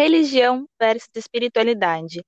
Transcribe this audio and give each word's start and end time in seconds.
religião 0.00 0.66
versus 0.78 1.10
espiritualidade. 1.14 2.24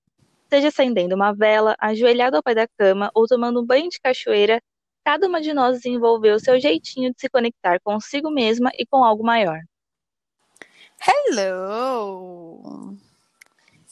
Seja 0.51 0.69
acendendo 0.69 1.15
uma 1.15 1.33
vela, 1.33 1.75
ajoelhado 1.81 2.37
ao 2.37 2.43
pé 2.43 2.55
da 2.55 2.69
cama 2.69 3.11
ou 3.15 3.27
tomando 3.27 3.63
um 3.63 3.65
banho 3.65 3.89
de 3.89 3.99
cachoeira, 3.99 4.61
cada 5.03 5.27
uma 5.27 5.41
de 5.41 5.55
nós 5.55 5.79
desenvolveu 5.79 6.39
seu 6.39 6.61
jeitinho 6.61 7.11
de 7.11 7.19
se 7.19 7.31
conectar 7.31 7.81
consigo 7.81 8.31
mesma 8.31 8.71
e 8.79 8.85
com 8.85 9.03
algo 9.03 9.25
maior. 9.25 9.59
Hello! 11.01 12.95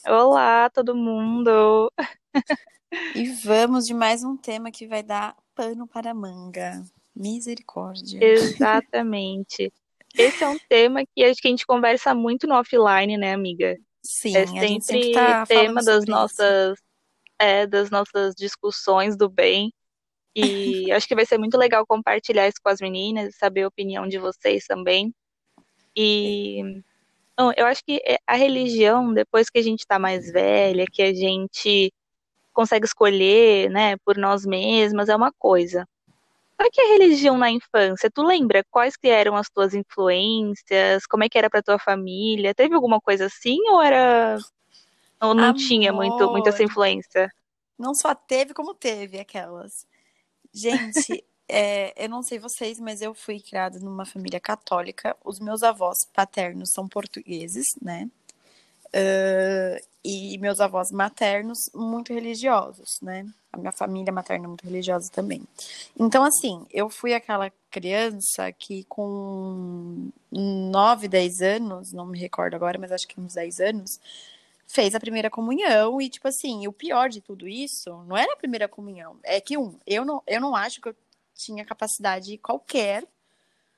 Olá, 0.07 0.69
todo 0.69 0.95
mundo! 0.95 1.91
E 3.15 3.25
vamos 3.45 3.87
de 3.87 3.93
mais 3.93 4.21
um 4.21 4.35
tema 4.35 4.69
que 4.69 4.85
vai 4.85 5.01
dar 5.01 5.33
pano 5.55 5.87
para 5.87 6.13
manga. 6.13 6.83
Misericórdia. 7.15 8.21
Exatamente. 8.21 9.71
Esse 10.17 10.43
é 10.43 10.47
um 10.47 10.57
tema 10.69 11.03
que 11.15 11.23
acho 11.23 11.41
que 11.41 11.47
a 11.47 11.51
gente 11.51 11.65
conversa 11.65 12.13
muito 12.13 12.47
no 12.47 12.55
offline, 12.55 13.17
né, 13.17 13.33
amiga? 13.33 13.77
Sim, 14.03 14.35
é 14.35 14.41
a 14.41 14.45
gente 14.45 14.85
sempre 14.85 15.03
sempre 15.03 15.13
tá 15.13 15.45
tema 15.45 15.83
das 15.83 16.05
nossas, 16.05 16.77
é, 17.39 17.67
das 17.67 17.89
nossas 17.89 18.33
discussões 18.35 19.15
do 19.15 19.29
bem. 19.29 19.71
E 20.35 20.91
acho 20.91 21.07
que 21.07 21.15
vai 21.15 21.25
ser 21.25 21.37
muito 21.37 21.57
legal 21.57 21.85
compartilhar 21.85 22.47
isso 22.47 22.57
com 22.63 22.69
as 22.69 22.81
meninas, 22.81 23.35
saber 23.35 23.63
a 23.63 23.67
opinião 23.67 24.07
de 24.07 24.17
vocês 24.17 24.65
também. 24.65 25.13
E 25.95 26.81
bom, 27.37 27.51
eu 27.55 27.65
acho 27.65 27.83
que 27.83 28.01
é, 28.05 28.17
a 28.25 28.35
religião, 28.35 29.13
depois 29.13 29.49
que 29.49 29.59
a 29.59 29.63
gente 29.63 29.79
está 29.79 29.99
mais 29.99 30.31
velha, 30.31 30.85
que 30.91 31.01
a 31.01 31.13
gente 31.13 31.93
consegue 32.53 32.85
escolher, 32.85 33.69
né, 33.69 33.95
por 34.05 34.17
nós 34.17 34.45
mesmas, 34.45 35.09
é 35.09 35.15
uma 35.15 35.31
coisa. 35.31 35.87
Só 36.61 36.69
que 36.71 36.81
a 36.81 36.87
religião 36.89 37.37
na 37.37 37.49
infância, 37.49 38.09
tu 38.11 38.21
lembra 38.23 38.63
quais 38.69 38.95
que 38.95 39.07
eram 39.07 39.35
as 39.35 39.49
tuas 39.49 39.73
influências? 39.73 41.05
Como 41.07 41.23
é 41.23 41.29
que 41.29 41.37
era 41.37 41.49
pra 41.49 41.63
tua 41.63 41.79
família? 41.79 42.53
Teve 42.53 42.75
alguma 42.75 43.01
coisa 43.01 43.25
assim 43.25 43.57
ou 43.69 43.81
era 43.81 44.37
ou 45.19 45.33
não 45.33 45.53
tinha 45.53 45.91
muito 45.91 46.29
muita 46.29 46.49
essa 46.49 46.59
Amor, 46.59 46.71
influência? 46.71 47.31
não 47.77 47.95
só 47.95 48.13
teve 48.13 48.53
como 48.53 48.75
teve 48.75 49.19
aquelas. 49.19 49.87
Gente, 50.53 51.23
é, 51.49 52.05
eu 52.05 52.09
não 52.09 52.21
sei 52.21 52.37
vocês, 52.37 52.79
mas 52.79 53.01
eu 53.01 53.13
fui 53.13 53.39
criada 53.39 53.79
numa 53.79 54.05
família 54.05 54.39
católica. 54.39 55.17
Os 55.25 55.39
meus 55.39 55.63
avós 55.63 56.05
paternos 56.13 56.71
são 56.71 56.87
portugueses, 56.87 57.65
né? 57.81 58.09
E 60.03 60.37
meus 60.39 60.59
avós 60.59 60.91
maternos 60.91 61.69
muito 61.73 62.13
religiosos, 62.13 62.99
né? 63.01 63.25
A 63.53 63.57
minha 63.57 63.71
família 63.71 64.11
materna 64.11 64.45
é 64.45 64.47
muito 64.47 64.63
religiosa 64.63 65.11
também. 65.11 65.43
Então, 65.99 66.23
assim, 66.23 66.65
eu 66.71 66.89
fui 66.89 67.13
aquela 67.13 67.51
criança 67.69 68.51
que 68.51 68.83
com 68.85 70.09
9, 70.31 71.07
10 71.07 71.41
anos, 71.41 71.91
não 71.91 72.05
me 72.05 72.17
recordo 72.17 72.55
agora, 72.55 72.79
mas 72.79 72.91
acho 72.91 73.07
que 73.07 73.19
uns 73.19 73.33
10 73.33 73.59
anos, 73.59 73.99
fez 74.67 74.95
a 74.95 74.99
primeira 74.99 75.29
comunhão 75.29 76.01
e, 76.01 76.09
tipo 76.09 76.27
assim, 76.27 76.65
o 76.65 76.71
pior 76.71 77.09
de 77.09 77.21
tudo 77.21 77.47
isso 77.47 77.89
não 78.07 78.15
era 78.15 78.33
a 78.33 78.37
primeira 78.37 78.67
comunhão. 78.67 79.17
É 79.21 79.39
que, 79.41 79.57
um, 79.57 79.77
eu 79.85 80.05
não, 80.05 80.23
eu 80.25 80.39
não 80.39 80.55
acho 80.55 80.81
que 80.81 80.89
eu 80.89 80.95
tinha 81.35 81.65
capacidade 81.65 82.37
qualquer 82.37 83.05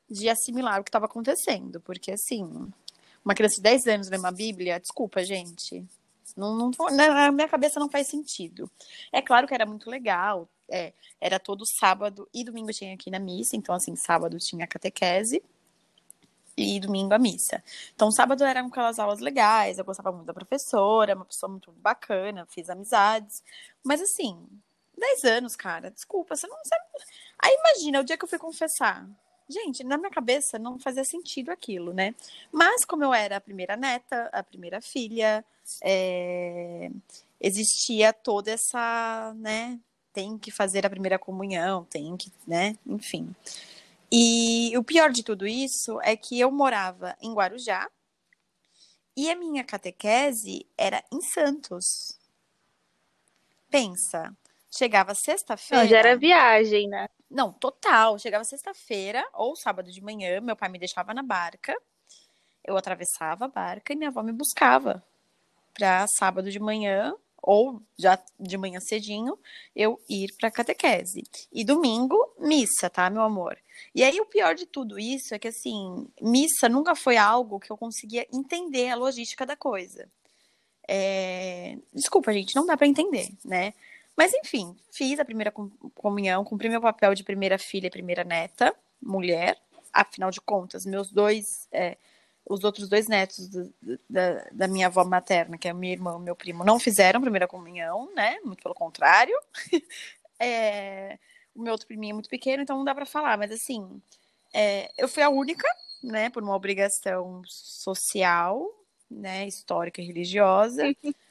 de 0.10 0.30
assimilar 0.30 0.80
o 0.80 0.84
que 0.84 0.90
estava 0.90 1.06
acontecendo, 1.06 1.82
porque, 1.82 2.12
assim, 2.12 2.44
uma 3.26 3.34
criança 3.34 3.56
de 3.56 3.64
10 3.64 3.88
anos 3.88 4.10
ler 4.10 4.20
uma 4.20 4.32
Bíblia, 4.32 4.80
desculpa, 4.80 5.24
gente. 5.24 5.84
Não, 6.36 6.56
não, 6.58 6.72
na 6.92 7.32
minha 7.32 7.48
cabeça 7.48 7.80
não 7.80 7.90
faz 7.90 8.08
sentido. 8.08 8.70
É 9.12 9.22
claro 9.22 9.48
que 9.48 9.54
era 9.54 9.66
muito 9.66 9.90
legal. 9.90 10.50
é, 10.70 10.94
era 11.22 11.40
todo 11.40 11.66
sábado 11.66 12.28
e 12.34 12.44
domingo 12.44 12.72
tinha 12.74 12.94
aqui 12.94 13.10
na 13.12 13.20
missa. 13.20 13.56
Então, 13.56 13.76
assim, 13.76 13.96
sábado 13.96 14.38
tinha 14.40 14.68
catequese 14.68 15.44
e 16.58 16.80
domingo 16.80 17.14
a 17.14 17.20
missa. 17.20 17.64
Então, 17.96 18.12
sábado 18.12 18.44
eram 18.44 18.68
aquelas 18.68 19.00
aulas 19.00 19.20
legais. 19.20 19.78
Eu 19.78 19.86
gostava 19.86 20.12
muito 20.12 20.26
da 20.28 20.34
professora, 20.34 21.16
uma 21.16 21.26
pessoa 21.26 21.50
muito 21.50 21.72
bacana, 21.74 22.46
fiz 22.50 22.70
amizades. 22.70 23.44
Mas, 23.84 24.02
assim, 24.02 24.48
10 24.98 25.24
anos, 25.26 25.56
cara, 25.56 25.92
desculpa, 25.92 26.36
você 26.36 26.48
não 26.48 26.58
sabe. 26.64 26.84
Aí, 27.40 27.56
imagina, 27.60 28.00
o 28.00 28.04
dia 28.04 28.18
que 28.18 28.24
eu 28.24 28.30
fui 28.30 28.40
confessar. 28.40 29.08
Gente, 29.50 29.84
na 29.84 29.98
minha 29.98 30.10
cabeça 30.10 30.58
não 30.58 30.80
fazia 30.80 31.04
sentido 31.04 31.50
aquilo, 31.50 31.94
né? 31.94 32.16
Mas 32.52 32.86
como 32.86 33.04
eu 33.04 33.14
era 33.14 33.38
a 33.38 33.42
primeira 33.42 33.76
neta, 33.76 34.30
a 34.32 34.42
primeira 34.42 34.82
filha, 34.82 35.44
é, 35.84 36.90
existia 37.40 38.14
toda 38.14 38.52
essa, 38.52 39.34
né? 39.36 39.80
Tem 40.14 40.38
que 40.38 40.52
fazer 40.52 40.86
a 40.86 40.90
primeira 40.90 41.20
comunhão, 41.20 41.86
tem 41.86 42.16
que, 42.16 42.32
né? 42.48 42.78
Enfim. 42.86 43.36
E 44.12 44.78
o 44.78 44.84
pior 44.84 45.12
de 45.12 45.24
tudo 45.24 45.46
isso 45.48 46.00
é 46.02 46.16
que 46.16 46.40
eu 46.40 46.52
morava 46.52 47.16
em 47.22 47.34
Guarujá 47.34 47.90
e 49.16 49.30
a 49.30 49.36
minha 49.36 49.64
catequese 49.64 50.66
era 50.78 51.04
em 51.12 51.22
Santos. 51.22 52.18
Pensa, 53.70 54.36
chegava 54.72 55.14
Não, 55.72 55.86
já 55.88 55.98
era 55.98 56.14
sexta-feira. 56.14 56.18
viagem, 56.18 56.88
né? 56.88 57.08
Não, 57.34 57.52
total. 57.52 58.20
Chegava 58.20 58.44
sexta-feira 58.44 59.28
ou 59.34 59.56
sábado 59.56 59.92
de 59.92 60.02
manhã, 60.02 60.40
meu 60.40 60.56
pai 60.56 60.70
me 60.70 60.78
deixava 60.78 61.14
na 61.14 61.24
barca, 61.24 61.76
eu 62.64 62.78
atravessava 62.78 63.46
a 63.46 63.48
barca 63.48 63.92
e 63.92 63.96
minha 63.96 64.10
avó 64.10 64.22
me 64.22 64.32
buscava 64.32 65.04
para 65.74 66.06
sábado 66.08 66.52
de 66.52 66.60
manhã 66.60 67.16
ou 67.42 67.82
já 67.98 68.18
de 68.40 68.58
manhã 68.58 68.80
cedinho 68.80 69.38
eu 69.76 70.00
ir 70.08 70.34
para 70.40 70.52
catequese. 70.52 71.24
E 71.52 71.66
domingo, 71.66 72.16
missa, 72.40 72.90
tá, 72.90 73.10
meu 73.10 73.24
amor? 73.24 73.58
E 73.96 74.04
aí 74.04 74.22
o 74.22 74.26
pior 74.28 74.54
de 74.54 74.68
tudo 74.68 75.00
isso 75.00 75.34
é 75.34 75.40
que 75.40 75.48
assim, 75.48 76.08
missa 76.22 76.70
nunca 76.70 76.96
foi 76.96 77.18
algo 77.18 77.60
que 77.60 77.72
eu 77.72 77.76
conseguia 77.76 78.28
entender 78.32 78.90
a 78.90 78.96
logística 78.96 79.46
da 79.46 79.58
coisa. 79.58 80.08
É, 80.88 81.78
Desculpa, 81.92 82.32
gente, 82.32 82.56
não 82.56 82.66
dá 82.66 82.78
para 82.78 82.88
entender, 82.88 83.30
né? 83.44 83.74
Mas 84.18 84.34
enfim, 84.34 84.76
fiz 84.92 85.20
a 85.20 85.26
primeira 85.26 85.52
com- 85.52 85.70
comunhão, 85.96 86.44
cumpri 86.44 86.70
meu 86.70 86.82
papel 86.82 87.16
de 87.16 87.24
primeira 87.24 87.58
filha 87.58 87.88
e 87.88 87.92
primeira 87.92 88.24
neta, 88.24 88.74
mulher. 89.02 89.58
Afinal 89.92 90.32
de 90.32 90.42
contas, 90.42 90.86
meus 90.86 91.12
dois, 91.12 91.68
é, 91.72 91.98
os 92.48 92.64
outros 92.64 92.90
dois 92.90 93.08
netos 93.08 93.48
do- 93.48 93.74
da, 94.10 94.46
da 94.52 94.68
minha 94.68 94.88
avó 94.88 95.04
materna, 95.06 95.58
que 95.58 95.68
é 95.68 95.74
minha 95.74 95.94
irmã 95.94 96.18
e 96.20 96.22
meu 96.24 96.36
primo, 96.36 96.64
não 96.64 96.80
fizeram 96.80 97.22
primeira 97.22 97.48
comunhão, 97.48 98.12
né? 98.16 98.38
Muito 98.44 98.62
pelo 98.64 98.76
contrário. 98.76 99.36
É, 100.40 101.18
O 101.56 101.62
meu 101.62 101.72
outro 101.74 101.88
priminho 101.88 102.12
é 102.12 102.14
muito 102.16 102.30
pequeno, 102.30 102.64
então 102.64 102.78
não 102.78 102.84
dá 102.86 102.96
para 102.96 103.06
falar. 103.06 103.38
Mas 103.38 103.52
assim, 103.52 104.02
é, 104.54 104.92
eu 104.98 105.08
fui 105.08 105.24
a 105.24 105.30
única, 105.30 105.68
né? 106.04 106.30
Por 106.30 106.44
uma 106.44 106.56
obrigação 106.56 107.42
social, 107.48 108.68
né? 109.10 109.48
Histórica 109.48 110.02
e 110.02 110.06
religiosa. 110.06 110.84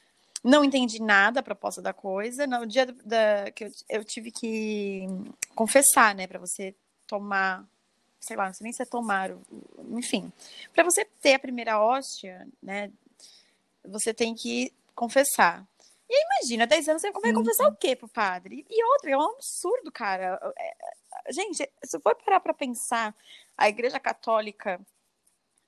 Não 0.43 0.63
entendi 0.63 1.01
nada 1.01 1.39
a 1.39 1.43
proposta 1.43 1.81
da 1.81 1.93
coisa. 1.93 2.45
No 2.45 2.65
dia 2.65 2.85
da, 2.85 3.49
que 3.51 3.63
eu, 3.65 3.71
eu 3.89 4.03
tive 4.03 4.29
que 4.31 5.05
confessar, 5.55 6.13
né, 6.13 6.27
para 6.27 6.39
você 6.39 6.75
tomar, 7.07 7.65
sei 8.19 8.35
lá, 8.35 8.47
não 8.47 8.53
sei 8.53 8.65
nem 8.65 8.73
se 8.73 8.81
é 8.81 8.85
tomar, 8.85 9.31
enfim, 9.91 10.31
para 10.73 10.83
você 10.83 11.05
ter 11.21 11.35
a 11.35 11.39
primeira 11.39 11.81
hóstia, 11.81 12.45
né, 12.61 12.91
você 13.85 14.13
tem 14.13 14.35
que 14.35 14.73
confessar. 14.95 15.65
E 16.09 16.13
aí, 16.13 16.23
imagina, 16.39 16.67
10 16.67 16.89
anos 16.89 17.01
você 17.01 17.11
vai 17.11 17.31
Uhum. 17.31 17.37
confessar 17.39 17.67
o 17.69 17.75
quê 17.75 17.95
pro 17.95 18.07
padre? 18.07 18.65
E 18.69 18.83
outra, 18.91 19.11
é 19.11 19.17
um 19.17 19.31
absurdo, 19.31 19.91
cara. 19.91 20.39
É, 20.57 20.67
é, 20.69 21.31
Gente, 21.31 21.69
se 21.85 21.99
for 22.01 22.15
parar 22.15 22.39
pra 22.41 22.53
pensar, 22.53 23.15
a 23.57 23.69
Igreja 23.69 23.97
Católica 23.99 24.79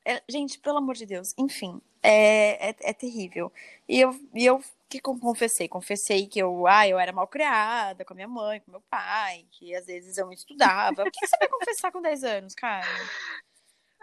é- 0.03 0.21
gente, 0.27 0.59
pelo 0.59 0.77
amor 0.79 0.95
de 0.95 1.05
Deus, 1.05 1.33
enfim, 1.37 1.81
é, 2.05 2.69
é, 2.71 2.75
é 2.81 2.93
terrível. 2.93 3.51
E 3.87 3.99
eu, 4.01 4.11
e 4.33 4.45
eu 4.45 4.61
que 4.89 4.99
con- 4.99 5.19
confessei? 5.19 5.67
Confessei 5.67 6.27
que 6.27 6.39
eu, 6.39 6.67
ah, 6.67 6.87
eu 6.87 6.99
era 6.99 7.11
mal 7.11 7.27
criada 7.27 8.05
com 8.05 8.13
a 8.13 8.15
minha 8.15 8.27
mãe, 8.27 8.59
com 8.61 8.71
meu 8.71 8.81
pai, 8.89 9.45
que 9.51 9.75
às 9.75 9.85
vezes 9.85 10.17
eu 10.17 10.25
não 10.25 10.33
estudava. 10.33 11.03
O 11.03 11.11
que 11.11 11.25
você 11.27 11.37
vai 11.39 11.47
confessar 11.49 11.91
com 11.91 12.01
10 12.01 12.23
anos, 12.23 12.53
cara? 12.55 12.85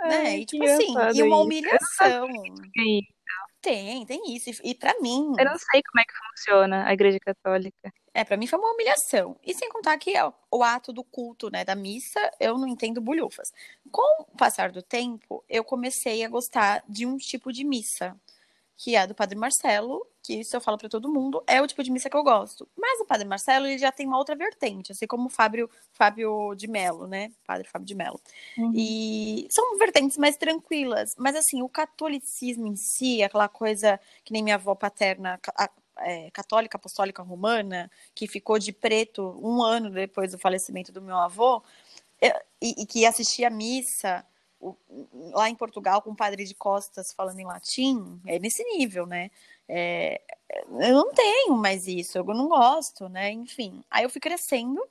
Né? 0.00 0.16
Ai, 0.16 0.36
E 0.40 0.46
que 0.46 0.58
tipo 0.58 0.64
assim, 0.64 0.92
e 1.14 1.22
uma 1.22 1.36
isso. 1.36 1.44
humilhação. 1.44 2.26
E 2.76 3.02
Tem, 3.62 4.04
tem 4.06 4.34
isso. 4.34 4.50
E, 4.50 4.70
e 4.70 4.74
para 4.74 4.98
mim, 5.00 5.32
Eu 5.38 5.44
não 5.44 5.56
sei 5.58 5.82
como 5.82 6.00
é 6.00 6.04
que 6.04 6.12
funciona 6.30 6.86
a 6.86 6.92
Igreja 6.92 7.18
Católica. 7.20 7.92
é, 8.14 8.24
para 8.24 8.36
mim 8.36 8.46
foi 8.46 8.58
uma 8.58 8.72
humilhação. 8.72 9.38
E 9.42 9.54
sem 9.54 9.68
contar 9.70 9.96
que 9.98 10.18
ó, 10.20 10.32
o 10.50 10.62
ato 10.62 10.92
do 10.92 11.02
culto, 11.04 11.50
né, 11.50 11.64
da 11.64 11.74
missa, 11.74 12.20
eu 12.40 12.58
não 12.58 12.66
entendo 12.68 13.00
bulhufas. 13.00 13.52
Com 13.90 14.22
o 14.22 14.36
passar 14.36 14.70
do 14.72 14.82
tempo, 14.82 15.44
eu 15.48 15.64
comecei 15.64 16.24
a 16.24 16.28
gostar 16.28 16.82
de 16.88 17.06
um 17.06 17.16
tipo 17.16 17.52
de 17.52 17.64
missa, 17.64 18.16
que 18.76 18.96
é 18.96 19.00
a 19.00 19.06
do 19.06 19.14
Padre 19.14 19.38
Marcelo, 19.38 20.06
que 20.22 20.34
isso 20.40 20.56
eu 20.56 20.60
falo 20.60 20.78
para 20.78 20.88
todo 20.88 21.12
mundo, 21.12 21.42
é 21.46 21.60
o 21.60 21.66
tipo 21.66 21.82
de 21.82 21.90
missa 21.90 22.08
que 22.08 22.16
eu 22.16 22.22
gosto. 22.22 22.68
Mas 22.76 23.00
o 23.00 23.04
Padre 23.04 23.26
Marcelo, 23.26 23.66
ele 23.66 23.78
já 23.78 23.90
tem 23.92 24.06
uma 24.06 24.18
outra 24.18 24.34
vertente, 24.36 24.92
assim 24.92 25.06
como 25.06 25.26
o 25.26 25.30
Fábio, 25.30 25.68
Fábio 25.92 26.54
de 26.54 26.68
Mello, 26.68 27.06
né? 27.06 27.32
Padre 27.44 27.68
Fábio 27.68 27.86
de 27.86 27.94
Mello. 27.94 28.20
Uhum. 28.56 28.72
E 28.74 29.46
são 29.50 29.76
vertentes 29.78 30.16
mais 30.16 30.36
tranquilas, 30.36 31.14
mas 31.18 31.34
assim, 31.36 31.62
o 31.62 31.68
catolicismo 31.68 32.66
em 32.66 32.76
si, 32.76 33.22
aquela 33.22 33.48
coisa 33.48 34.00
que 34.24 34.32
nem 34.32 34.42
minha 34.42 34.56
avó 34.56 34.74
paterna, 34.74 35.40
a- 35.56 35.70
é, 35.98 36.30
católica 36.30 36.76
apostólica 36.76 37.22
romana, 37.22 37.90
que 38.14 38.26
ficou 38.26 38.58
de 38.58 38.72
preto 38.72 39.38
um 39.42 39.62
ano 39.62 39.90
depois 39.90 40.32
do 40.32 40.38
falecimento 40.38 40.90
do 40.90 41.02
meu 41.02 41.16
avô, 41.16 41.62
e, 42.60 42.82
e 42.82 42.86
que 42.86 43.04
assistia 43.04 43.48
a 43.48 43.50
missa 43.50 44.24
lá 45.32 45.48
em 45.48 45.54
Portugal 45.54 46.00
com 46.02 46.10
o 46.10 46.16
padre 46.16 46.44
de 46.44 46.54
costas 46.54 47.12
falando 47.12 47.38
em 47.38 47.44
latim, 47.44 48.20
é 48.26 48.38
nesse 48.38 48.62
nível, 48.64 49.06
né? 49.06 49.30
É, 49.68 50.20
eu 50.68 50.94
não 50.94 51.12
tenho 51.12 51.56
mais 51.56 51.86
isso, 51.86 52.18
eu 52.18 52.24
não 52.24 52.48
gosto, 52.48 53.08
né? 53.08 53.30
Enfim, 53.30 53.82
aí 53.90 54.04
eu 54.04 54.10
fui 54.10 54.20
crescendo 54.20 54.82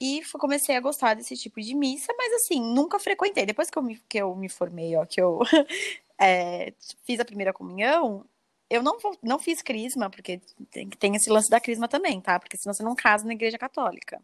e 0.00 0.22
comecei 0.38 0.76
a 0.76 0.80
gostar 0.80 1.14
desse 1.14 1.36
tipo 1.36 1.60
de 1.60 1.74
missa, 1.74 2.12
mas 2.16 2.32
assim, 2.34 2.60
nunca 2.60 2.98
frequentei. 2.98 3.46
Depois 3.46 3.70
que 3.70 3.78
eu 3.78 3.82
me, 3.82 3.96
que 4.08 4.18
eu 4.18 4.34
me 4.34 4.48
formei, 4.48 4.96
ó, 4.96 5.06
que 5.06 5.20
eu 5.20 5.40
é, 6.20 6.72
fiz 7.04 7.20
a 7.20 7.24
primeira 7.24 7.52
comunhão, 7.52 8.24
eu 8.68 8.82
não, 8.82 8.98
não 9.22 9.38
fiz 9.38 9.62
crisma, 9.62 10.10
porque 10.10 10.40
tem, 10.70 10.88
tem 10.90 11.16
esse 11.16 11.30
lance 11.30 11.48
da 11.48 11.60
crisma 11.60 11.88
também, 11.88 12.20
tá? 12.20 12.38
Porque 12.38 12.56
senão 12.56 12.74
você 12.74 12.82
não 12.82 12.96
casa 12.96 13.24
na 13.24 13.32
igreja 13.32 13.58
católica. 13.58 14.20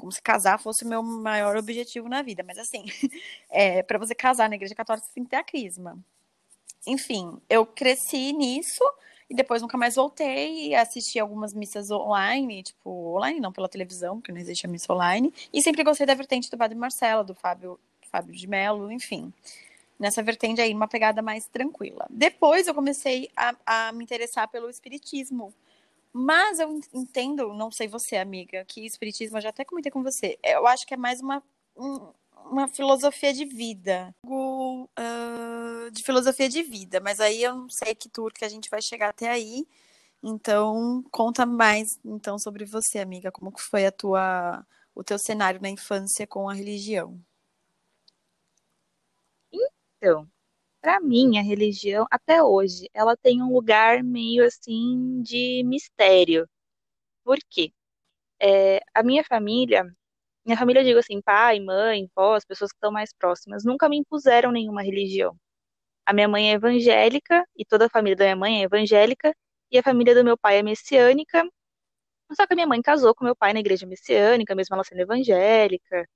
Como 0.00 0.10
se 0.10 0.22
casar 0.22 0.58
fosse 0.58 0.84
o 0.84 0.88
meu 0.88 1.02
maior 1.02 1.56
objetivo 1.56 2.08
na 2.08 2.22
vida. 2.22 2.42
Mas 2.42 2.58
assim, 2.58 2.84
é, 3.50 3.82
para 3.82 3.98
você 3.98 4.14
casar 4.14 4.48
na 4.48 4.56
igreja 4.56 4.74
católica, 4.74 5.06
você 5.06 5.14
tem 5.14 5.24
que 5.24 5.30
ter 5.30 5.36
a 5.36 5.44
crisma. 5.44 5.98
Enfim, 6.86 7.38
eu 7.48 7.66
cresci 7.66 8.32
nisso 8.32 8.82
e 9.28 9.34
depois 9.34 9.62
nunca 9.62 9.76
mais 9.76 9.94
voltei 9.96 10.68
e 10.68 10.74
assisti 10.74 11.20
algumas 11.20 11.52
missas 11.52 11.90
online, 11.90 12.62
tipo, 12.62 13.14
online 13.16 13.38
não, 13.38 13.52
pela 13.52 13.68
televisão, 13.68 14.16
porque 14.18 14.32
não 14.32 14.40
existe 14.40 14.66
a 14.66 14.68
missa 14.68 14.92
online. 14.92 15.32
E 15.52 15.62
sempre 15.62 15.84
gostei 15.84 16.06
da 16.06 16.14
vertente 16.14 16.50
do 16.50 16.56
Padre 16.56 16.76
Marcelo, 16.76 17.22
do 17.22 17.34
Fábio, 17.34 17.78
Fábio 18.10 18.34
de 18.34 18.46
Mello, 18.46 18.90
enfim 18.90 19.32
nessa 20.00 20.22
vertente 20.22 20.62
aí, 20.62 20.72
uma 20.72 20.88
pegada 20.88 21.20
mais 21.20 21.46
tranquila. 21.46 22.06
Depois 22.08 22.66
eu 22.66 22.74
comecei 22.74 23.30
a, 23.36 23.54
a 23.66 23.92
me 23.92 24.02
interessar 24.02 24.48
pelo 24.48 24.70
espiritismo. 24.70 25.52
Mas 26.12 26.58
eu 26.58 26.80
entendo, 26.92 27.52
não 27.54 27.70
sei 27.70 27.86
você, 27.86 28.16
amiga, 28.16 28.64
que 28.64 28.84
espiritismo, 28.84 29.38
eu 29.38 29.42
já 29.42 29.50
até 29.50 29.64
comentei 29.64 29.92
com 29.92 30.02
você, 30.02 30.38
eu 30.42 30.66
acho 30.66 30.84
que 30.86 30.94
é 30.94 30.96
mais 30.96 31.20
uma, 31.20 31.42
uma 32.46 32.66
filosofia 32.68 33.32
de 33.32 33.44
vida. 33.44 34.14
Uh, 34.26 35.90
de 35.92 36.02
filosofia 36.02 36.48
de 36.48 36.62
vida, 36.62 37.00
mas 37.00 37.20
aí 37.20 37.42
eu 37.42 37.54
não 37.54 37.68
sei 37.70 37.94
que 37.94 38.08
tour 38.08 38.32
que 38.32 38.44
a 38.44 38.48
gente 38.48 38.68
vai 38.70 38.82
chegar 38.82 39.10
até 39.10 39.28
aí. 39.30 39.66
Então, 40.22 41.02
conta 41.10 41.46
mais 41.46 41.98
então 42.04 42.38
sobre 42.38 42.64
você, 42.64 42.98
amiga, 42.98 43.32
como 43.32 43.52
que 43.52 43.62
foi 43.62 43.86
a 43.86 43.92
tua 43.92 44.66
o 44.94 45.04
teu 45.04 45.18
cenário 45.18 45.60
na 45.62 45.70
infância 45.70 46.26
com 46.26 46.48
a 46.48 46.54
religião? 46.54 47.18
Então, 49.96 50.28
para 50.80 51.00
mim, 51.00 51.38
a 51.38 51.42
religião, 51.42 52.06
até 52.10 52.42
hoje, 52.42 52.88
ela 52.94 53.16
tem 53.16 53.42
um 53.42 53.52
lugar 53.52 54.02
meio 54.02 54.44
assim 54.46 55.22
de 55.22 55.62
mistério. 55.64 56.48
Por 57.24 57.38
quê? 57.50 57.72
É, 58.40 58.80
a 58.94 59.02
minha 59.02 59.24
família, 59.24 59.84
minha 60.46 60.58
família, 60.58 60.84
digo 60.84 60.98
assim, 61.00 61.22
pai, 61.22 61.60
mãe, 61.60 62.10
vó, 62.16 62.34
as 62.36 62.44
pessoas 62.44 62.72
que 62.72 62.76
estão 62.76 62.92
mais 62.92 63.12
próximas, 63.14 63.64
nunca 63.64 63.88
me 63.88 63.98
impuseram 63.98 64.52
nenhuma 64.52 64.82
religião. 64.82 65.36
A 66.06 66.12
minha 66.14 66.28
mãe 66.28 66.50
é 66.52 66.54
evangélica, 66.54 67.44
e 67.56 67.64
toda 67.64 67.86
a 67.86 67.90
família 67.90 68.16
da 68.16 68.24
minha 68.26 68.36
mãe 68.36 68.60
é 68.62 68.64
evangélica, 68.64 69.34
e 69.70 69.78
a 69.78 69.82
família 69.82 70.14
do 70.14 70.24
meu 70.24 70.38
pai 70.38 70.58
é 70.58 70.62
messiânica. 70.62 71.44
Só 72.32 72.46
que 72.46 72.52
a 72.54 72.56
minha 72.56 72.66
mãe 72.68 72.80
casou 72.82 73.14
com 73.14 73.24
meu 73.24 73.36
pai 73.36 73.52
na 73.52 73.60
igreja 73.60 73.86
messiânica, 73.86 74.54
mesmo 74.54 74.74
ela 74.74 74.84
sendo 74.84 75.00
evangélica. 75.02 76.06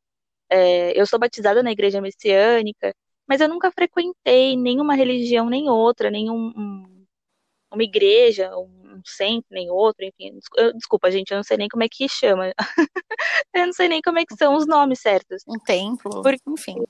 É, 0.51 0.99
eu 1.01 1.07
sou 1.07 1.19
batizada 1.19 1.63
na 1.63 1.73
igreja 1.73 2.01
messiânica 2.01 2.95
mas 3.27 3.41
eu 3.41 3.49
nunca 3.49 3.71
frequentei 3.71 4.57
nenhuma 4.57 4.95
religião 4.95 5.49
nem 5.49 5.69
outra, 5.69 6.11
nenhum 6.11 6.53
um, 6.57 7.07
uma 7.73 7.83
igreja, 7.83 8.51
um 8.57 9.01
centro 9.05 9.49
nem 9.51 9.71
outro, 9.71 10.05
enfim. 10.05 10.39
Desculpa, 10.75 11.11
gente, 11.11 11.31
eu 11.31 11.37
não 11.37 11.43
sei 11.45 11.57
nem 11.57 11.69
como 11.69 11.83
é 11.83 11.89
que 11.89 12.09
chama. 12.09 12.53
eu 13.55 13.67
não 13.67 13.73
sei 13.73 13.89
nem 13.89 14.01
como 14.01 14.19
é 14.19 14.25
que 14.25 14.37
são 14.37 14.55
os 14.55 14.67
nomes 14.67 15.01
certos. 15.01 15.43
Um 15.49 15.59
templo, 15.59 16.23
porque, 16.23 16.43
enfim. 16.49 16.85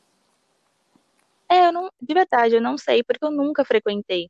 É, 1.49 1.67
eu 1.67 1.73
não, 1.73 1.91
de 2.01 2.15
verdade, 2.15 2.55
eu 2.57 2.61
não 2.61 2.77
sei, 2.77 3.03
porque 3.03 3.25
eu 3.25 3.31
nunca 3.31 3.65
frequentei. 3.65 4.29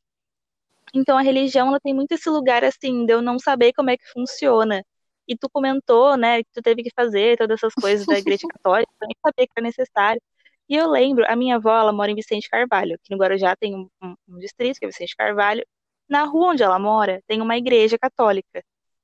Então 0.95 1.19
a 1.19 1.23
religião 1.23 1.69
ela 1.69 1.81
tem 1.81 1.95
muito 1.95 2.12
esse 2.12 2.29
lugar 2.31 2.65
assim 2.65 3.05
de 3.05 3.12
eu 3.12 3.23
não 3.23 3.39
saber 3.39 3.73
como 3.73 3.91
é 3.91 3.97
que 3.97 4.07
funciona. 4.12 4.85
E 5.27 5.37
tu 5.37 5.49
comentou, 5.50 6.17
né, 6.17 6.43
que 6.43 6.50
tu 6.53 6.62
teve 6.62 6.83
que 6.83 6.91
fazer 6.95 7.39
todas 7.39 7.59
essas 7.59 7.75
coisas 7.75 8.07
da 8.07 8.19
igreja 8.19 8.47
católica, 8.59 8.93
eu 9.00 9.09
nem 9.09 9.17
sabia 9.23 9.47
que 9.47 9.53
era 9.57 9.65
necessário. 9.65 10.23
E 10.69 10.76
eu 10.76 10.90
lembro, 10.90 11.25
a 11.28 11.37
minha 11.37 11.56
avó, 11.56 11.78
ela 11.78 11.93
mora 11.93 12.11
em 12.11 12.14
Vicente 12.14 12.49
Carvalho, 12.49 12.99
que 13.02 13.14
no 13.14 13.20
Guarujá 13.20 13.55
tem 13.55 13.75
um, 13.75 13.88
um, 14.02 14.14
um 14.28 14.38
distrito, 14.38 14.78
que 14.78 14.84
é 14.84 14.88
Vicente 14.88 15.14
Carvalho. 15.16 15.64
Na 16.08 16.25
rua 16.25 16.52
onde 16.52 16.62
ela 16.62 16.78
mora, 16.78 17.22
tem 17.26 17.40
uma 17.40 17.56
igreja 17.56 17.99
católica. 17.99 18.62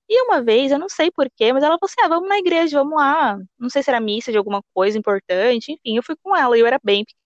E 0.09 0.23
uma 0.25 0.43
vez, 0.43 0.73
eu 0.73 0.79
não 0.79 0.89
sei 0.89 1.11
porquê, 1.11 1.53
mas 1.53 1.63
ela 1.63 1.79
falou 1.79 1.91
assim: 1.91 2.01
ah, 2.03 2.09
vamos 2.09 2.29
na 2.29 2.39
igreja, 2.39 2.79
vamos 2.79 2.97
lá. 2.99 3.39
Não 3.59 3.71
sei 3.71 3.83
se 3.83 3.91
era 3.91 4.01
missa 4.01 4.33
de 4.33 4.39
alguma 4.39 4.63
coisa 4.75 4.99
importante, 4.99 5.73
enfim, 5.73 5.97
eu 5.97 6.03
fui 6.03 6.17
com 6.23 6.35
ela 6.37 6.57
e 6.57 6.61
eu 6.61 6.67
era 6.67 6.81
bem 6.83 7.05
pequena. 7.05 7.21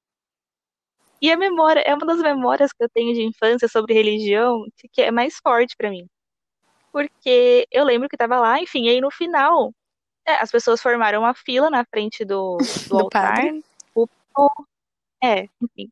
E 1.22 1.32
a 1.32 1.36
memória, 1.36 1.80
é 1.80 1.94
uma 1.94 2.04
das 2.04 2.18
memórias 2.18 2.72
que 2.72 2.84
eu 2.84 2.88
tenho 2.90 3.14
de 3.14 3.22
infância 3.22 3.68
sobre 3.68 3.94
religião 3.94 4.66
que 4.92 5.00
é 5.00 5.10
mais 5.10 5.36
forte 5.42 5.74
para 5.76 5.90
mim. 5.90 6.06
Porque 6.92 7.66
eu 7.70 7.84
lembro 7.84 8.08
que 8.08 8.16
tava 8.16 8.38
lá, 8.38 8.60
enfim, 8.60 8.88
aí 8.88 9.00
no 9.00 9.10
final, 9.10 9.72
é, 10.26 10.34
as 10.34 10.50
pessoas 10.50 10.82
formaram 10.82 11.20
uma 11.20 11.34
fila 11.34 11.70
na 11.70 11.84
frente 11.86 12.24
do, 12.24 12.58
do, 12.88 12.88
do 12.88 12.98
altar. 12.98 13.36
Padre 13.36 13.64
é, 15.22 15.48
enfim. 15.60 15.90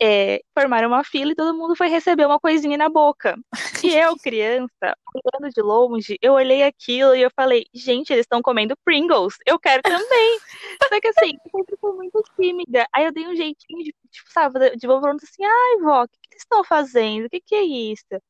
É, 0.00 0.40
formaram 0.56 0.88
uma 0.88 1.02
fila 1.02 1.32
e 1.32 1.34
todo 1.34 1.56
mundo 1.58 1.74
foi 1.74 1.88
receber 1.88 2.24
uma 2.24 2.38
coisinha 2.38 2.78
na 2.78 2.88
boca. 2.88 3.36
E 3.82 3.94
eu, 3.96 4.16
criança, 4.22 4.96
olhando 5.12 5.52
de 5.52 5.60
longe, 5.60 6.16
eu 6.22 6.34
olhei 6.34 6.62
aquilo 6.62 7.16
e 7.16 7.22
eu 7.22 7.30
falei, 7.34 7.66
gente, 7.74 8.12
eles 8.12 8.24
estão 8.24 8.40
comendo 8.40 8.76
Pringles, 8.84 9.34
eu 9.44 9.58
quero 9.58 9.82
também. 9.82 10.38
Só 10.82 11.00
que 11.00 11.08
assim, 11.08 11.36
eu 11.44 11.50
sempre 11.50 11.76
fui 11.80 11.92
muito 11.94 12.22
tímida. 12.36 12.86
Aí 12.94 13.06
eu 13.06 13.12
dei 13.12 13.26
um 13.26 13.34
jeitinho 13.34 13.84
de, 13.84 13.94
tipo, 14.10 14.30
sabe, 14.32 14.76
de 14.76 14.86
vovô 14.86 15.08
assim, 15.08 15.44
ai, 15.44 15.78
vó, 15.82 16.04
o 16.04 16.08
que, 16.08 16.18
que 16.22 16.28
eles 16.34 16.42
estão 16.42 16.62
fazendo? 16.64 17.26
O 17.26 17.30
que, 17.30 17.40
que 17.40 17.54
é 17.56 17.62
isso? 17.62 18.22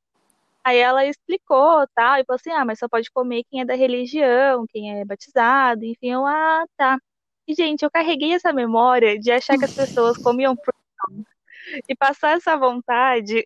Aí 0.64 0.78
ela 0.78 1.04
explicou, 1.06 1.86
tá? 1.94 2.20
E 2.20 2.24
falou 2.24 2.36
assim, 2.36 2.50
ah, 2.50 2.64
mas 2.64 2.78
só 2.78 2.88
pode 2.88 3.10
comer 3.10 3.44
quem 3.50 3.60
é 3.62 3.64
da 3.64 3.74
religião, 3.74 4.66
quem 4.68 5.00
é 5.00 5.04
batizado, 5.04 5.84
enfim, 5.84 6.12
eu, 6.12 6.26
ah, 6.26 6.64
tá. 6.76 6.98
E, 7.48 7.54
gente, 7.54 7.82
eu 7.82 7.90
carreguei 7.90 8.34
essa 8.34 8.52
memória 8.52 9.18
de 9.18 9.30
achar 9.32 9.56
que 9.56 9.64
as 9.64 9.72
pessoas 9.72 10.18
comiam 10.22 10.54
pronto 10.54 11.26
e 11.88 11.96
passar 11.96 12.36
essa 12.36 12.56
vontade 12.56 13.42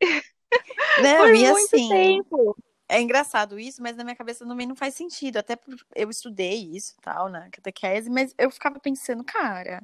não, 1.00 1.18
por 1.18 1.32
muito 1.32 1.76
assim, 1.76 1.88
tempo. 1.88 2.56
É 2.88 3.00
engraçado 3.00 3.58
isso, 3.58 3.80
mas 3.80 3.96
na 3.96 4.04
minha 4.04 4.16
cabeça 4.16 4.44
também 4.44 4.66
não 4.66 4.76
faz 4.76 4.94
sentido. 4.94 5.38
Até 5.38 5.56
por 5.56 5.74
eu 5.94 6.10
estudei 6.10 6.68
isso 6.74 6.94
tal, 7.00 7.28
na 7.28 7.48
catequese, 7.48 8.10
mas 8.10 8.34
eu 8.36 8.50
ficava 8.50 8.78
pensando, 8.80 9.24
cara, 9.24 9.82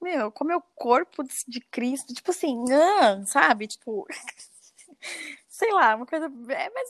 meu, 0.00 0.30
como 0.30 0.52
é 0.52 0.56
o 0.56 0.62
corpo 0.74 1.24
de 1.46 1.60
Cristo, 1.60 2.14
tipo 2.14 2.30
assim, 2.30 2.56
sabe? 3.26 3.66
Tipo, 3.66 4.06
sei 5.58 5.72
lá, 5.72 5.96
uma 5.96 6.06
coisa. 6.06 6.26
É, 6.26 6.70
mas 6.70 6.88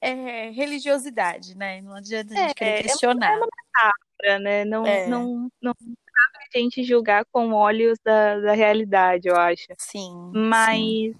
é, 0.00 0.10
é, 0.10 0.50
religiosidade, 0.50 1.56
né? 1.56 1.80
Não 1.80 1.94
adianta 1.94 2.34
a 2.34 2.36
gente 2.36 2.50
é, 2.50 2.54
querer 2.54 2.82
questionar. 2.82 3.32
É 3.32 3.36
uma 3.36 3.46
metáfora, 3.46 4.38
né? 4.38 4.64
Não, 4.64 4.86
é. 4.86 5.06
não, 5.06 5.50
não 5.62 5.74
cabe 5.74 6.44
a 6.54 6.58
gente 6.58 6.84
julgar 6.84 7.24
com 7.32 7.52
olhos 7.52 7.98
da, 8.04 8.38
da 8.40 8.52
realidade, 8.52 9.28
eu 9.28 9.36
acho. 9.36 9.66
Sim. 9.78 10.30
Mas. 10.34 10.78
Sim. 10.78 11.14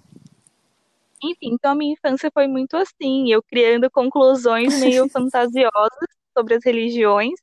Enfim, 1.23 1.53
então 1.53 1.71
a 1.71 1.75
minha 1.75 1.93
infância 1.93 2.29
foi 2.31 2.45
muito 2.45 2.77
assim, 2.77 3.31
eu 3.31 3.41
criando 3.41 3.89
conclusões 3.89 4.79
meio 4.79 5.07
fantasiosas 5.09 6.09
sobre 6.37 6.55
as 6.55 6.63
religiões, 6.63 7.39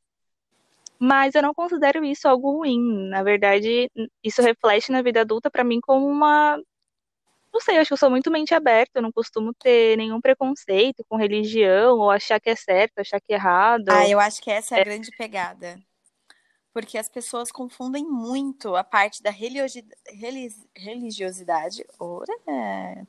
mas 0.99 1.35
eu 1.35 1.43
não 1.43 1.53
considero 1.53 2.05
isso 2.05 2.29
algo 2.29 2.59
ruim. 2.59 3.09
Na 3.09 3.25
verdade, 3.25 3.91
isso 4.23 4.41
reflete 4.41 4.93
na 4.93 5.03
vida 5.03 5.23
adulta 5.23 5.51
para 5.51 5.65
mim 5.65 5.81
como 5.81 6.07
uma 6.07 6.61
não 7.53 7.61
sei, 7.61 7.77
acho 7.77 7.89
que 7.89 7.93
eu 7.93 7.99
sou 7.99 8.11
muito 8.11 8.31
mente 8.31 8.55
aberta, 8.55 8.93
eu 8.95 9.03
não 9.03 9.13
costumo 9.13 9.53
ter 9.55 9.97
nenhum 9.97 10.21
preconceito 10.21 11.05
com 11.09 11.17
religião, 11.17 11.99
ou 11.99 12.11
achar 12.11 12.41
que 12.41 12.49
é 12.49 12.57
certo, 12.57 12.99
achar 12.99 13.21
que 13.21 13.33
é 13.33 13.37
errado. 13.37 13.85
Ah, 13.89 14.09
eu 14.09 14.19
acho 14.19 14.41
que 14.41 14.51
essa 14.51 14.77
é 14.77 14.81
a 14.81 14.85
grande 14.85 15.11
pegada. 15.17 15.79
Porque 16.73 16.97
as 16.97 17.09
pessoas 17.09 17.53
confundem 17.53 18.05
muito 18.05 18.75
a 18.75 18.83
parte 18.83 19.23
da 19.23 19.31
religiosidade. 19.31 21.85
Ora, 21.99 22.33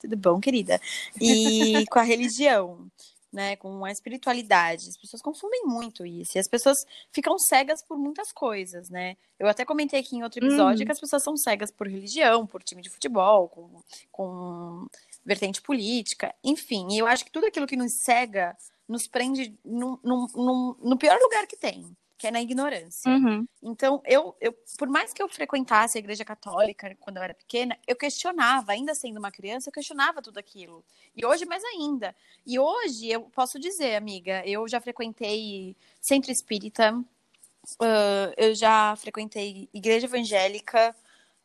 tudo 0.01 0.17
bom, 0.17 0.41
querida? 0.41 0.81
E 1.19 1.85
com 1.89 2.00
a 2.00 2.03
religião 2.03 2.91
né, 3.33 3.55
com 3.55 3.83
a 3.83 3.91
espiritualidade. 3.91 4.87
As 4.87 4.97
pessoas 4.97 5.21
confundem 5.21 5.63
muito 5.65 6.05
isso. 6.05 6.37
E 6.37 6.39
as 6.39 6.47
pessoas 6.47 6.77
ficam 7.11 7.37
cegas 7.39 7.83
por 7.83 7.97
muitas 7.97 8.31
coisas, 8.31 8.89
né? 8.89 9.17
Eu 9.39 9.47
até 9.47 9.65
comentei 9.65 9.99
aqui 9.99 10.15
em 10.15 10.23
outro 10.23 10.45
episódio 10.45 10.83
hum. 10.83 10.85
que 10.85 10.91
as 10.91 10.99
pessoas 10.99 11.23
são 11.23 11.35
cegas 11.35 11.71
por 11.71 11.87
religião, 11.87 12.45
por 12.45 12.61
time 12.61 12.81
de 12.81 12.89
futebol, 12.89 13.49
com, 13.49 13.81
com 14.11 14.87
vertente 15.25 15.61
política, 15.61 16.33
enfim. 16.43 16.87
E 16.91 16.99
eu 16.99 17.07
acho 17.07 17.25
que 17.25 17.31
tudo 17.31 17.47
aquilo 17.47 17.67
que 17.67 17.75
nos 17.75 17.91
cega 18.03 18.55
nos 18.87 19.07
prende 19.07 19.57
no, 19.65 19.99
no, 20.03 20.27
no, 20.35 20.77
no 20.81 20.97
pior 20.97 21.17
lugar 21.19 21.47
que 21.47 21.57
tem, 21.57 21.95
que 22.23 22.27
é 22.27 22.31
na 22.31 22.41
ignorância. 22.41 23.11
Uhum. 23.11 23.45
Então, 23.61 24.01
eu, 24.05 24.33
eu, 24.39 24.55
por 24.77 24.87
mais 24.87 25.11
que 25.11 25.21
eu 25.21 25.27
frequentasse 25.27 25.97
a 25.97 25.99
igreja 25.99 26.23
católica 26.23 26.95
quando 27.01 27.17
eu 27.17 27.23
era 27.23 27.33
pequena, 27.33 27.77
eu 27.85 27.97
questionava, 27.97 28.71
ainda 28.71 28.95
sendo 28.95 29.19
uma 29.19 29.29
criança, 29.29 29.67
eu 29.67 29.73
questionava 29.73 30.21
tudo 30.21 30.37
aquilo. 30.37 30.85
E 31.13 31.25
hoje, 31.25 31.45
mais 31.45 31.61
ainda. 31.65 32.15
E 32.47 32.57
hoje, 32.57 33.09
eu 33.09 33.23
posso 33.23 33.59
dizer, 33.59 33.97
amiga, 33.97 34.41
eu 34.45 34.65
já 34.69 34.79
frequentei 34.79 35.75
centro 35.99 36.31
espírita, 36.31 36.93
uh, 36.93 38.33
eu 38.37 38.55
já 38.55 38.95
frequentei 38.95 39.67
igreja 39.73 40.05
evangélica, 40.05 40.95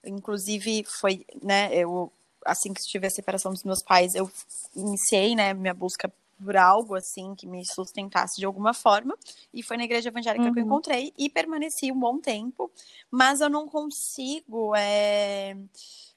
Inclusive, 0.07 0.85
foi, 0.85 1.27
né, 1.43 1.75
eu, 1.75 2.13
assim 2.47 2.73
que 2.73 2.81
tive 2.87 3.09
a 3.09 3.11
separação 3.11 3.53
dos 3.53 3.65
meus 3.65 3.83
pais, 3.83 4.15
eu 4.15 4.31
iniciei, 4.77 5.35
né, 5.35 5.53
minha 5.53 5.75
busca 5.75 6.09
por 6.43 6.57
algo, 6.57 6.95
assim, 6.95 7.35
que 7.35 7.47
me 7.47 7.65
sustentasse 7.65 8.37
de 8.39 8.47
alguma 8.47 8.73
forma, 8.73 9.17
e 9.53 9.63
foi 9.63 9.77
na 9.77 9.85
igreja 9.85 10.09
evangélica 10.09 10.45
uhum. 10.45 10.53
que 10.53 10.61
eu 10.61 10.65
uhum. 10.65 10.69
encontrei, 10.69 11.13
e 11.19 11.29
permaneci 11.29 11.91
um 11.93 11.99
bom 11.99 12.19
tempo, 12.19 12.71
mas 13.11 13.41
eu 13.41 13.49
não 13.49 13.69
consigo, 13.69 14.75
é... 14.77 15.57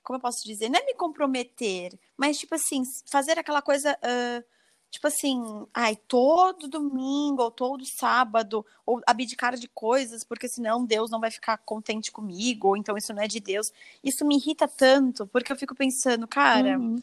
como 0.04 0.18
eu 0.18 0.22
posso 0.22 0.44
dizer, 0.44 0.70
não 0.70 0.80
é 0.80 0.86
me 0.86 0.94
comprometer, 0.94 1.98
mas, 2.18 2.38
tipo 2.38 2.56
assim, 2.56 2.84
fazer 3.10 3.38
aquela 3.40 3.62
coisa... 3.62 3.98
Uh 4.04 4.62
tipo 4.92 5.08
assim, 5.08 5.42
ai, 5.74 5.96
todo 5.96 6.68
domingo 6.68 7.42
ou 7.42 7.50
todo 7.50 7.84
sábado, 7.86 8.64
ou 8.86 9.02
abdicar 9.08 9.56
de 9.56 9.70
coisas, 9.70 10.24
porque 10.24 10.50
senão 10.50 10.86
Deus 10.86 11.10
não 11.10 11.22
vai 11.22 11.32
ficar 11.32 11.58
contente 11.60 12.12
comigo, 12.12 12.68
ou 12.68 12.78
então 12.78 12.98
isso 12.98 13.14
não 13.14 13.24
é 13.24 13.28
de 13.28 13.40
Deus. 13.40 13.72
Isso 14.04 14.26
me 14.26 14.36
irrita 14.36 14.68
tanto, 14.68 15.26
porque 15.28 15.52
eu 15.52 15.56
fico 15.56 15.74
pensando, 15.74 16.28
cara, 16.28 16.78
uhum. 16.78 17.02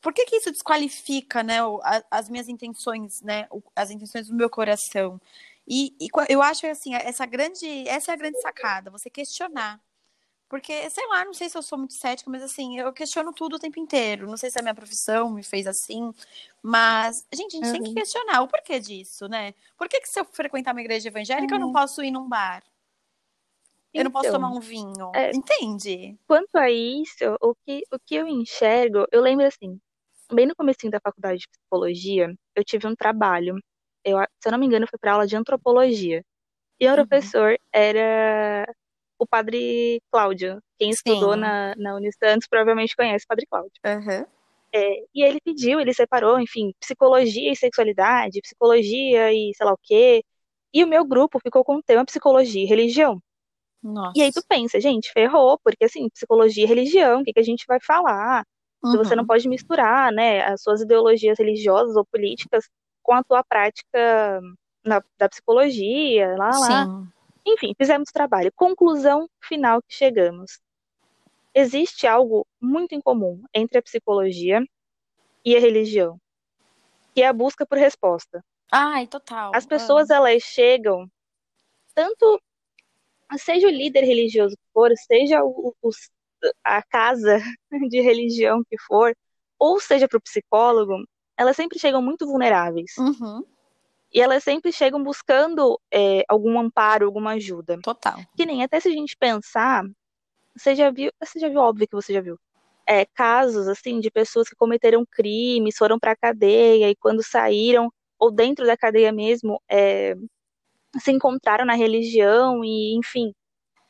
Por 0.00 0.12
que 0.12 0.26
que 0.26 0.36
isso 0.36 0.50
desqualifica, 0.50 1.42
né, 1.42 1.58
as 2.10 2.28
minhas 2.28 2.48
intenções, 2.48 3.22
né, 3.22 3.48
as 3.74 3.90
intenções 3.90 4.28
do 4.28 4.34
meu 4.34 4.50
coração? 4.50 5.20
E, 5.66 5.94
e 6.00 6.08
eu 6.28 6.42
acho 6.42 6.66
assim, 6.66 6.94
essa 6.94 7.26
grande, 7.26 7.88
essa 7.88 8.12
é 8.12 8.14
a 8.14 8.16
grande 8.16 8.40
sacada, 8.40 8.90
você 8.90 9.10
questionar 9.10 9.80
porque, 10.48 10.88
sei 10.90 11.06
lá, 11.08 11.24
não 11.24 11.34
sei 11.34 11.48
se 11.48 11.58
eu 11.58 11.62
sou 11.62 11.76
muito 11.76 11.94
cética, 11.94 12.30
mas 12.30 12.42
assim, 12.42 12.78
eu 12.78 12.92
questiono 12.92 13.32
tudo 13.32 13.56
o 13.56 13.58
tempo 13.58 13.80
inteiro. 13.80 14.28
Não 14.28 14.36
sei 14.36 14.48
se 14.48 14.58
a 14.58 14.62
minha 14.62 14.74
profissão 14.74 15.28
me 15.28 15.42
fez 15.42 15.66
assim, 15.66 16.12
mas, 16.62 17.26
gente, 17.32 17.56
a 17.56 17.58
gente 17.58 17.66
uhum. 17.66 17.72
tem 17.72 17.82
que 17.82 17.88
uhum. 17.88 17.94
questionar 17.94 18.42
o 18.42 18.48
porquê 18.48 18.78
disso, 18.78 19.28
né? 19.28 19.54
Por 19.76 19.88
que, 19.88 20.00
que 20.00 20.08
se 20.08 20.20
eu 20.20 20.24
frequentar 20.24 20.72
uma 20.72 20.80
igreja 20.80 21.08
evangélica, 21.08 21.54
uhum. 21.54 21.60
eu 21.60 21.66
não 21.66 21.72
posso 21.72 22.02
ir 22.02 22.12
num 22.12 22.28
bar? 22.28 22.62
Eu 23.92 24.04
não 24.04 24.10
posso 24.10 24.30
tomar 24.30 24.48
então, 24.48 24.58
um 24.58 24.60
vinho. 24.60 25.10
É, 25.14 25.30
Entende? 25.34 26.16
Quanto 26.26 26.54
a 26.56 26.70
isso, 26.70 27.24
o 27.40 27.54
que, 27.54 27.82
o 27.90 27.98
que 27.98 28.14
eu 28.14 28.28
enxergo, 28.28 29.06
eu 29.10 29.22
lembro 29.22 29.46
assim, 29.46 29.80
bem 30.32 30.46
no 30.46 30.56
começo 30.56 30.90
da 30.90 31.00
faculdade 31.00 31.40
de 31.40 31.48
psicologia, 31.48 32.34
eu 32.54 32.64
tive 32.64 32.86
um 32.86 32.94
trabalho. 32.94 33.56
Eu, 34.04 34.18
se 34.40 34.48
eu 34.48 34.52
não 34.52 34.58
me 34.58 34.66
engano, 34.66 34.86
foi 34.88 34.98
para 34.98 35.12
aula 35.12 35.26
de 35.26 35.36
antropologia. 35.36 36.22
E 36.78 36.86
o 36.86 36.90
uhum. 36.90 36.96
professor 36.96 37.58
era 37.72 38.66
o 39.18 39.26
padre 39.26 40.00
Cláudio. 40.10 40.60
Quem 40.78 40.90
estudou 40.90 41.36
na, 41.36 41.74
na 41.76 41.94
Unisantos 41.96 42.46
provavelmente 42.48 42.94
conhece 42.94 43.24
o 43.24 43.28
padre 43.28 43.46
Cláudio. 43.46 43.72
Uhum. 43.84 44.26
É, 44.74 45.04
e 45.14 45.22
ele 45.22 45.40
pediu, 45.40 45.80
ele 45.80 45.94
separou, 45.94 46.38
enfim, 46.38 46.72
psicologia 46.80 47.50
e 47.50 47.56
sexualidade, 47.56 48.42
psicologia 48.42 49.32
e 49.32 49.52
sei 49.54 49.66
lá 49.66 49.72
o 49.72 49.78
quê. 49.82 50.22
E 50.72 50.84
o 50.84 50.86
meu 50.86 51.04
grupo 51.04 51.40
ficou 51.40 51.64
com 51.64 51.76
o 51.76 51.82
tema 51.82 52.04
psicologia 52.04 52.62
e 52.62 52.66
religião. 52.66 53.20
Nossa. 53.82 54.12
E 54.16 54.22
aí 54.22 54.32
tu 54.32 54.42
pensa, 54.46 54.80
gente, 54.80 55.10
ferrou, 55.12 55.58
porque 55.62 55.84
assim, 55.84 56.08
psicologia 56.10 56.64
e 56.64 56.66
religião, 56.66 57.20
o 57.20 57.24
que, 57.24 57.32
que 57.32 57.40
a 57.40 57.44
gente 57.44 57.64
vai 57.66 57.78
falar? 57.80 58.44
Uhum. 58.84 58.98
Você 58.98 59.14
não 59.14 59.22
uhum. 59.22 59.26
pode 59.26 59.48
misturar, 59.48 60.12
né, 60.12 60.44
as 60.44 60.62
suas 60.62 60.80
ideologias 60.80 61.38
religiosas 61.38 61.96
ou 61.96 62.04
políticas 62.04 62.68
com 63.02 63.14
a 63.14 63.22
tua 63.22 63.42
prática 63.42 64.40
na, 64.84 65.02
da 65.18 65.28
psicologia, 65.28 66.34
lá, 66.36 66.52
Sim. 66.52 66.72
lá. 66.72 67.02
Enfim, 67.46 67.74
fizemos 67.76 68.10
trabalho. 68.10 68.52
Conclusão 68.54 69.28
final 69.40 69.80
que 69.82 69.94
chegamos. 69.94 70.60
Existe 71.54 72.06
algo 72.06 72.46
muito 72.60 72.94
em 72.94 73.00
comum 73.00 73.42
entre 73.54 73.78
a 73.78 73.82
psicologia 73.82 74.60
e 75.44 75.56
a 75.56 75.60
religião, 75.60 76.20
que 77.14 77.22
é 77.22 77.28
a 77.28 77.32
busca 77.32 77.64
por 77.64 77.78
resposta. 77.78 78.44
Ai, 78.70 79.06
total. 79.06 79.52
As 79.54 79.64
pessoas, 79.64 80.10
ah. 80.10 80.16
elas 80.16 80.42
chegam, 80.42 81.08
tanto, 81.94 82.42
seja 83.38 83.68
o 83.68 83.70
líder 83.70 84.02
religioso 84.02 84.56
que 84.56 84.72
for, 84.72 84.90
seja 84.96 85.42
o, 85.42 85.74
o, 85.80 85.90
a 86.64 86.82
casa 86.82 87.40
de 87.90 88.00
religião 88.00 88.62
que 88.68 88.76
for, 88.86 89.14
ou 89.58 89.80
seja 89.80 90.08
para 90.08 90.18
o 90.18 90.22
psicólogo, 90.22 91.04
elas 91.36 91.56
sempre 91.56 91.78
chegam 91.78 92.02
muito 92.02 92.26
vulneráveis. 92.26 92.92
Uhum. 92.98 93.44
E 94.12 94.20
elas 94.20 94.42
sempre 94.42 94.72
chegam 94.72 95.02
buscando 95.02 95.78
é, 95.92 96.22
algum 96.28 96.58
amparo, 96.58 97.06
alguma 97.06 97.32
ajuda. 97.32 97.78
Total. 97.82 98.18
Que 98.36 98.46
nem 98.46 98.62
até 98.62 98.80
se 98.80 98.88
a 98.88 98.92
gente 98.92 99.16
pensar, 99.16 99.84
você 100.56 100.74
já 100.74 100.90
viu, 100.90 101.10
você 101.20 101.38
já 101.38 101.48
viu, 101.48 101.60
óbvio 101.60 101.86
que 101.86 101.94
você 101.94 102.12
já 102.12 102.20
viu. 102.20 102.38
É, 102.88 103.04
casos 103.04 103.66
assim 103.66 103.98
de 103.98 104.10
pessoas 104.10 104.48
que 104.48 104.54
cometeram 104.54 105.04
crimes, 105.04 105.76
foram 105.76 105.98
para 105.98 106.12
a 106.12 106.16
cadeia 106.16 106.88
e 106.88 106.96
quando 106.96 107.22
saíram 107.22 107.92
ou 108.18 108.30
dentro 108.30 108.64
da 108.64 108.76
cadeia 108.76 109.12
mesmo, 109.12 109.60
é, 109.68 110.14
se 110.98 111.10
encontraram 111.12 111.64
na 111.64 111.74
religião 111.74 112.64
e, 112.64 112.96
enfim, 112.96 113.32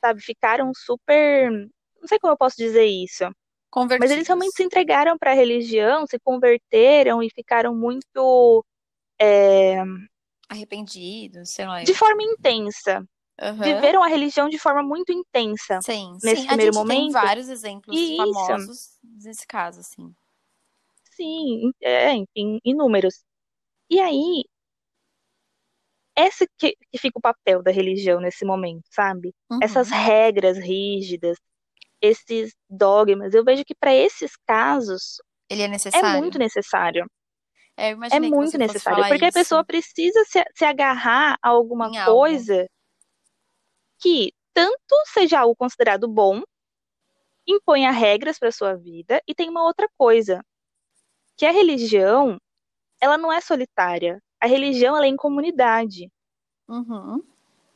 sabe, 0.00 0.20
ficaram 0.20 0.72
super, 0.74 1.68
não 2.06 2.08
sei 2.08 2.18
como 2.20 2.32
eu 2.32 2.38
posso 2.38 2.56
dizer 2.56 2.84
isso. 2.84 3.24
Mas 4.00 4.10
eles 4.10 4.26
realmente 4.26 4.56
se 4.56 4.62
entregaram 4.62 5.18
para 5.18 5.32
a 5.32 5.34
religião, 5.34 6.06
se 6.06 6.18
converteram 6.20 7.22
e 7.22 7.28
ficaram 7.28 7.74
muito 7.74 8.64
é, 9.20 9.82
arrependidos, 10.48 11.50
sei 11.50 11.66
lá. 11.66 11.82
De 11.82 11.92
forma 11.92 12.22
intensa. 12.22 13.04
Uhum. 13.38 13.56
Viveram 13.56 14.02
a 14.02 14.06
religião 14.06 14.48
de 14.48 14.58
forma 14.58 14.82
muito 14.82 15.12
intensa. 15.12 15.78
Sim, 15.82 16.16
nesse 16.22 16.42
sim. 16.42 16.46
primeiro 16.46 16.70
a 16.70 16.72
gente 16.72 16.74
momento. 16.74 17.12
Tem 17.12 17.22
vários 17.22 17.48
exemplos 17.50 17.94
Isso. 17.94 18.16
famosos 18.16 18.98
nesse 19.02 19.46
caso, 19.46 19.80
assim. 19.80 20.14
Sim, 21.12 21.70
é, 21.82 22.14
enfim, 22.14 22.58
inúmeros. 22.64 23.22
E 23.90 24.00
aí, 24.00 24.44
esse 26.16 26.48
que, 26.56 26.74
que 26.90 26.98
fica 26.98 27.18
o 27.18 27.22
papel 27.22 27.62
da 27.62 27.70
religião 27.70 28.20
nesse 28.20 28.44
momento, 28.44 28.84
sabe? 28.90 29.34
Uhum. 29.50 29.58
Essas 29.62 29.90
regras 29.90 30.56
rígidas, 30.56 31.36
esses 32.00 32.54
dogmas. 32.68 33.34
Eu 33.34 33.44
vejo 33.44 33.64
que 33.64 33.74
para 33.74 33.94
esses 33.94 34.36
casos 34.46 35.20
ele 35.48 35.62
é 35.62 35.68
necessário. 35.68 36.06
É 36.06 36.20
muito 36.20 36.38
necessário. 36.38 37.10
É, 37.76 37.90
é 37.90 38.20
muito 38.20 38.56
necessário, 38.56 39.04
porque 39.06 39.26
isso. 39.26 39.38
a 39.38 39.40
pessoa 39.40 39.64
precisa 39.64 40.24
se, 40.24 40.42
se 40.54 40.64
agarrar 40.64 41.36
a 41.42 41.50
alguma 41.50 41.88
em 41.88 42.04
coisa 42.06 42.54
algo. 42.54 42.70
que 44.00 44.32
tanto 44.54 44.94
seja 45.12 45.40
algo 45.40 45.54
considerado 45.54 46.08
bom, 46.08 46.42
imponha 47.46 47.90
regras 47.90 48.38
para 48.38 48.50
sua 48.50 48.74
vida, 48.74 49.22
e 49.28 49.34
tem 49.34 49.50
uma 49.50 49.62
outra 49.62 49.86
coisa, 49.98 50.42
que 51.36 51.44
a 51.44 51.52
religião, 51.52 52.38
ela 52.98 53.18
não 53.18 53.30
é 53.30 53.42
solitária. 53.42 54.22
A 54.40 54.46
religião, 54.46 54.96
ela 54.96 55.04
é 55.04 55.10
em 55.10 55.16
comunidade. 55.16 56.10
Uhum. 56.66 57.22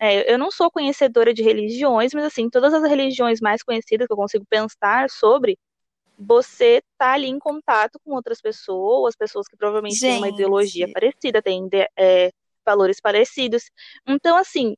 É, 0.03 0.33
eu 0.33 0.39
não 0.39 0.51
sou 0.51 0.71
conhecedora 0.71 1.35
de 1.35 1.43
religiões, 1.43 2.15
mas 2.15 2.25
assim, 2.25 2.49
todas 2.49 2.73
as 2.73 2.83
religiões 2.89 3.39
mais 3.39 3.63
conhecidas 3.63 4.07
que 4.07 4.13
eu 4.13 4.17
consigo 4.17 4.47
pensar 4.49 5.11
sobre, 5.11 5.59
você 6.19 6.83
tá 6.97 7.13
ali 7.13 7.29
em 7.29 7.39
contato 7.39 8.01
com 8.03 8.13
outras 8.13 8.41
pessoas, 8.41 9.15
pessoas 9.15 9.47
que 9.47 9.57
provavelmente 9.59 9.97
Gente. 9.97 10.11
têm 10.11 10.19
uma 10.19 10.29
ideologia 10.29 10.91
parecida, 10.91 11.43
têm 11.43 11.69
é, 11.99 12.31
valores 12.65 12.99
parecidos. 12.99 13.71
Então, 14.07 14.39
assim, 14.39 14.75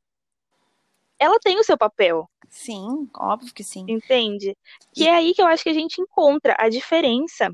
ela 1.17 1.39
tem 1.39 1.57
o 1.57 1.63
seu 1.63 1.77
papel. 1.77 2.29
Sim, 2.49 3.09
óbvio 3.15 3.53
que 3.53 3.63
sim. 3.63 3.85
Entende? 3.87 4.57
Que 4.93 5.03
e... 5.03 5.07
é 5.07 5.15
aí 5.15 5.33
que 5.33 5.41
eu 5.41 5.47
acho 5.47 5.63
que 5.63 5.69
a 5.69 5.73
gente 5.73 6.01
encontra 6.01 6.53
a 6.59 6.67
diferença 6.67 7.49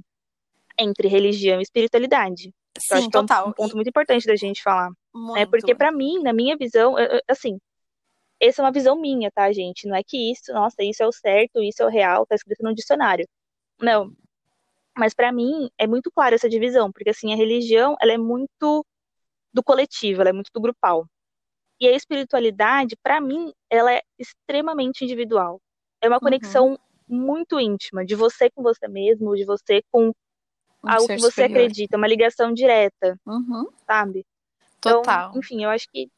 entre 0.78 1.08
religião 1.08 1.60
e 1.60 1.64
espiritualidade. 1.64 2.52
Sim, 2.80 2.96
acho 2.96 3.10
total. 3.10 3.44
Que 3.44 3.48
é 3.48 3.52
um, 3.52 3.54
ponto 3.54 3.76
muito 3.76 3.90
importante 3.90 4.26
da 4.26 4.36
gente 4.36 4.62
falar. 4.64 4.92
Muito. 5.14 5.38
É 5.38 5.46
porque 5.46 5.76
para 5.76 5.92
mim, 5.92 6.22
na 6.22 6.34
minha 6.34 6.58
visão, 6.58 6.96
assim, 7.28 7.60
essa 8.40 8.62
é 8.62 8.66
uma 8.66 8.72
visão 8.72 9.00
minha, 9.00 9.30
tá, 9.32 9.52
gente? 9.52 9.88
Não 9.88 9.96
é 9.96 10.04
que 10.04 10.32
isso, 10.32 10.54
nossa, 10.54 10.82
isso 10.84 11.04
é 11.04 11.08
o 11.08 11.12
certo, 11.12 11.62
isso 11.62 11.84
é 11.84 11.86
o 11.86 11.90
real, 11.90 12.26
tá 12.26 12.36
escrito 12.36 12.64
no 12.64 12.74
dicionário. 12.74 13.28
Não. 13.82 14.14
Mas 14.98 15.14
para 15.14 15.32
mim 15.32 15.70
é 15.78 15.86
muito 15.88 16.12
clara 16.12 16.36
essa 16.36 16.50
divisão, 16.50 16.92
porque 16.92 17.10
assim, 17.10 17.34
a 17.34 17.36
religião, 17.36 17.96
ela 18.02 18.14
é 18.14 18.18
muito 18.18 18.86
do 19.54 19.64
coletivo, 19.64 20.22
ela 20.22 20.30
é 20.30 20.34
muito 20.34 20.52
do 20.54 20.62
grupal. 20.62 21.06
E 21.80 21.88
a 21.88 21.92
espiritualidade, 21.92 22.96
para 23.02 23.22
mim, 23.22 23.54
ela 23.70 23.94
é 23.94 24.02
extremamente 24.18 25.04
individual. 25.04 25.62
É 26.02 26.08
uma 26.08 26.20
conexão 26.20 26.72
uhum. 26.72 26.78
muito 27.08 27.60
íntima 27.60 28.06
de 28.06 28.16
você 28.16 28.50
com 28.50 28.62
você 28.62 28.88
mesmo, 28.88 29.36
de 29.36 29.46
você 29.46 29.82
com 29.92 30.14
um 30.84 30.90
algo 30.90 31.08
que 31.08 31.18
você 31.18 31.30
superior. 31.30 31.58
acredita, 31.60 31.98
uma 31.98 32.08
ligação 32.08 32.54
direta, 32.54 33.20
uhum. 33.26 33.68
sabe? 33.86 34.26
Total. 34.80 35.30
Então, 35.30 35.40
enfim, 35.40 35.64
eu 35.64 35.70
acho 35.70 35.88
que 35.92 36.10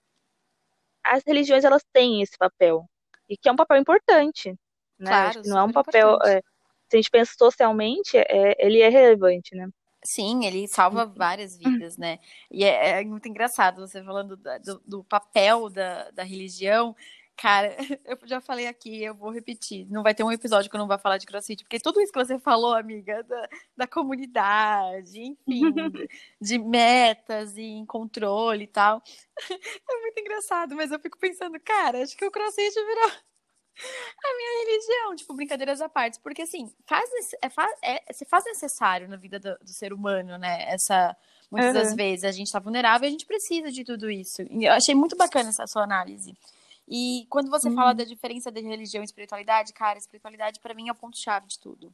as 1.03 1.23
religiões 1.25 1.63
elas 1.63 1.83
têm 1.91 2.21
esse 2.21 2.37
papel 2.37 2.85
e 3.27 3.35
que 3.35 3.49
é 3.49 3.51
um 3.51 3.55
papel 3.55 3.77
importante, 3.77 4.51
né? 4.99 5.09
Claro, 5.09 5.41
não 5.45 5.57
é 5.57 5.63
um 5.63 5.71
papel 5.71 6.19
é, 6.23 6.41
se 6.89 6.97
a 6.97 6.97
gente 6.97 7.09
pensa 7.09 7.33
socialmente, 7.37 8.17
é, 8.17 8.55
ele 8.59 8.81
é 8.81 8.89
relevante, 8.89 9.55
né? 9.55 9.69
Sim, 10.03 10.45
ele 10.45 10.67
salva 10.67 11.05
várias 11.05 11.55
vidas, 11.57 11.95
né? 11.95 12.19
E 12.49 12.63
é, 12.63 13.01
é 13.01 13.03
muito 13.05 13.29
engraçado 13.29 13.87
você 13.87 14.03
falando 14.03 14.35
do, 14.35 14.81
do, 14.85 15.03
papel 15.03 15.69
da, 15.69 16.09
da 16.11 16.23
religião. 16.23 16.95
Cara, 17.37 17.75
eu 18.05 18.17
já 18.25 18.39
falei 18.39 18.67
aqui, 18.67 19.03
eu 19.03 19.15
vou 19.15 19.31
repetir. 19.31 19.87
Não 19.89 20.03
vai 20.03 20.13
ter 20.13 20.23
um 20.23 20.31
episódio 20.31 20.69
que 20.69 20.75
eu 20.75 20.79
não 20.79 20.87
vou 20.87 20.99
falar 20.99 21.17
de 21.17 21.25
crossfit, 21.25 21.63
porque 21.63 21.79
tudo 21.79 21.99
isso 22.01 22.11
que 22.11 22.23
você 22.23 22.37
falou, 22.39 22.73
amiga, 22.73 23.23
da, 23.23 23.49
da 23.77 23.87
comunidade, 23.87 25.19
enfim, 25.19 25.61
de 26.39 26.59
metas 26.59 27.57
e 27.57 27.83
controle 27.87 28.63
e 28.65 28.67
tal. 28.67 29.01
É 29.89 30.01
muito 30.01 30.19
engraçado, 30.19 30.75
mas 30.75 30.91
eu 30.91 30.99
fico 30.99 31.17
pensando, 31.17 31.59
cara, 31.59 32.03
acho 32.03 32.15
que 32.15 32.25
o 32.25 32.31
crossfit 32.31 32.73
virou 32.73 33.11
a 34.23 34.37
minha 34.37 34.65
religião, 34.65 35.15
tipo, 35.15 35.33
brincadeiras 35.33 35.81
à 35.81 35.89
parte, 35.89 36.19
porque 36.19 36.43
assim, 36.43 36.71
faz, 36.85 37.09
é, 37.41 37.49
faz, 37.49 37.71
é, 37.81 38.13
se 38.13 38.25
faz 38.25 38.45
necessário 38.45 39.07
na 39.07 39.15
vida 39.15 39.39
do, 39.39 39.57
do 39.59 39.69
ser 39.69 39.93
humano, 39.93 40.37
né? 40.37 40.65
Essa, 40.69 41.15
muitas 41.49 41.75
uhum. 41.75 41.81
das 41.81 41.95
vezes 41.95 42.25
a 42.25 42.31
gente 42.31 42.47
está 42.47 42.59
vulnerável 42.59 43.05
e 43.05 43.09
a 43.09 43.11
gente 43.11 43.25
precisa 43.25 43.71
de 43.71 43.83
tudo 43.83 44.09
isso. 44.09 44.43
E 44.49 44.65
eu 44.65 44.73
achei 44.73 44.93
muito 44.93 45.15
bacana 45.15 45.49
essa 45.49 45.65
sua 45.67 45.83
análise. 45.83 46.35
E 46.87 47.25
quando 47.29 47.49
você 47.49 47.69
uhum. 47.69 47.75
fala 47.75 47.93
da 47.93 48.03
diferença 48.03 48.51
de 48.51 48.61
religião 48.61 49.01
e 49.01 49.05
espiritualidade, 49.05 49.73
cara, 49.73 49.97
espiritualidade 49.97 50.59
para 50.59 50.73
mim 50.73 50.89
é 50.89 50.91
o 50.91 50.95
ponto-chave 50.95 51.47
de 51.47 51.59
tudo. 51.59 51.93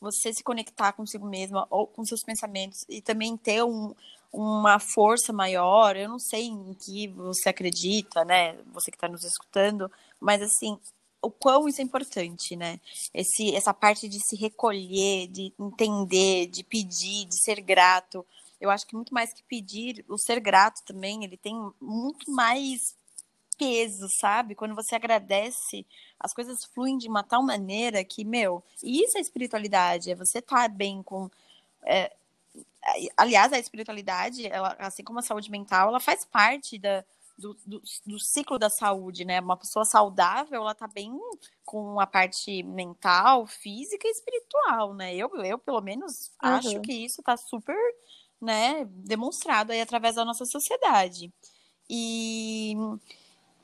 Você 0.00 0.32
se 0.32 0.44
conectar 0.44 0.92
consigo 0.92 1.26
mesma 1.26 1.66
ou 1.70 1.86
com 1.86 2.04
seus 2.04 2.22
pensamentos 2.22 2.84
e 2.88 3.02
também 3.02 3.36
ter 3.36 3.64
um, 3.64 3.94
uma 4.32 4.78
força 4.78 5.32
maior. 5.32 5.96
Eu 5.96 6.08
não 6.08 6.18
sei 6.18 6.46
em 6.46 6.74
que 6.74 7.08
você 7.08 7.48
acredita, 7.48 8.24
né? 8.24 8.56
Você 8.72 8.90
que 8.90 8.96
está 8.96 9.08
nos 9.08 9.24
escutando, 9.24 9.90
mas 10.20 10.40
assim, 10.42 10.78
o 11.20 11.30
quão 11.30 11.68
isso 11.68 11.80
é 11.80 11.84
importante, 11.84 12.54
né? 12.54 12.80
Esse, 13.12 13.54
essa 13.54 13.74
parte 13.74 14.08
de 14.08 14.18
se 14.20 14.36
recolher, 14.36 15.28
de 15.28 15.52
entender, 15.58 16.46
de 16.46 16.62
pedir, 16.62 17.24
de 17.26 17.42
ser 17.42 17.60
grato. 17.60 18.24
Eu 18.60 18.70
acho 18.70 18.86
que 18.86 18.94
muito 18.94 19.14
mais 19.14 19.32
que 19.32 19.42
pedir, 19.44 20.04
o 20.08 20.18
ser 20.18 20.40
grato 20.40 20.82
também, 20.84 21.24
ele 21.24 21.36
tem 21.36 21.54
muito 21.80 22.30
mais 22.30 22.96
peso, 23.58 24.08
sabe? 24.08 24.54
Quando 24.54 24.74
você 24.74 24.94
agradece, 24.94 25.84
as 26.18 26.32
coisas 26.32 26.64
fluem 26.64 26.96
de 26.96 27.08
uma 27.08 27.24
tal 27.24 27.42
maneira 27.42 28.04
que, 28.04 28.24
meu, 28.24 28.62
isso 28.82 29.18
é 29.18 29.20
espiritualidade, 29.20 30.10
é 30.10 30.14
você 30.14 30.38
estar 30.38 30.62
tá 30.62 30.68
bem 30.68 31.02
com. 31.02 31.28
É, 31.82 32.14
aliás, 33.16 33.52
a 33.52 33.58
espiritualidade, 33.58 34.46
ela, 34.46 34.76
assim 34.78 35.02
como 35.02 35.18
a 35.18 35.22
saúde 35.22 35.50
mental, 35.50 35.88
ela 35.88 36.00
faz 36.00 36.24
parte 36.24 36.78
da, 36.78 37.04
do, 37.36 37.56
do, 37.66 37.82
do, 38.06 38.18
ciclo 38.18 38.58
da 38.58 38.70
saúde, 38.70 39.24
né? 39.24 39.40
Uma 39.40 39.56
pessoa 39.56 39.84
saudável, 39.84 40.62
ela 40.62 40.74
tá 40.74 40.86
bem 40.86 41.18
com 41.64 42.00
a 42.00 42.06
parte 42.06 42.62
mental, 42.62 43.46
física 43.46 44.06
e 44.06 44.10
espiritual, 44.10 44.94
né? 44.94 45.14
Eu, 45.14 45.30
eu 45.44 45.58
pelo 45.58 45.80
menos, 45.80 46.30
uhum. 46.42 46.50
acho 46.50 46.80
que 46.80 46.92
isso 46.92 47.22
tá 47.22 47.36
super, 47.36 47.76
né, 48.40 48.84
demonstrado 48.86 49.72
aí 49.72 49.80
através 49.80 50.14
da 50.14 50.24
nossa 50.24 50.44
sociedade. 50.44 51.32
E 51.90 52.76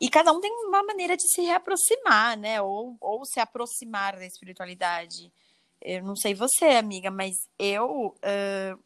e 0.05 0.11
cada 0.11 0.31
um 0.33 0.39
tem 0.39 0.53
uma 0.67 0.83
maneira 0.83 1.17
de 1.17 1.27
se 1.27 1.41
reaproximar, 1.41 2.39
né? 2.39 2.61
Ou, 2.61 2.95
ou 3.01 3.25
se 3.25 3.41
aproximar 3.41 4.15
da 4.15 4.27
espiritualidade. 4.27 5.33
Eu 5.81 6.05
não 6.05 6.15
sei 6.15 6.35
você, 6.35 6.67
amiga, 6.67 7.11
mas 7.11 7.49
eu, 7.59 8.09
uh, 8.09 8.85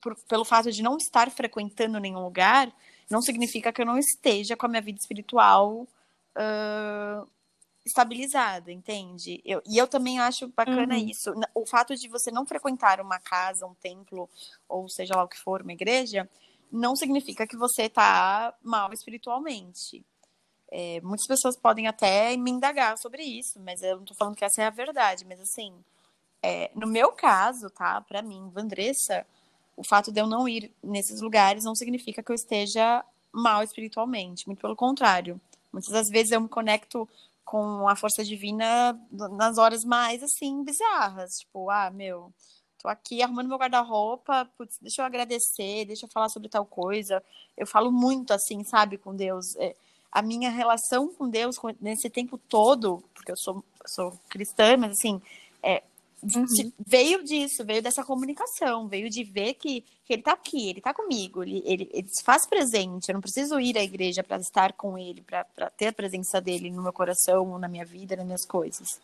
por, 0.00 0.14
pelo 0.28 0.44
fato 0.44 0.70
de 0.70 0.84
não 0.84 0.96
estar 0.96 1.28
frequentando 1.32 1.98
nenhum 1.98 2.22
lugar, 2.22 2.72
não 3.10 3.20
significa 3.20 3.72
que 3.72 3.82
eu 3.82 3.86
não 3.86 3.98
esteja 3.98 4.56
com 4.56 4.66
a 4.66 4.68
minha 4.68 4.82
vida 4.82 5.00
espiritual 5.00 5.80
uh, 5.82 7.28
estabilizada, 7.84 8.70
entende? 8.70 9.42
Eu, 9.44 9.60
e 9.66 9.78
eu 9.78 9.88
também 9.88 10.20
acho 10.20 10.46
bacana 10.46 10.94
uhum. 10.94 11.08
isso. 11.08 11.34
O 11.52 11.66
fato 11.66 11.96
de 11.96 12.06
você 12.06 12.30
não 12.30 12.46
frequentar 12.46 13.00
uma 13.00 13.18
casa, 13.18 13.66
um 13.66 13.74
templo, 13.74 14.30
ou 14.68 14.88
seja 14.88 15.16
lá 15.16 15.24
o 15.24 15.28
que 15.28 15.40
for, 15.40 15.62
uma 15.62 15.72
igreja, 15.72 16.30
não 16.70 16.94
significa 16.96 17.46
que 17.46 17.56
você 17.56 17.84
está 17.84 18.54
mal 18.62 18.92
espiritualmente. 18.92 20.04
É, 20.70 21.00
muitas 21.00 21.26
pessoas 21.26 21.56
podem 21.56 21.86
até 21.86 22.36
me 22.36 22.50
indagar 22.50 22.98
sobre 22.98 23.22
isso, 23.22 23.58
mas 23.60 23.82
eu 23.82 23.96
não 23.96 24.02
estou 24.02 24.16
falando 24.16 24.36
que 24.36 24.44
essa 24.44 24.62
é 24.62 24.66
a 24.66 24.70
verdade. 24.70 25.24
Mas 25.24 25.40
assim, 25.40 25.72
é, 26.42 26.70
no 26.74 26.86
meu 26.86 27.12
caso, 27.12 27.70
tá? 27.70 28.00
Para 28.02 28.22
mim, 28.22 28.50
Vandressa, 28.50 29.26
o 29.76 29.84
fato 29.84 30.12
de 30.12 30.20
eu 30.20 30.26
não 30.26 30.48
ir 30.48 30.72
nesses 30.82 31.20
lugares 31.20 31.64
não 31.64 31.74
significa 31.74 32.22
que 32.22 32.30
eu 32.30 32.36
esteja 32.36 33.04
mal 33.32 33.62
espiritualmente. 33.62 34.46
Muito 34.46 34.60
pelo 34.60 34.76
contrário. 34.76 35.40
Muitas 35.72 35.92
das 35.92 36.08
vezes 36.08 36.32
eu 36.32 36.40
me 36.40 36.48
conecto 36.48 37.08
com 37.44 37.88
a 37.88 37.96
força 37.96 38.22
divina 38.22 38.98
nas 39.10 39.56
horas 39.56 39.82
mais 39.82 40.22
assim 40.22 40.62
bizarras, 40.62 41.38
tipo, 41.38 41.70
ah, 41.70 41.90
meu, 41.90 42.30
Tô 42.78 42.88
aqui 42.88 43.22
arrumando 43.22 43.48
meu 43.48 43.58
guarda-roupa, 43.58 44.48
deixa 44.80 45.02
eu 45.02 45.06
agradecer, 45.06 45.84
deixa 45.84 46.06
eu 46.06 46.10
falar 46.10 46.28
sobre 46.28 46.48
tal 46.48 46.64
coisa. 46.64 47.22
Eu 47.56 47.66
falo 47.66 47.90
muito 47.90 48.32
assim, 48.32 48.62
sabe, 48.62 48.96
com 48.96 49.14
Deus. 49.14 49.56
É, 49.56 49.74
a 50.12 50.22
minha 50.22 50.50
relação 50.50 51.08
com 51.12 51.28
Deus 51.28 51.56
nesse 51.80 52.08
tempo 52.08 52.38
todo, 52.38 53.02
porque 53.12 53.32
eu 53.32 53.36
sou, 53.36 53.64
sou 53.84 54.12
cristã, 54.28 54.76
mas 54.76 54.92
assim, 54.92 55.20
é, 55.62 55.82
uhum. 56.22 56.72
veio 56.78 57.22
disso, 57.24 57.64
veio 57.64 57.82
dessa 57.82 58.04
comunicação, 58.04 58.86
veio 58.88 59.10
de 59.10 59.24
ver 59.24 59.54
que, 59.54 59.84
que 60.04 60.12
ele 60.12 60.22
tá 60.22 60.32
aqui, 60.32 60.70
ele 60.70 60.80
tá 60.80 60.94
comigo, 60.94 61.42
ele, 61.42 61.62
ele, 61.66 61.90
ele 61.92 62.08
se 62.08 62.24
faz 62.24 62.46
presente. 62.46 63.08
Eu 63.08 63.14
não 63.14 63.20
preciso 63.20 63.58
ir 63.60 63.76
à 63.76 63.82
igreja 63.82 64.22
para 64.22 64.38
estar 64.38 64.72
com 64.72 64.96
ele, 64.96 65.20
para 65.22 65.44
ter 65.76 65.88
a 65.88 65.92
presença 65.92 66.40
dele 66.40 66.70
no 66.70 66.82
meu 66.82 66.92
coração, 66.92 67.58
na 67.58 67.68
minha 67.68 67.84
vida, 67.84 68.16
nas 68.16 68.24
minhas 68.24 68.46
coisas. 68.46 69.00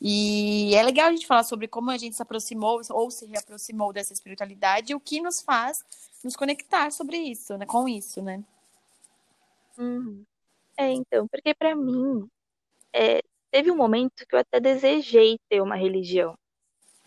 E 0.00 0.74
é 0.74 0.82
legal 0.82 1.08
a 1.08 1.10
gente 1.12 1.26
falar 1.26 1.44
sobre 1.44 1.68
como 1.68 1.90
a 1.90 1.96
gente 1.96 2.16
se 2.16 2.22
aproximou 2.22 2.80
ou 2.90 3.10
se 3.10 3.26
reaproximou 3.26 3.92
dessa 3.92 4.12
espiritualidade 4.12 4.92
e 4.92 4.94
o 4.94 5.00
que 5.00 5.20
nos 5.20 5.40
faz 5.40 5.84
nos 6.22 6.36
conectar 6.36 6.90
sobre 6.90 7.16
isso, 7.18 7.56
né? 7.56 7.66
Com 7.66 7.88
isso, 7.88 8.22
né? 8.22 8.42
Uhum. 9.78 10.24
É, 10.76 10.90
então, 10.90 11.28
porque 11.28 11.54
para 11.54 11.74
mim 11.74 12.28
é, 12.92 13.20
teve 13.50 13.70
um 13.70 13.76
momento 13.76 14.26
que 14.28 14.34
eu 14.34 14.40
até 14.40 14.60
desejei 14.60 15.38
ter 15.48 15.60
uma 15.60 15.76
religião. 15.76 16.36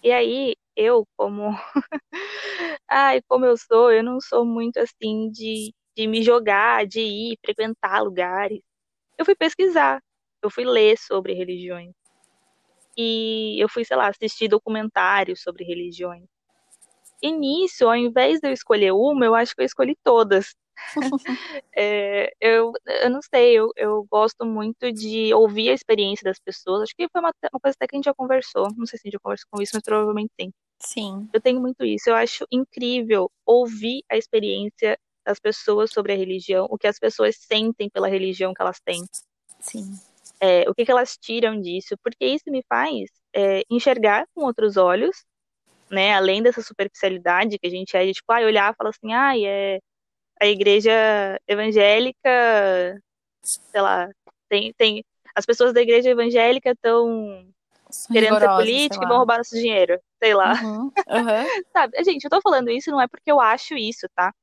E 0.04 0.12
aí 0.12 0.56
eu, 0.76 1.06
como 1.17 1.52
ai, 2.88 3.21
como 3.28 3.45
eu 3.45 3.58
sou, 3.58 3.91
eu 3.91 4.04
não 4.04 4.19
sou 4.21 4.45
muito 4.45 4.78
assim 4.80 5.30
de, 5.32 5.73
de 5.95 6.08
me 6.08 6.21
jogar, 6.23 6.86
de 6.88 7.02
ir 7.02 7.39
frequentar 7.43 8.02
lugares. 8.04 8.62
Eu 9.17 9.26
fui 9.26 9.36
pesquisar, 9.36 10.02
eu 10.41 10.50
fui 10.52 10.65
ler 10.65 10.97
sobre 10.97 11.34
religiões 11.34 11.93
e 12.98 13.62
eu 13.62 13.70
fui, 13.70 13.86
sei 13.86 13.96
lá, 13.96 14.08
assistir 14.08 14.48
documentários 14.48 15.42
sobre 15.42 15.64
religiões. 15.64 16.26
E 17.22 17.32
nisso, 17.32 17.88
ao 17.88 17.96
invés 17.96 18.40
de 18.40 18.48
eu 18.48 18.54
escolher 18.54 18.92
uma, 18.92 19.26
eu 19.26 19.36
acho 19.36 19.56
que 19.56 19.62
eu 19.62 19.66
escolhi 19.66 19.96
todas. 20.04 20.56
é, 21.76 22.32
eu, 22.40 22.72
eu 23.04 23.10
não 23.10 23.20
sei, 23.22 23.54
eu, 23.54 23.72
eu 23.76 24.08
gosto 24.10 24.46
muito 24.46 24.92
de 24.92 25.34
ouvir 25.34 25.70
a 25.70 25.74
experiência 25.74 26.24
das 26.24 26.40
pessoas. 26.40 26.84
Acho 26.84 26.96
que 26.96 27.08
foi 27.10 27.22
uma, 27.22 27.32
uma 27.52 27.60
coisa 27.60 27.76
até 27.76 27.88
que 27.88 27.96
a 27.96 27.98
gente 27.98 28.06
já 28.06 28.14
conversou. 28.14 28.68
Não 28.76 28.86
sei 28.86 29.00
se 29.00 29.08
a 29.08 29.08
gente 29.08 29.14
já 29.14 29.20
conversou 29.20 29.48
com 29.52 29.62
isso, 29.62 29.72
mas 29.74 29.84
provavelmente 29.84 30.32
tem. 30.38 30.52
Sim. 30.80 31.28
Eu 31.34 31.42
tenho 31.42 31.60
muito 31.60 31.84
isso. 31.84 32.10
Eu 32.10 32.16
acho 32.16 32.46
incrível 32.52 33.32
ouvir 33.46 34.04
a 34.12 34.18
experiência 34.18 34.98
das 35.26 35.40
pessoas 35.40 35.92
sobre 35.92 36.14
a 36.14 36.16
religião, 36.16 36.68
o 36.70 36.78
que 36.78 36.88
as 36.88 37.00
pessoas 37.00 37.36
sentem 37.38 37.90
pela 37.90 38.08
religião 38.08 38.54
que 38.54 38.62
elas 38.62 38.80
têm. 38.80 39.02
Sim 39.60 39.92
é, 40.39 40.69
o 40.69 40.73
que, 40.73 40.86
que, 40.86 40.91
elas 40.91 41.17
tiram 41.17 41.60
disso, 41.60 41.95
porque 42.04 42.26
isso 42.26 42.45
me 42.47 42.63
faz 42.67 43.10
é, 43.34 43.63
enxergar 43.69 44.26
com 44.34 44.45
outros 44.45 44.78
olhos, 44.78 45.26
né, 45.89 46.13
além 46.13 46.43
dessa 46.43 46.62
superficialidade 46.62 47.58
que 47.58 47.67
a 47.67 47.69
gente 47.69 47.95
é 47.95 48.06
de, 48.06 48.13
tipo, 48.13 48.32
ah, 48.32 48.41
olhar 48.41 48.73
e 48.73 48.76
falar 48.76 48.89
assim, 48.89 49.13
ah, 49.13 49.38
é 49.38 49.80
a 50.39 50.45
igreja 50.45 50.91
evangélica, 51.47 53.02
sei 53.41 53.82
lá, 53.82 54.10
tem, 54.50 54.73
tem 54.73 55.04
as 55.36 55.45
pessoas 55.45 55.73
da 55.73 55.82
igreja 55.82 56.10
evangélica 56.10 56.71
estão 56.71 57.47
querendo 58.12 58.39
ser 58.39 58.47
política 58.47 59.04
e 59.04 59.08
vão 59.08 59.17
roubar 59.17 59.38
nosso 59.38 59.56
dinheiro, 59.56 60.00
sei 60.21 60.34
lá. 60.34 60.54
Uhum, 60.62 60.84
uhum. 60.84 60.91
Sabe, 61.73 62.04
gente, 62.04 62.23
eu 62.23 62.30
tô 62.30 62.41
falando 62.41 62.69
isso 62.69 62.91
não 62.91 63.02
é 63.02 63.08
porque 63.08 63.32
eu 63.32 63.39
acho 63.39 63.76
isso, 63.76 64.08
tá? 64.15 64.34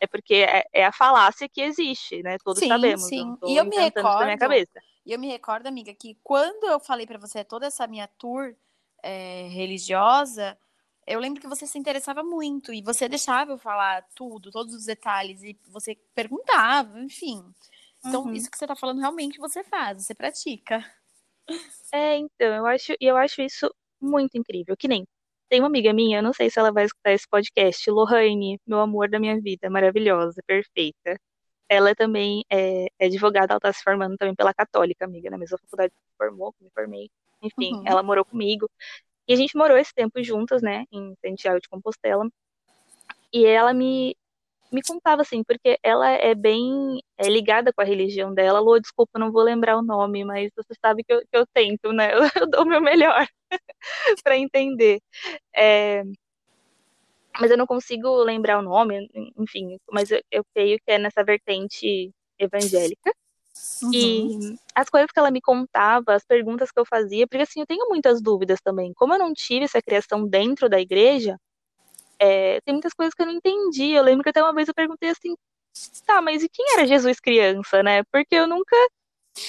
É 0.00 0.06
porque 0.06 0.34
é, 0.34 0.64
é 0.72 0.84
a 0.84 0.92
falácia 0.92 1.48
que 1.48 1.60
existe, 1.60 2.22
né? 2.22 2.36
Todos 2.42 2.60
sim, 2.60 2.68
sabemos. 2.68 3.06
Sim, 3.06 3.36
e 3.46 3.56
eu 3.56 3.64
me 3.64 3.76
recordo. 3.76 4.18
Da 4.18 4.24
minha 4.24 4.38
cabeça 4.38 4.80
e 5.04 5.12
eu 5.12 5.18
me 5.18 5.28
recordo, 5.28 5.66
amiga, 5.66 5.92
que 5.94 6.18
quando 6.22 6.64
eu 6.64 6.80
falei 6.80 7.06
para 7.06 7.18
você 7.18 7.44
toda 7.44 7.66
essa 7.66 7.86
minha 7.86 8.08
tour 8.18 8.54
é, 9.02 9.48
religiosa, 9.48 10.58
eu 11.06 11.20
lembro 11.20 11.40
que 11.40 11.46
você 11.48 11.66
se 11.66 11.78
interessava 11.78 12.22
muito 12.22 12.72
e 12.72 12.82
você 12.82 13.08
deixava 13.08 13.52
eu 13.52 13.58
falar 13.58 14.06
tudo, 14.14 14.50
todos 14.50 14.74
os 14.74 14.86
detalhes, 14.86 15.42
e 15.42 15.58
você 15.68 15.94
perguntava, 16.14 16.98
enfim. 17.00 17.44
Então, 18.04 18.24
uhum. 18.24 18.32
isso 18.32 18.50
que 18.50 18.56
você 18.56 18.66
tá 18.66 18.74
falando 18.74 19.00
realmente 19.00 19.38
você 19.38 19.62
faz, 19.62 20.04
você 20.04 20.14
pratica. 20.14 20.84
É, 21.92 22.16
então, 22.16 22.48
eu 22.48 22.66
acho, 22.66 22.94
eu 23.00 23.16
acho 23.16 23.42
isso 23.42 23.72
muito 24.00 24.36
incrível. 24.38 24.76
Que 24.76 24.88
nem 24.88 25.06
tem 25.48 25.60
uma 25.60 25.68
amiga 25.68 25.92
minha, 25.92 26.18
eu 26.18 26.22
não 26.22 26.32
sei 26.32 26.48
se 26.50 26.58
ela 26.58 26.72
vai 26.72 26.84
escutar 26.86 27.12
esse 27.12 27.28
podcast, 27.28 27.90
Lohane, 27.90 28.58
meu 28.66 28.80
amor 28.80 29.08
da 29.10 29.20
minha 29.20 29.38
vida, 29.40 29.68
maravilhosa, 29.68 30.42
perfeita 30.46 31.18
ela 31.68 31.94
também 31.94 32.44
é, 32.50 32.86
é, 32.98 33.06
advogada, 33.06 33.52
ela 33.52 33.58
está 33.58 33.72
se 33.72 33.82
formando 33.82 34.16
também 34.16 34.34
pela 34.34 34.54
Católica, 34.54 35.04
amiga, 35.04 35.30
na 35.30 35.38
mesma 35.38 35.58
faculdade 35.58 35.92
que 35.92 35.98
me 36.00 36.16
formou, 36.16 36.52
que 36.52 36.64
me 36.64 36.70
formei. 36.70 37.10
Enfim, 37.42 37.74
uhum. 37.76 37.84
ela 37.86 38.02
morou 38.02 38.24
comigo. 38.24 38.68
E 39.28 39.32
a 39.32 39.36
gente 39.36 39.56
morou 39.56 39.76
esse 39.76 39.92
tempo 39.94 40.22
juntas, 40.22 40.62
né, 40.62 40.84
em 40.92 41.14
Santiago 41.24 41.60
de 41.60 41.68
Compostela. 41.68 42.28
E 43.32 43.44
ela 43.46 43.72
me, 43.74 44.16
me 44.72 44.82
contava, 44.82 45.22
assim, 45.22 45.42
porque 45.42 45.78
ela 45.82 46.10
é 46.10 46.34
bem 46.34 47.00
é, 47.18 47.28
ligada 47.28 47.72
com 47.72 47.80
a 47.80 47.84
religião 47.84 48.34
dela. 48.34 48.60
Lô, 48.60 48.78
desculpa, 48.78 49.18
não 49.18 49.32
vou 49.32 49.42
lembrar 49.42 49.76
o 49.76 49.82
nome, 49.82 50.24
mas 50.24 50.50
você 50.56 50.74
sabe 50.80 51.02
que 51.04 51.12
eu, 51.12 51.20
que 51.20 51.36
eu 51.36 51.46
tento, 51.52 51.92
né? 51.92 52.12
Eu, 52.14 52.20
eu 52.44 52.50
dou 52.50 52.62
o 52.62 52.66
meu 52.66 52.80
melhor 52.80 53.26
para 54.24 54.36
entender. 54.38 55.00
É, 55.56 56.02
mas 57.40 57.50
eu 57.50 57.56
não 57.56 57.66
consigo 57.66 58.22
lembrar 58.22 58.58
o 58.58 58.62
nome, 58.62 59.10
enfim, 59.36 59.78
mas 59.90 60.10
eu, 60.10 60.20
eu 60.30 60.44
creio 60.54 60.78
que 60.78 60.90
é 60.90 60.98
nessa 60.98 61.24
vertente 61.24 62.12
evangélica. 62.38 63.12
Uhum. 63.82 63.90
E 63.92 64.56
as 64.74 64.88
coisas 64.88 65.10
que 65.10 65.18
ela 65.18 65.30
me 65.30 65.40
contava, 65.40 66.14
as 66.14 66.24
perguntas 66.24 66.70
que 66.70 66.78
eu 66.78 66.84
fazia, 66.84 67.26
porque 67.26 67.42
assim, 67.42 67.60
eu 67.60 67.66
tenho 67.66 67.88
muitas 67.88 68.20
dúvidas 68.20 68.60
também. 68.60 68.92
Como 68.94 69.14
eu 69.14 69.18
não 69.18 69.32
tive 69.32 69.64
essa 69.64 69.80
criação 69.80 70.26
dentro 70.26 70.68
da 70.68 70.80
igreja, 70.80 71.38
é, 72.18 72.60
tem 72.62 72.74
muitas 72.74 72.94
coisas 72.94 73.14
que 73.14 73.22
eu 73.22 73.26
não 73.26 73.34
entendi. 73.34 73.90
Eu 73.92 74.02
lembro 74.02 74.22
que 74.22 74.30
até 74.30 74.42
uma 74.42 74.54
vez 74.54 74.68
eu 74.68 74.74
perguntei 74.74 75.10
assim, 75.10 75.36
tá, 76.06 76.20
mas 76.22 76.42
e 76.42 76.48
quem 76.48 76.64
era 76.74 76.86
Jesus 76.86 77.20
criança, 77.20 77.82
né? 77.82 78.02
Porque 78.12 78.34
eu 78.34 78.46
nunca, 78.46 78.76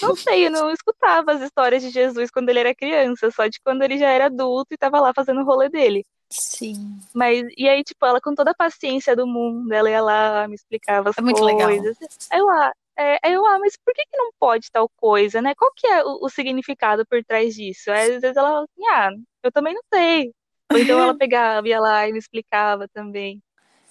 não 0.02 0.16
sei, 0.16 0.48
eu 0.48 0.52
não 0.52 0.70
escutava 0.72 1.34
as 1.34 1.42
histórias 1.42 1.82
de 1.82 1.90
Jesus 1.90 2.32
quando 2.32 2.50
ele 2.50 2.60
era 2.60 2.76
criança, 2.76 3.32
só 3.32 3.48
de 3.48 3.60
quando 3.62 3.84
ele 3.84 3.98
já 3.98 4.10
era 4.10 4.26
adulto 4.26 4.74
e 4.74 4.78
tava 4.78 5.00
lá 5.00 5.14
fazendo 5.16 5.42
o 5.42 5.46
rolê 5.46 5.70
dele. 5.70 6.06
Sim. 6.30 6.98
Mas, 7.14 7.46
e 7.58 7.68
aí, 7.70 7.84
tipo, 7.84 8.06
ela 8.06 8.20
com 8.20 8.34
toda 8.36 8.52
a 8.52 8.56
paciência 8.56 9.16
do 9.16 9.26
mundo, 9.26 9.72
ela 9.74 9.90
ia 9.90 10.02
lá, 10.02 10.48
me 10.48 10.56
explicava 10.56 11.10
as 11.10 11.18
é 11.18 11.22
muito 11.22 11.40
coisas. 11.40 11.98
Legal. 11.98 12.10
Aí 12.32 12.40
eu, 12.40 12.50
ah, 12.50 12.74
é, 12.98 13.20
aí 13.24 13.34
eu, 13.34 13.46
ah, 13.46 13.60
mas 13.60 13.78
por 13.84 13.94
que, 13.94 14.04
que 14.06 14.18
não 14.18 14.32
pode 14.40 14.70
tal 14.72 14.90
coisa, 14.98 15.42
né? 15.42 15.54
Qual 15.56 15.72
que 15.76 15.88
é 15.88 16.04
o, 16.04 16.26
o 16.26 16.30
significado 16.30 17.06
por 17.06 17.24
trás 17.24 17.56
disso? 17.56 17.90
Aí, 17.92 18.16
às 18.16 18.22
vezes 18.22 18.36
ela 18.38 18.60
assim, 18.64 18.88
ah, 18.90 19.10
eu 19.44 19.52
também 19.52 19.74
não 19.74 19.82
sei. 19.94 20.32
Ou 20.72 20.78
então 20.80 21.00
ela 21.00 21.16
pegava, 21.18 21.68
ia 21.68 21.80
lá 21.80 22.08
e 22.08 22.12
me 22.12 22.20
explicava 22.20 22.88
também. 22.90 23.42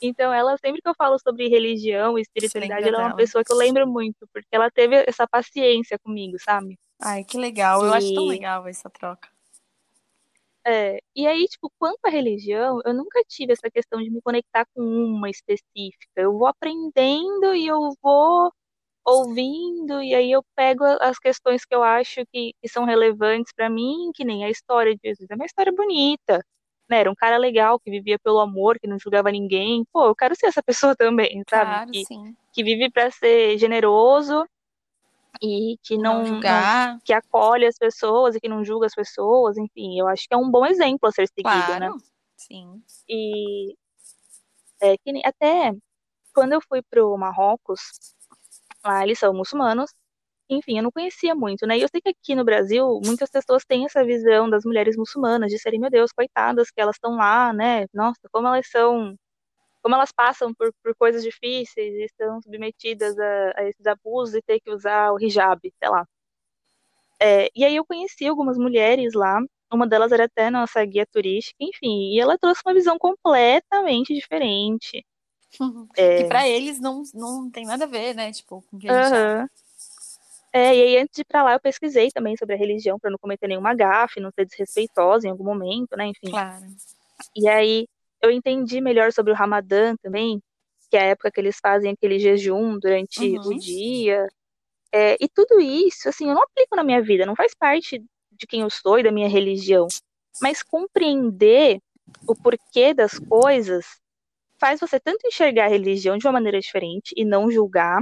Então, 0.02 0.32
ela, 0.34 0.56
sempre 0.58 0.82
que 0.82 0.88
eu 0.88 0.94
falo 0.98 1.18
sobre 1.18 1.48
religião 1.48 2.18
e 2.18 2.22
espiritualidade, 2.22 2.86
ela 2.88 2.98
é 2.98 3.00
uma 3.00 3.08
dela. 3.08 3.16
pessoa 3.16 3.42
que 3.42 3.52
eu 3.52 3.56
lembro 3.56 3.86
muito, 3.86 4.28
porque 4.34 4.48
ela 4.52 4.70
teve 4.70 4.96
essa 5.06 5.26
paciência 5.26 5.98
comigo, 5.98 6.36
sabe? 6.38 6.78
Ai, 7.00 7.24
que 7.24 7.38
legal. 7.38 7.82
Eu 7.82 7.94
E- 7.94 7.96
acho 7.96 8.12
tão 8.12 8.26
legal 8.26 8.66
essa 8.66 8.90
troca. 8.90 9.28
É, 10.66 10.98
e 11.14 11.26
aí, 11.26 11.44
tipo, 11.46 11.70
quanto 11.78 11.98
à 12.06 12.08
religião, 12.10 12.80
eu 12.84 12.94
nunca 12.94 13.22
tive 13.28 13.52
essa 13.52 13.70
questão 13.70 14.02
de 14.02 14.10
me 14.10 14.20
conectar 14.22 14.64
com 14.74 14.82
uma 14.82 15.28
específica. 15.28 16.06
Eu 16.16 16.38
vou 16.38 16.46
aprendendo 16.46 17.54
e 17.54 17.66
eu 17.66 17.78
vou 18.02 18.50
ouvindo, 19.06 20.02
e 20.02 20.14
aí 20.14 20.32
eu 20.32 20.42
pego 20.56 20.82
as 21.00 21.18
questões 21.18 21.64
que 21.64 21.74
eu 21.74 21.82
acho 21.82 22.22
que, 22.32 22.54
que 22.60 22.68
são 22.68 22.84
relevantes 22.86 23.52
pra 23.54 23.68
mim, 23.68 24.10
que 24.14 24.24
nem 24.24 24.44
a 24.44 24.50
história 24.50 24.94
de 24.94 25.00
Jesus. 25.04 25.28
É 25.30 25.34
uma 25.34 25.44
história 25.44 25.70
bonita, 25.72 26.42
né? 26.88 27.00
Era 27.00 27.10
um 27.10 27.14
cara 27.14 27.36
legal 27.36 27.78
que 27.78 27.90
vivia 27.90 28.18
pelo 28.18 28.40
amor, 28.40 28.78
que 28.80 28.86
não 28.88 28.98
julgava 28.98 29.30
ninguém. 29.30 29.84
Pô, 29.92 30.06
eu 30.06 30.14
quero 30.14 30.34
ser 30.34 30.46
essa 30.46 30.62
pessoa 30.64 30.96
também, 30.96 31.42
sabe? 31.50 31.70
Claro, 31.70 31.90
Que, 31.90 32.04
sim. 32.06 32.34
que 32.52 32.64
vive 32.64 32.90
pra 32.90 33.10
ser 33.10 33.58
generoso 33.58 34.46
e 35.42 35.76
que 35.82 35.96
Não, 35.98 36.22
não, 36.22 36.40
não 36.40 37.00
que 37.04 37.12
acolhe 37.12 37.66
as 37.66 37.76
pessoas 37.78 38.34
e 38.36 38.40
que 38.40 38.48
não 38.48 38.64
julga 38.64 38.86
as 38.86 38.94
pessoas, 38.94 39.56
enfim, 39.58 39.98
eu 39.98 40.08
acho 40.08 40.26
que 40.28 40.34
é 40.34 40.38
um 40.38 40.50
bom 40.50 40.64
exemplo 40.66 41.08
a 41.08 41.12
ser 41.12 41.26
seguido, 41.28 41.76
né? 41.78 41.88
Claro. 41.88 41.96
Sim. 42.36 42.82
E 43.08 43.76
é, 44.80 44.96
que 44.98 45.12
nem- 45.12 45.22
até 45.24 45.72
quando 46.34 46.52
eu 46.54 46.60
fui 46.68 46.82
pro 46.82 47.16
Marrocos, 47.18 47.80
lá 48.84 49.02
eles 49.04 49.18
são 49.18 49.32
muçulmanos, 49.34 49.90
enfim, 50.50 50.78
eu 50.78 50.84
não 50.84 50.92
conhecia 50.92 51.34
muito, 51.34 51.66
né? 51.66 51.78
E 51.78 51.82
eu 51.82 51.88
sei 51.90 52.00
que 52.02 52.10
aqui 52.10 52.34
no 52.36 52.44
Brasil 52.44 53.00
muitas 53.04 53.30
pessoas 53.30 53.64
têm 53.66 53.86
essa 53.86 54.04
visão 54.04 54.50
das 54.50 54.64
mulheres 54.64 54.96
muçulmanas, 54.96 55.50
de 55.50 55.58
serem, 55.60 55.80
meu 55.80 55.90
Deus, 55.90 56.12
coitadas, 56.12 56.70
que 56.70 56.80
elas 56.80 56.96
estão 56.96 57.16
lá, 57.16 57.52
né? 57.52 57.86
Nossa, 57.94 58.20
como 58.32 58.48
elas 58.48 58.68
são, 58.70 59.16
como 59.84 59.96
elas 59.96 60.10
passam 60.10 60.54
por, 60.54 60.72
por 60.82 60.94
coisas 60.96 61.22
difíceis 61.22 61.94
e 61.94 62.04
estão 62.06 62.40
submetidas 62.40 63.18
a, 63.18 63.52
a 63.54 63.68
esses 63.68 63.86
abusos 63.86 64.34
e 64.34 64.40
ter 64.40 64.58
que 64.58 64.70
usar 64.70 65.12
o 65.12 65.20
hijab, 65.20 65.60
sei 65.78 65.88
lá. 65.90 66.08
É, 67.20 67.50
e 67.54 67.62
aí 67.62 67.76
eu 67.76 67.84
conheci 67.84 68.26
algumas 68.26 68.56
mulheres 68.56 69.12
lá, 69.12 69.38
uma 69.70 69.86
delas 69.86 70.10
era 70.10 70.24
até 70.24 70.50
nossa 70.50 70.82
guia 70.86 71.04
turística, 71.04 71.56
enfim, 71.60 72.14
e 72.14 72.18
ela 72.18 72.38
trouxe 72.38 72.62
uma 72.64 72.72
visão 72.72 72.98
completamente 72.98 74.14
diferente. 74.14 75.04
É. 75.96 76.16
Que 76.16 76.24
pra 76.24 76.48
eles 76.48 76.80
não, 76.80 77.04
não 77.14 77.48
tem 77.48 77.64
nada 77.64 77.84
a 77.84 77.86
ver, 77.86 78.12
né? 78.12 78.32
Tipo, 78.32 78.64
com 78.68 78.76
o 78.76 78.80
que 78.80 78.88
a 78.88 79.04
gente. 79.04 79.14
Aham. 79.14 79.48
É, 80.52 80.74
e 80.74 80.82
aí 80.82 80.98
antes 80.98 81.14
de 81.14 81.20
ir 81.20 81.24
pra 81.24 81.44
lá 81.44 81.52
eu 81.52 81.60
pesquisei 81.60 82.10
também 82.10 82.36
sobre 82.36 82.56
a 82.56 82.58
religião 82.58 82.98
para 82.98 83.08
não 83.08 83.18
cometer 83.18 83.46
nenhuma 83.46 83.72
gafe, 83.72 84.18
não 84.18 84.32
ser 84.32 84.46
desrespeitosa 84.46 85.28
em 85.28 85.30
algum 85.30 85.44
momento, 85.44 85.96
né? 85.96 86.06
Enfim. 86.06 86.30
Claro. 86.30 86.66
E 87.36 87.48
aí 87.48 87.86
eu 88.24 88.30
entendi 88.30 88.80
melhor 88.80 89.12
sobre 89.12 89.32
o 89.32 89.36
Ramadã 89.36 89.94
também, 90.02 90.40
que 90.90 90.96
é 90.96 91.00
a 91.00 91.06
época 91.06 91.30
que 91.30 91.40
eles 91.40 91.58
fazem 91.60 91.92
aquele 91.92 92.18
jejum 92.18 92.78
durante 92.78 93.20
Uhum. 93.20 93.46
o 93.46 93.58
dia. 93.58 94.26
É, 94.92 95.16
e 95.20 95.28
tudo 95.28 95.60
isso, 95.60 96.08
assim, 96.08 96.28
eu 96.28 96.34
não 96.34 96.42
aplico 96.42 96.76
na 96.76 96.84
minha 96.84 97.02
vida, 97.02 97.26
não 97.26 97.34
faz 97.34 97.52
parte 97.54 97.98
de 98.32 98.46
quem 98.46 98.60
eu 98.60 98.70
sou 98.70 98.98
e 98.98 99.02
da 99.02 99.10
minha 99.10 99.28
religião. 99.28 99.88
Mas 100.40 100.62
compreender 100.62 101.78
o 102.28 102.34
porquê 102.34 102.94
das 102.94 103.18
coisas 103.18 103.86
faz 104.58 104.80
você 104.80 105.00
tanto 105.00 105.26
enxergar 105.26 105.64
a 105.64 105.68
religião 105.68 106.16
de 106.16 106.26
uma 106.26 106.32
maneira 106.32 106.60
diferente 106.60 107.12
e 107.16 107.24
não 107.24 107.50
julgar, 107.50 108.00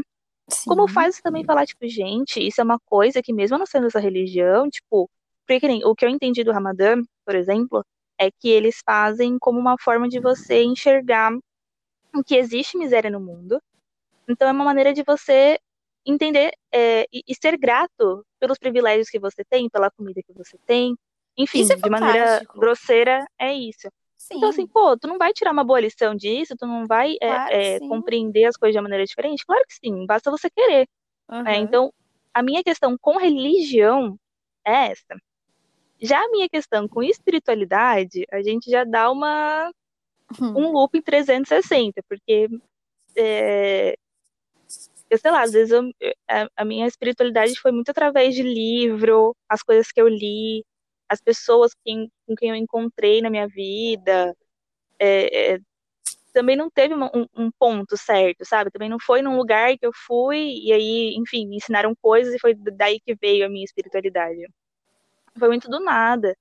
Sim. 0.50 0.64
como 0.68 0.86
faz 0.88 1.16
você 1.16 1.22
também 1.22 1.44
falar, 1.44 1.66
tipo, 1.66 1.86
gente, 1.88 2.46
isso 2.46 2.60
é 2.60 2.64
uma 2.64 2.78
coisa 2.84 3.22
que 3.22 3.32
mesmo 3.32 3.56
não 3.58 3.66
sendo 3.66 3.86
essa 3.86 3.98
religião, 4.00 4.68
tipo, 4.68 5.08
porque 5.46 5.60
que 5.60 5.68
nem, 5.68 5.84
o 5.84 5.94
que 5.94 6.04
eu 6.04 6.08
entendi 6.10 6.44
do 6.44 6.52
Ramadã, 6.52 6.96
por 7.24 7.34
exemplo, 7.34 7.84
é 8.22 8.30
que 8.30 8.48
eles 8.48 8.80
fazem 8.84 9.38
como 9.38 9.58
uma 9.58 9.76
forma 9.78 10.08
de 10.08 10.20
você 10.20 10.62
enxergar 10.62 11.32
que 12.26 12.36
existe 12.36 12.76
miséria 12.76 13.10
no 13.10 13.20
mundo. 13.20 13.60
Então 14.28 14.48
é 14.48 14.52
uma 14.52 14.64
maneira 14.64 14.92
de 14.92 15.02
você 15.02 15.58
entender 16.04 16.52
é, 16.72 17.06
e, 17.12 17.22
e 17.26 17.34
ser 17.34 17.56
grato 17.56 18.24
pelos 18.38 18.58
privilégios 18.58 19.08
que 19.08 19.18
você 19.18 19.44
tem, 19.44 19.68
pela 19.68 19.90
comida 19.90 20.20
que 20.22 20.32
você 20.32 20.58
tem. 20.66 20.96
Enfim, 21.36 21.62
é 21.62 21.76
de 21.76 21.90
maneira 21.90 22.42
grosseira, 22.54 23.26
é 23.38 23.54
isso. 23.54 23.88
Sim. 24.16 24.36
Então, 24.36 24.50
assim, 24.50 24.66
pô, 24.66 24.96
tu 24.96 25.08
não 25.08 25.18
vai 25.18 25.32
tirar 25.32 25.52
uma 25.52 25.64
boa 25.64 25.80
lição 25.80 26.14
disso, 26.14 26.54
tu 26.56 26.66
não 26.66 26.86
vai 26.86 27.14
é, 27.20 27.28
Claro 27.28 27.54
é, 27.54 27.78
compreender 27.80 28.44
as 28.44 28.56
coisas 28.56 28.74
de 28.74 28.78
uma 28.78 28.84
maneira 28.84 29.04
diferente? 29.04 29.44
Claro 29.44 29.64
que 29.66 29.74
sim, 29.74 30.06
basta 30.06 30.30
você 30.30 30.48
querer. 30.50 30.86
Aham. 31.28 31.42
né? 31.42 31.56
Então, 31.56 31.92
a 32.32 32.42
minha 32.42 32.62
questão 32.62 32.96
com 33.00 33.16
religião 33.16 34.16
é 34.64 34.92
essa. 34.92 35.16
Já 36.02 36.18
a 36.22 36.28
minha 36.30 36.48
questão 36.48 36.88
com 36.88 37.02
espiritualidade, 37.02 38.26
a 38.32 38.42
gente 38.42 38.70
já 38.70 38.84
dá 38.84 39.10
uma 39.10 39.70
Hum. 40.40 40.54
um 40.56 40.72
loop 40.72 40.96
em 40.98 41.02
360, 41.02 42.02
porque 42.08 42.48
é, 43.16 43.96
eu 45.10 45.18
sei 45.18 45.30
lá, 45.30 45.42
às 45.42 45.52
vezes 45.52 45.72
eu- 45.72 45.90
a, 46.28 46.48
a 46.56 46.64
minha 46.64 46.86
espiritualidade 46.86 47.58
foi 47.60 47.70
muito 47.72 47.90
através 47.90 48.34
de 48.34 48.42
livro, 48.42 49.36
as 49.48 49.62
coisas 49.62 49.92
que 49.92 50.00
eu 50.00 50.08
li, 50.08 50.64
as 51.08 51.20
pessoas 51.20 51.72
que- 51.84 52.08
com 52.26 52.34
quem 52.36 52.50
eu 52.50 52.56
encontrei 52.56 53.20
na 53.22 53.30
minha 53.30 53.46
vida. 53.48 54.34
é, 55.00 55.54
é, 55.54 55.60
também 56.32 56.56
não 56.56 56.70
teve 56.70 56.94
um, 56.94 57.26
um 57.36 57.50
ponto 57.58 57.96
certo, 57.96 58.44
sabe? 58.46 58.70
Também 58.70 58.88
não 58.88 58.98
foi 59.00 59.22
num 59.22 59.36
lugar 59.36 59.76
que 59.78 59.86
eu 59.86 59.92
fui 60.06 60.38
e 60.64 60.72
aí, 60.72 61.14
enfim, 61.16 61.46
me 61.48 61.56
ensinaram 61.56 61.94
coisas 62.02 62.34
e 62.34 62.38
foi 62.40 62.54
daí 62.54 63.00
que 63.00 63.14
veio 63.14 63.46
a 63.46 63.48
minha 63.50 63.64
espiritualidade. 63.64 64.46
Foi 65.38 65.48
muito 65.48 65.68
do 65.68 65.80
nada. 65.80 66.36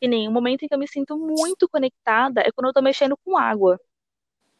E 0.00 0.08
nem 0.08 0.28
momento 0.30 0.64
em 0.64 0.68
que 0.68 0.74
eu 0.74 0.78
me 0.78 0.88
sinto 0.88 1.18
muito 1.18 1.68
conectada 1.68 2.42
é 2.42 2.52
quando 2.52 2.68
eu 2.68 2.72
tô 2.74 2.82
mexendo 2.82 3.16
com 3.24 3.36
água. 3.38 3.80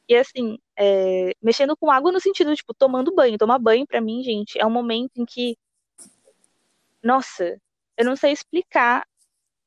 E 0.08 0.16
assim, 0.16 0.58
é, 0.78 1.32
mexendo 1.42 1.76
com 1.76 1.90
água 1.90 2.12
no 2.12 2.20
sentido, 2.20 2.54
tipo, 2.56 2.74
tomando 2.74 3.14
banho. 3.14 3.38
Tomar 3.38 3.58
banho, 3.58 3.86
pra 3.86 4.00
mim, 4.00 4.22
gente, 4.22 4.58
é 4.60 4.66
um 4.66 4.70
momento 4.70 5.12
em 5.16 5.24
que. 5.26 5.56
Nossa, 7.02 7.58
eu 7.96 8.04
não 8.04 8.16
sei 8.16 8.32
explicar 8.32 9.04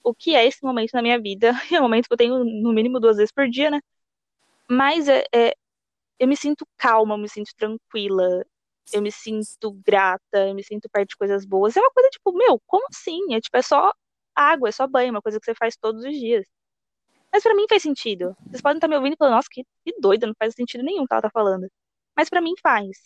o 0.03 0.13
que 0.15 0.35
é 0.35 0.45
esse 0.47 0.63
momento 0.63 0.93
na 0.93 1.01
minha 1.01 1.21
vida. 1.21 1.51
É 1.73 1.79
um 1.79 1.83
momento 1.83 2.07
que 2.07 2.13
eu 2.13 2.17
tenho 2.17 2.43
no 2.45 2.73
mínimo 2.73 2.99
duas 2.99 3.17
vezes 3.17 3.31
por 3.33 3.49
dia, 3.49 3.71
né? 3.71 3.81
Mas 4.69 5.07
é, 5.09 5.23
é- 5.33 5.55
eu 6.19 6.27
me 6.27 6.37
sinto 6.37 6.67
calma, 6.77 7.15
eu 7.15 7.19
me 7.19 7.29
sinto 7.29 7.51
tranquila, 7.57 8.45
eu 8.93 9.01
me 9.01 9.11
sinto 9.11 9.71
grata, 9.85 10.47
eu 10.47 10.55
me 10.55 10.63
sinto 10.63 10.89
perto 10.89 11.09
de 11.09 11.17
coisas 11.17 11.45
boas. 11.45 11.75
É 11.77 11.81
uma 11.81 11.91
coisa 11.91 12.09
tipo, 12.09 12.31
meu, 12.33 12.61
como 12.67 12.85
assim? 12.89 13.33
É 13.35 13.41
tipo, 13.41 13.57
é 13.57 13.61
só 13.61 13.93
água, 14.35 14.69
é 14.69 14.71
só 14.71 14.87
banho, 14.87 15.11
uma 15.11 15.21
coisa 15.21 15.39
que 15.39 15.45
você 15.45 15.55
faz 15.55 15.75
todos 15.77 16.03
os 16.03 16.11
dias. 16.13 16.45
Mas 17.31 17.43
pra 17.43 17.55
mim 17.55 17.65
faz 17.69 17.83
sentido. 17.83 18.35
Vocês 18.47 18.61
podem 18.61 18.77
estar 18.77 18.87
me 18.87 18.95
ouvindo 18.97 19.13
e 19.13 19.17
falando, 19.17 19.35
nossa, 19.35 19.49
que, 19.51 19.63
que 19.85 19.99
doida, 19.99 20.27
não 20.27 20.33
faz 20.39 20.53
sentido 20.55 20.83
nenhum 20.83 21.03
o 21.03 21.07
que 21.07 21.13
ela 21.13 21.21
tá 21.23 21.29
falando. 21.31 21.67
Mas 22.15 22.29
pra 22.29 22.41
mim 22.41 22.53
faz. 22.61 22.97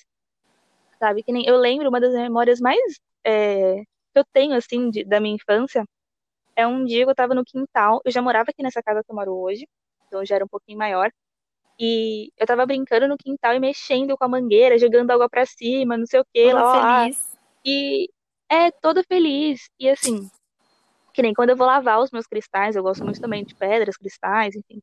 Sabe? 1.00 1.24
Que 1.24 1.32
nem 1.32 1.46
eu 1.48 1.58
lembro 1.58 1.90
uma 1.90 2.00
das 2.00 2.14
memórias 2.14 2.60
mais 2.60 2.80
é, 3.26 3.78
que 3.84 3.86
eu 4.20 4.26
tenho, 4.34 4.56
assim, 4.56 4.90
de- 4.90 5.04
da 5.06 5.20
minha 5.20 5.36
infância. 5.36 5.86
É 6.56 6.68
um 6.68 6.86
dia 6.86 7.06
que 7.06 7.12
eu 7.12 7.16
tava 7.16 7.36
no 7.36 7.46
quintal. 7.46 8.02
Eu 8.06 8.12
já 8.12 8.22
morava 8.22 8.52
aqui 8.52 8.64
nessa 8.64 8.84
casa 8.84 9.04
que 9.04 9.12
eu 9.12 9.16
moro 9.16 9.34
hoje. 9.36 9.68
Então 10.08 10.22
eu 10.22 10.26
já 10.26 10.36
era 10.36 10.46
um 10.46 10.48
pouquinho 10.50 10.78
maior. 10.78 11.12
E 11.80 12.32
eu 12.38 12.46
tava 12.46 12.66
brincando 12.66 13.08
no 13.08 13.18
quintal 13.18 13.54
e 13.54 13.60
mexendo 13.60 14.18
com 14.18 14.26
a 14.26 14.28
mangueira, 14.28 14.78
jogando 14.78 15.12
água 15.12 15.30
pra 15.30 15.46
cima, 15.46 15.98
não 15.98 16.06
sei 16.06 16.20
o 16.20 16.26
que, 16.26 16.44
Toda 16.44 16.62
lá, 16.62 17.04
feliz. 17.04 17.38
E 17.66 18.10
é 18.50 18.70
toda 18.70 19.04
feliz. 19.04 19.70
E 19.80 19.90
assim, 19.90 20.30
que 21.14 21.22
nem 21.22 21.34
quando 21.34 21.52
eu 21.52 21.56
vou 21.56 21.66
lavar 21.66 22.02
os 22.02 22.12
meus 22.12 22.28
cristais, 22.28 22.76
eu 22.76 22.84
gosto 22.84 23.06
muito 23.06 23.22
também 23.22 23.46
de 23.46 23.56
pedras, 23.56 23.96
cristais, 23.96 24.56
enfim. 24.56 24.82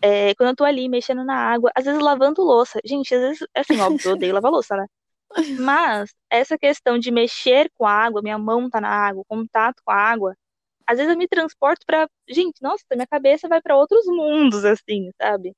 É, 0.00 0.34
quando 0.36 0.50
eu 0.50 0.56
tô 0.56 0.64
ali 0.64 0.88
mexendo 0.88 1.24
na 1.24 1.34
água, 1.34 1.72
às 1.74 1.84
vezes 1.84 2.00
lavando 2.00 2.42
louça. 2.42 2.80
Gente, 2.84 3.12
às 3.14 3.20
vezes, 3.20 3.46
assim, 3.54 3.80
óbvio, 3.80 4.10
eu 4.10 4.14
odeio 4.14 4.34
lavar 4.34 4.50
louça, 4.52 4.76
né? 4.76 4.86
Mas 5.60 6.14
essa 6.30 6.56
questão 6.56 6.98
de 6.98 7.10
mexer 7.10 7.70
com 7.74 7.86
a 7.86 7.92
água, 7.92 8.22
minha 8.22 8.38
mão 8.38 8.70
tá 8.70 8.80
na 8.80 8.88
água, 8.88 9.24
contato 9.26 9.82
com 9.84 9.90
a 9.92 9.96
água, 9.96 10.36
às 10.86 10.98
vezes 10.98 11.12
eu 11.12 11.18
me 11.18 11.28
transporto 11.28 11.84
pra. 11.86 12.08
Gente, 12.28 12.62
nossa, 12.62 12.84
minha 12.92 13.06
cabeça 13.06 13.48
vai 13.48 13.60
pra 13.60 13.76
outros 13.76 14.04
mundos, 14.06 14.64
assim, 14.64 15.10
sabe? 15.20 15.54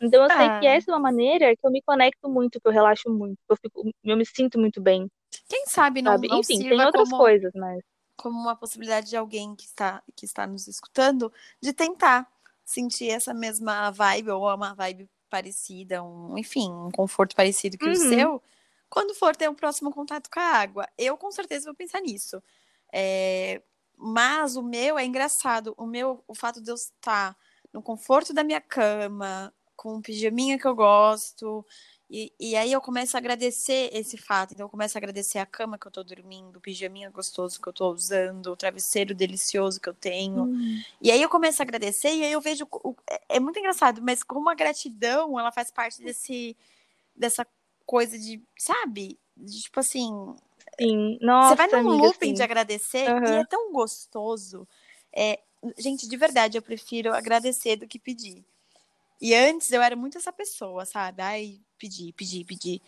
Então 0.00 0.24
eu 0.24 0.30
sei 0.30 0.50
que 0.50 0.66
Ah. 0.66 0.66
essa 0.66 0.90
é 0.90 0.94
uma 0.94 1.00
maneira 1.00 1.54
que 1.56 1.66
eu 1.66 1.70
me 1.70 1.82
conecto 1.82 2.28
muito, 2.28 2.60
que 2.60 2.68
eu 2.68 2.72
relaxo 2.72 3.10
muito, 3.10 3.36
que 3.38 3.52
eu, 3.52 3.56
fico, 3.56 3.90
eu 4.04 4.16
me 4.16 4.26
sinto 4.26 4.58
muito 4.58 4.80
bem. 4.80 5.08
Quem 5.48 5.64
sabe 5.66 6.02
não, 6.02 6.18
sabe? 6.18 6.28
não 6.28 6.40
Enfim, 6.40 6.64
tem 6.68 6.84
outras 6.84 7.12
como, 7.12 7.12
coisas, 7.12 7.50
mas. 7.54 7.80
como 8.16 8.38
uma 8.40 8.56
possibilidade 8.56 9.08
de 9.10 9.16
alguém 9.16 9.56
que 9.56 9.64
está, 9.66 10.02
que 10.16 10.26
está 10.26 10.46
nos 10.46 10.68
escutando 10.68 11.32
de 11.62 11.72
tentar 11.72 12.28
sentir 12.64 13.10
essa 13.10 13.34
mesma 13.34 13.90
vibe 13.90 14.30
ou 14.30 14.44
uma 14.54 14.74
vibe 14.74 15.08
parecida, 15.30 16.02
um, 16.02 16.38
enfim, 16.38 16.72
um 16.72 16.90
conforto 16.92 17.34
parecido 17.36 17.78
que 17.78 17.88
o 17.90 17.94
Uhum. 17.94 17.96
seu, 17.96 18.42
quando 18.90 19.14
for 19.14 19.36
ter 19.36 19.48
um 19.50 19.54
próximo 19.54 19.92
contato 19.92 20.30
com 20.32 20.40
a 20.40 20.44
água. 20.44 20.86
Eu 20.98 21.16
com 21.18 21.30
certeza 21.32 21.66
vou 21.66 21.74
pensar 21.74 22.00
nisso. 22.00 22.42
É, 22.92 23.62
mas 23.96 24.56
o 24.56 24.62
meu 24.62 24.98
é 24.98 25.04
engraçado. 25.04 25.74
O 25.78 25.86
meu, 25.86 26.22
o 26.28 26.34
fato 26.34 26.60
de 26.62 26.70
eu 26.70 26.76
estar 26.76 27.36
no 27.72 27.82
conforto 27.82 28.32
da 28.34 28.44
minha 28.44 28.60
cama, 28.60 29.52
com 29.76 29.96
um 29.96 30.02
pijaminha 30.02 30.58
que 30.58 30.66
eu 30.66 30.74
gosto, 30.74 31.64
e, 32.10 32.32
e 32.38 32.54
aí 32.54 32.70
eu 32.72 32.80
começo 32.80 33.16
a 33.16 33.18
agradecer 33.18 33.90
esse 33.92 34.16
fato. 34.16 34.52
Então 34.52 34.66
eu 34.66 34.70
começo 34.70 34.96
a 34.96 35.00
agradecer 35.00 35.38
a 35.38 35.46
cama 35.46 35.78
que 35.78 35.86
eu 35.86 35.90
tô 35.90 36.04
dormindo, 36.04 36.56
o 36.56 36.60
pijaminha 36.60 37.10
gostoso 37.10 37.60
que 37.60 37.68
eu 37.68 37.72
tô 37.72 37.90
usando, 37.90 38.48
o 38.52 38.56
travesseiro 38.56 39.14
delicioso 39.14 39.80
que 39.80 39.88
eu 39.88 39.94
tenho. 39.94 40.44
Hum. 40.44 40.82
E 41.00 41.10
aí 41.10 41.20
eu 41.20 41.28
começo 41.28 41.62
a 41.62 41.64
agradecer 41.64 42.14
e 42.14 42.24
aí 42.24 42.32
eu 42.32 42.40
vejo 42.40 42.66
o- 42.70 42.94
é- 43.10 43.36
é 43.36 43.40
muito 43.40 43.58
engraçado, 43.58 44.00
mas 44.02 44.22
como 44.22 44.48
a 44.50 44.54
gratidão, 44.54 45.38
ela 45.38 45.50
faz 45.50 45.70
parte 45.70 46.02
desse 46.02 46.56
dessa 47.16 47.46
coisa 47.86 48.18
de, 48.18 48.42
sabe? 48.58 49.18
De, 49.36 49.62
tipo 49.62 49.78
assim, 49.80 50.34
Sim, 50.80 51.18
nossa, 51.20 51.50
você 51.50 51.54
vai 51.56 51.66
num 51.68 51.90
amiga, 51.90 52.02
looping 52.06 52.26
assim. 52.26 52.34
de 52.34 52.42
agradecer 52.42 53.06
e 53.06 53.10
Aham. 53.10 53.40
é 53.40 53.44
tão 53.46 53.72
gostoso. 53.72 54.66
É, 55.12 55.38
gente, 55.78 56.08
de 56.08 56.16
verdade, 56.16 56.58
eu 56.58 56.62
prefiro 56.62 57.14
agradecer 57.14 57.76
do 57.76 57.86
que 57.86 57.98
pedir. 57.98 58.44
E 59.24 59.34
antes 59.34 59.72
eu 59.72 59.80
era 59.80 59.96
muito 59.96 60.18
essa 60.18 60.30
pessoa, 60.30 60.84
sabe? 60.84 61.22
Ai, 61.22 61.58
pedir, 61.78 62.12
pedir, 62.12 62.44
pedir. 62.44 62.82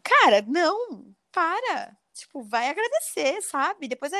Cara, 0.00 0.40
não, 0.46 1.04
para. 1.32 1.96
Tipo, 2.14 2.40
vai 2.44 2.68
agradecer, 2.68 3.42
sabe? 3.42 3.88
Depois 3.88 4.12
a, 4.12 4.16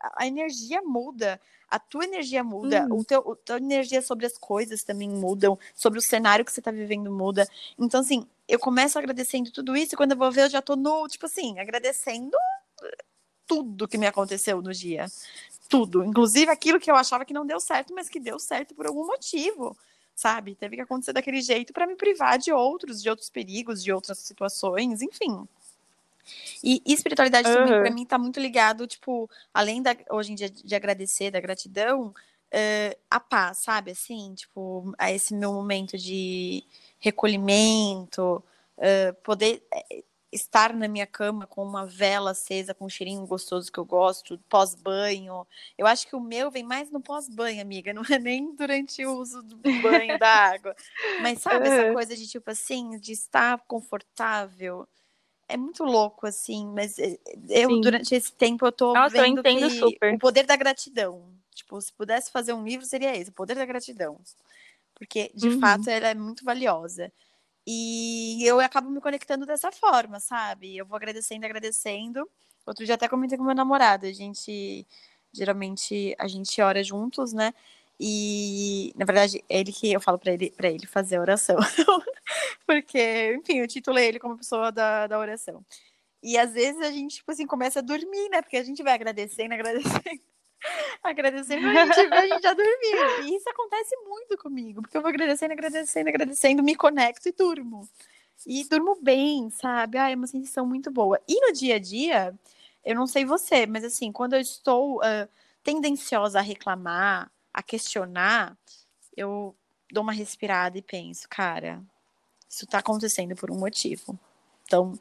a- 0.00 0.14
a 0.18 0.26
energia 0.26 0.82
muda, 0.82 1.40
a 1.70 1.78
tua 1.78 2.04
energia 2.04 2.44
muda, 2.44 2.84
Uhum. 2.90 2.98
o 2.98 3.04
teu, 3.04 3.32
a 3.32 3.36
tua 3.36 3.56
energia 3.56 4.02
sobre 4.02 4.26
as 4.26 4.36
coisas 4.36 4.82
também 4.84 5.08
mudam, 5.08 5.58
sobre 5.74 5.98
o 5.98 6.02
cenário 6.02 6.44
que 6.44 6.52
você 6.52 6.60
tá 6.60 6.70
vivendo 6.70 7.10
muda. 7.10 7.48
Então, 7.78 8.00
assim, 8.00 8.26
eu 8.46 8.58
começo 8.58 8.98
agradecendo 8.98 9.50
tudo 9.50 9.74
isso 9.74 9.94
e 9.94 9.96
quando 9.96 10.10
eu 10.12 10.18
vou 10.18 10.30
ver, 10.30 10.42
eu 10.42 10.50
já 10.50 10.60
tô 10.60 10.76
no, 10.76 11.08
tipo 11.08 11.24
assim, 11.24 11.58
agradecendo 11.58 12.36
tudo 13.46 13.88
que 13.88 13.96
me 13.96 14.06
aconteceu 14.06 14.60
no 14.60 14.72
dia. 14.72 15.06
Tudo. 15.68 16.04
Inclusive 16.04 16.50
aquilo 16.50 16.78
que 16.80 16.90
eu 16.90 16.96
achava 16.96 17.24
que 17.24 17.32
não 17.32 17.46
deu 17.46 17.58
certo, 17.60 17.94
mas 17.94 18.08
que 18.08 18.20
deu 18.20 18.38
certo 18.38 18.74
por 18.74 18.86
algum 18.86 19.06
motivo. 19.06 19.76
Sabe? 20.16 20.54
Teve 20.54 20.76
que 20.76 20.82
acontecer 20.82 21.12
daquele 21.12 21.42
jeito 21.42 21.74
para 21.74 21.86
me 21.86 21.94
privar 21.94 22.38
de 22.38 22.50
outros, 22.50 23.02
de 23.02 23.10
outros 23.10 23.28
perigos, 23.28 23.84
de 23.84 23.92
outras 23.92 24.18
situações, 24.18 25.02
enfim. 25.02 25.46
E 26.64 26.82
espiritualidade 26.86 27.52
também, 27.52 27.72
Aham. 27.72 27.82
para 27.82 27.90
mim, 27.90 28.04
tá 28.06 28.18
muito 28.18 28.40
ligado, 28.40 28.86
tipo, 28.86 29.30
além 29.52 29.82
da, 29.82 29.94
hoje 30.10 30.32
em 30.32 30.34
dia, 30.34 30.48
de 30.50 30.74
agradecer, 30.74 31.30
da 31.30 31.38
gratidão, 31.38 32.14
eh, 32.50 32.96
a 33.10 33.20
paz, 33.20 33.58
sabe? 33.58 33.90
Assim, 33.90 34.34
tipo, 34.34 34.92
a 34.98 35.12
esse 35.12 35.34
meu 35.34 35.52
momento 35.52 35.98
de 35.98 36.64
recolhimento, 36.98 38.42
eh, 38.78 39.12
poder 39.22 39.62
eh, 39.72 40.02
estar 40.32 40.74
na 40.74 40.88
minha 40.88 41.06
cama 41.06 41.46
com 41.46 41.62
uma 41.64 41.86
vela 41.86 42.32
acesa, 42.32 42.74
com 42.74 42.86
um 42.86 42.88
cheirinho 42.88 43.26
gostoso 43.26 43.70
que 43.72 43.78
eu 43.78 43.84
gosto, 43.84 44.38
pós-banho. 44.48 45.46
Eu 45.78 45.86
acho 45.86 46.06
que 46.08 46.16
o 46.16 46.20
meu 46.20 46.50
vem 46.50 46.64
mais 46.64 46.90
no 46.90 47.00
pós-banho, 47.00 47.60
amiga, 47.62 47.92
não 47.94 48.02
é 48.10 48.18
nem 48.18 48.54
durante 48.54 49.04
o 49.06 49.14
uso 49.18 49.42
do 49.42 49.56
banho 49.58 50.18
da 50.18 50.28
água. 50.28 50.74
Mas 51.18 51.40
sabe, 51.40 51.68
essa 51.68 51.84
coisa 51.84 52.16
de, 52.16 52.26
tipo 52.28 52.50
assim, 52.50 52.98
de 52.98 53.12
estar 53.12 53.58
confortável 53.66 54.86
é 55.48 55.56
muito 55.56 55.84
louco, 55.84 56.26
assim, 56.26 56.66
mas 56.68 56.98
eh, 56.98 57.18
eu, 57.50 57.78
Sim. 57.78 57.80
durante 57.80 58.14
esse 58.14 58.32
tempo, 58.34 58.66
eu 58.66 58.72
tô 58.72 58.96
Nossa, 58.96 59.22
eu 59.22 59.26
vendo 59.26 59.44
entendo 59.44 59.70
que 59.70 59.70
super. 59.70 60.10
o 60.10 60.18
poder 60.18 60.44
da 60.46 60.56
gratidão. 60.56 61.32
Tipo, 61.54 61.80
se 61.80 61.92
pudesse 61.92 62.30
fazer 62.32 62.52
um 62.54 62.64
livro, 62.64 62.86
seria 62.86 63.16
esse, 63.16 63.30
o 63.30 63.34
poder 63.34 63.54
da 63.56 63.64
gratidão. 63.66 64.20
Porque, 64.94 65.30
de 65.34 65.50
Uhum. 65.50 65.50
fato, 65.50 65.90
ela 65.90 66.08
é 66.08 66.14
muito 66.14 66.44
valiosa. 66.44 67.12
E 67.66 68.44
eu 68.44 68.60
acabo 68.60 68.90
me 68.90 69.00
conectando 69.00 69.44
dessa 69.44 69.72
forma, 69.72 70.20
sabe? 70.20 70.76
Eu 70.76 70.86
vou 70.86 70.96
agradecendo, 70.96 71.44
agradecendo. 71.44 72.28
Outro 72.66 72.84
dia 72.84 72.94
até 72.94 73.08
comentei 73.08 73.36
com 73.36 73.44
meu 73.44 73.54
namorado, 73.54 74.06
a 74.06 74.12
gente, 74.12 74.86
geralmente, 75.32 76.14
a 76.18 76.28
gente 76.28 76.60
ora 76.60 76.82
juntos, 76.82 77.32
né? 77.32 77.52
E, 77.98 78.92
na 78.96 79.04
verdade, 79.04 79.42
é 79.48 79.60
ele 79.60 79.72
que 79.72 79.92
eu 79.92 80.00
falo 80.00 80.18
pra 80.18 80.32
ele, 80.32 80.50
pra 80.50 80.68
ele 80.70 80.86
fazer 80.86 81.16
a 81.16 81.20
oração. 81.20 81.56
Porque, 82.66 83.34
enfim, 83.36 83.58
eu 83.58 83.68
titulei 83.68 84.06
ele 84.08 84.18
como 84.18 84.36
pessoa 84.36 84.70
da, 84.70 85.06
da 85.06 85.18
oração. 85.18 85.64
E 86.22 86.36
às 86.38 86.52
vezes 86.52 86.80
a 86.82 86.90
gente, 86.90 87.16
tipo 87.16 87.30
assim, 87.30 87.46
começa 87.46 87.78
a 87.78 87.82
dormir, 87.82 88.28
né? 88.30 88.42
Porque 88.42 88.56
a 88.56 88.64
gente 88.64 88.82
vai 88.82 88.94
agradecendo, 88.94 89.54
agradecendo, 89.54 90.20
agradecendo, 91.02 91.66
a 91.66 91.86
gente 91.86 92.12
a 92.12 92.26
gente 92.26 92.42
já 92.42 92.52
dormiu. 92.52 93.24
E 93.24 93.36
isso 93.36 93.48
acontece 93.48 93.96
muito 94.04 94.36
comigo, 94.38 94.82
porque 94.82 94.96
eu 94.96 95.02
vou 95.02 95.08
agradecendo, 95.08 95.52
agradecendo, 95.52 96.08
agradecendo, 96.08 96.62
me 96.62 96.74
conecto 96.74 97.28
e 97.28 97.32
durmo. 97.32 97.88
E 98.46 98.64
durmo 98.64 98.98
bem, 99.00 99.50
sabe? 99.50 99.98
Ah, 99.98 100.10
é 100.10 100.14
uma 100.14 100.26
sensação 100.26 100.66
muito 100.66 100.90
boa. 100.90 101.20
E 101.26 101.40
no 101.40 101.52
dia 101.52 101.76
a 101.76 101.78
dia, 101.78 102.34
eu 102.84 102.94
não 102.94 103.06
sei 103.06 103.24
você, 103.24 103.66
mas 103.66 103.84
assim, 103.84 104.12
quando 104.12 104.34
eu 104.34 104.40
estou 104.40 105.00
ah, 105.02 105.28
tendenciosa 105.62 106.38
a 106.38 106.42
reclamar, 106.42 107.30
a 107.52 107.62
questionar, 107.62 108.56
eu 109.16 109.56
dou 109.90 110.02
uma 110.02 110.12
respirada 110.12 110.76
e 110.76 110.82
penso, 110.82 111.28
cara, 111.28 111.82
isso 112.48 112.66
tá 112.66 112.78
acontecendo 112.78 113.34
por 113.34 113.50
um 113.50 113.58
motivo. 113.58 114.18
Então, 114.64 114.98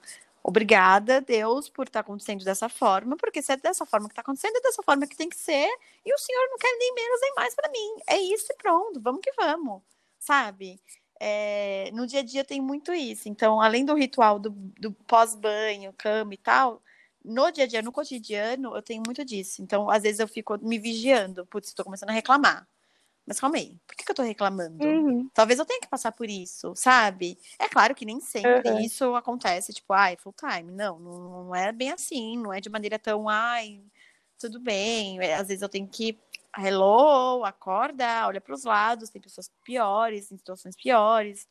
obrigada, 0.48 1.20
Deus, 1.22 1.68
por 1.70 1.88
estar 1.88 2.02
acontecendo 2.02 2.46
dessa 2.46 2.70
forma, 2.70 3.18
porque 3.18 3.42
se 3.42 3.52
é 3.52 3.58
dessa 3.58 3.86
forma 3.86 4.08
que 4.08 4.14
tá 4.14 4.22
acontecendo, 4.22 4.56
é 4.58 4.62
dessa 4.62 4.84
forma 4.84 5.08
que 5.08 5.18
tem 5.18 5.28
que 5.28 5.38
ser, 5.38 5.68
e 6.06 6.14
o 6.14 6.18
Senhor 6.20 6.48
não 6.52 6.58
quer 6.60 6.72
nem 6.78 6.94
menos 6.94 7.20
nem 7.22 7.34
mais 7.36 7.56
para 7.56 7.70
mim. 7.72 7.96
É 8.08 8.18
isso 8.20 8.46
e 8.52 8.56
pronto, 8.56 9.02
vamos 9.02 9.22
que 9.22 9.32
vamos, 9.34 9.82
sabe? 10.20 10.80
É, 11.20 11.90
no 11.94 12.06
dia 12.06 12.20
a 12.20 12.24
dia 12.24 12.44
tem 12.44 12.62
muito 12.62 12.94
isso. 12.94 13.28
Então, 13.28 13.60
além 13.60 13.86
do 13.86 13.96
ritual 13.96 14.38
do, 14.38 14.52
do 14.52 14.92
pós-banho, 14.92 15.94
cama 15.98 16.34
e 16.34 16.38
tal, 16.38 16.82
no 17.24 17.50
dia 17.52 17.64
a 17.64 17.68
dia, 17.68 17.82
no 17.82 17.92
cotidiano, 17.92 18.76
eu 18.76 18.82
tenho 18.84 19.02
muito 19.06 19.26
disso. 19.26 19.62
Então, 19.64 19.90
às 19.90 20.04
vezes 20.04 20.20
eu 20.20 20.28
fico 20.28 20.58
me 20.62 20.78
vigiando. 20.78 21.46
Putz, 21.48 21.70
estou 21.70 21.86
começando 21.86 22.10
a 22.10 22.14
reclamar. 22.14 22.68
Mas 23.26 23.40
calma 23.40 23.58
aí, 23.58 23.76
por 23.88 23.96
que, 23.96 24.06
que 24.06 24.12
eu 24.12 24.16
tô 24.16 24.22
reclamando? 24.22 24.86
Uhum. 24.86 25.30
Talvez 25.34 25.58
eu 25.60 25.66
tenha 25.66 25.82
que 25.82 25.88
passar 25.88 26.12
por 26.12 26.30
isso, 26.30 26.74
sabe? 26.76 27.38
É 27.60 27.68
claro 27.68 27.96
que 27.96 28.06
nem 28.06 28.20
sempre 28.22 28.70
Uhum. 28.70 28.80
isso 28.80 29.16
acontece, 29.16 29.74
tipo, 29.74 29.94
ai, 29.94 30.16
full 30.18 30.34
time. 30.34 30.72
Não, 30.72 31.00
não, 31.00 31.56
é 31.56 31.72
bem 31.72 31.92
assim, 31.92 32.38
não 32.38 32.54
é 32.54 32.62
de 32.62 32.70
maneira 32.70 33.00
tão, 33.00 33.28
ai, 33.28 33.82
tudo 34.40 34.60
bem. 34.60 35.20
É, 35.20 35.36
Às 35.36 35.48
vezes 35.48 35.64
eu 35.64 35.70
tenho 35.70 35.88
que, 35.88 36.18
hello, 36.58 37.44
acorda, 37.44 38.28
olha 38.28 38.40
para 38.40 38.54
os 38.54 38.64
lados, 38.64 39.10
tem 39.10 39.22
pessoas 39.22 39.50
piores, 39.64 40.32
em 40.32 40.38
situações 40.38 40.76
piores. 40.76 41.48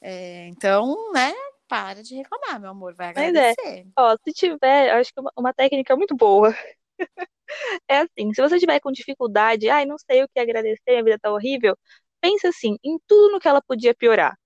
É, 0.00 0.46
então, 0.48 1.12
né, 1.12 1.32
para 1.66 2.02
de 2.02 2.14
reclamar, 2.14 2.60
meu 2.60 2.70
amor, 2.70 2.94
vai 2.94 3.12
Mas 3.14 3.34
é. 3.34 3.50
agradecer. 3.50 3.86
Ó, 3.98 4.16
se 4.22 4.32
tiver, 4.32 4.90
eu 4.92 5.00
acho 5.00 5.12
que 5.14 5.20
uma, 5.20 5.32
uma 5.36 5.54
técnica 5.54 5.96
muito 5.96 6.14
boa. 6.14 6.54
É 7.88 7.98
assim, 8.00 8.32
se 8.34 8.40
você 8.42 8.58
tiver 8.58 8.80
com 8.80 8.92
dificuldade, 8.92 9.68
ai, 9.68 9.84
não 9.86 9.96
sei 9.98 10.22
o 10.24 10.28
que 10.28 10.40
agradecer, 10.40 10.82
minha 10.88 11.04
vida 11.04 11.18
tá 11.20 11.30
horrível, 11.32 11.76
pensa 12.20 12.48
assim, 12.48 12.76
em 12.84 12.98
tudo 13.06 13.32
no 13.32 13.40
que 13.40 13.48
ela 13.48 13.62
podia 13.62 13.94
piorar. 13.94 14.36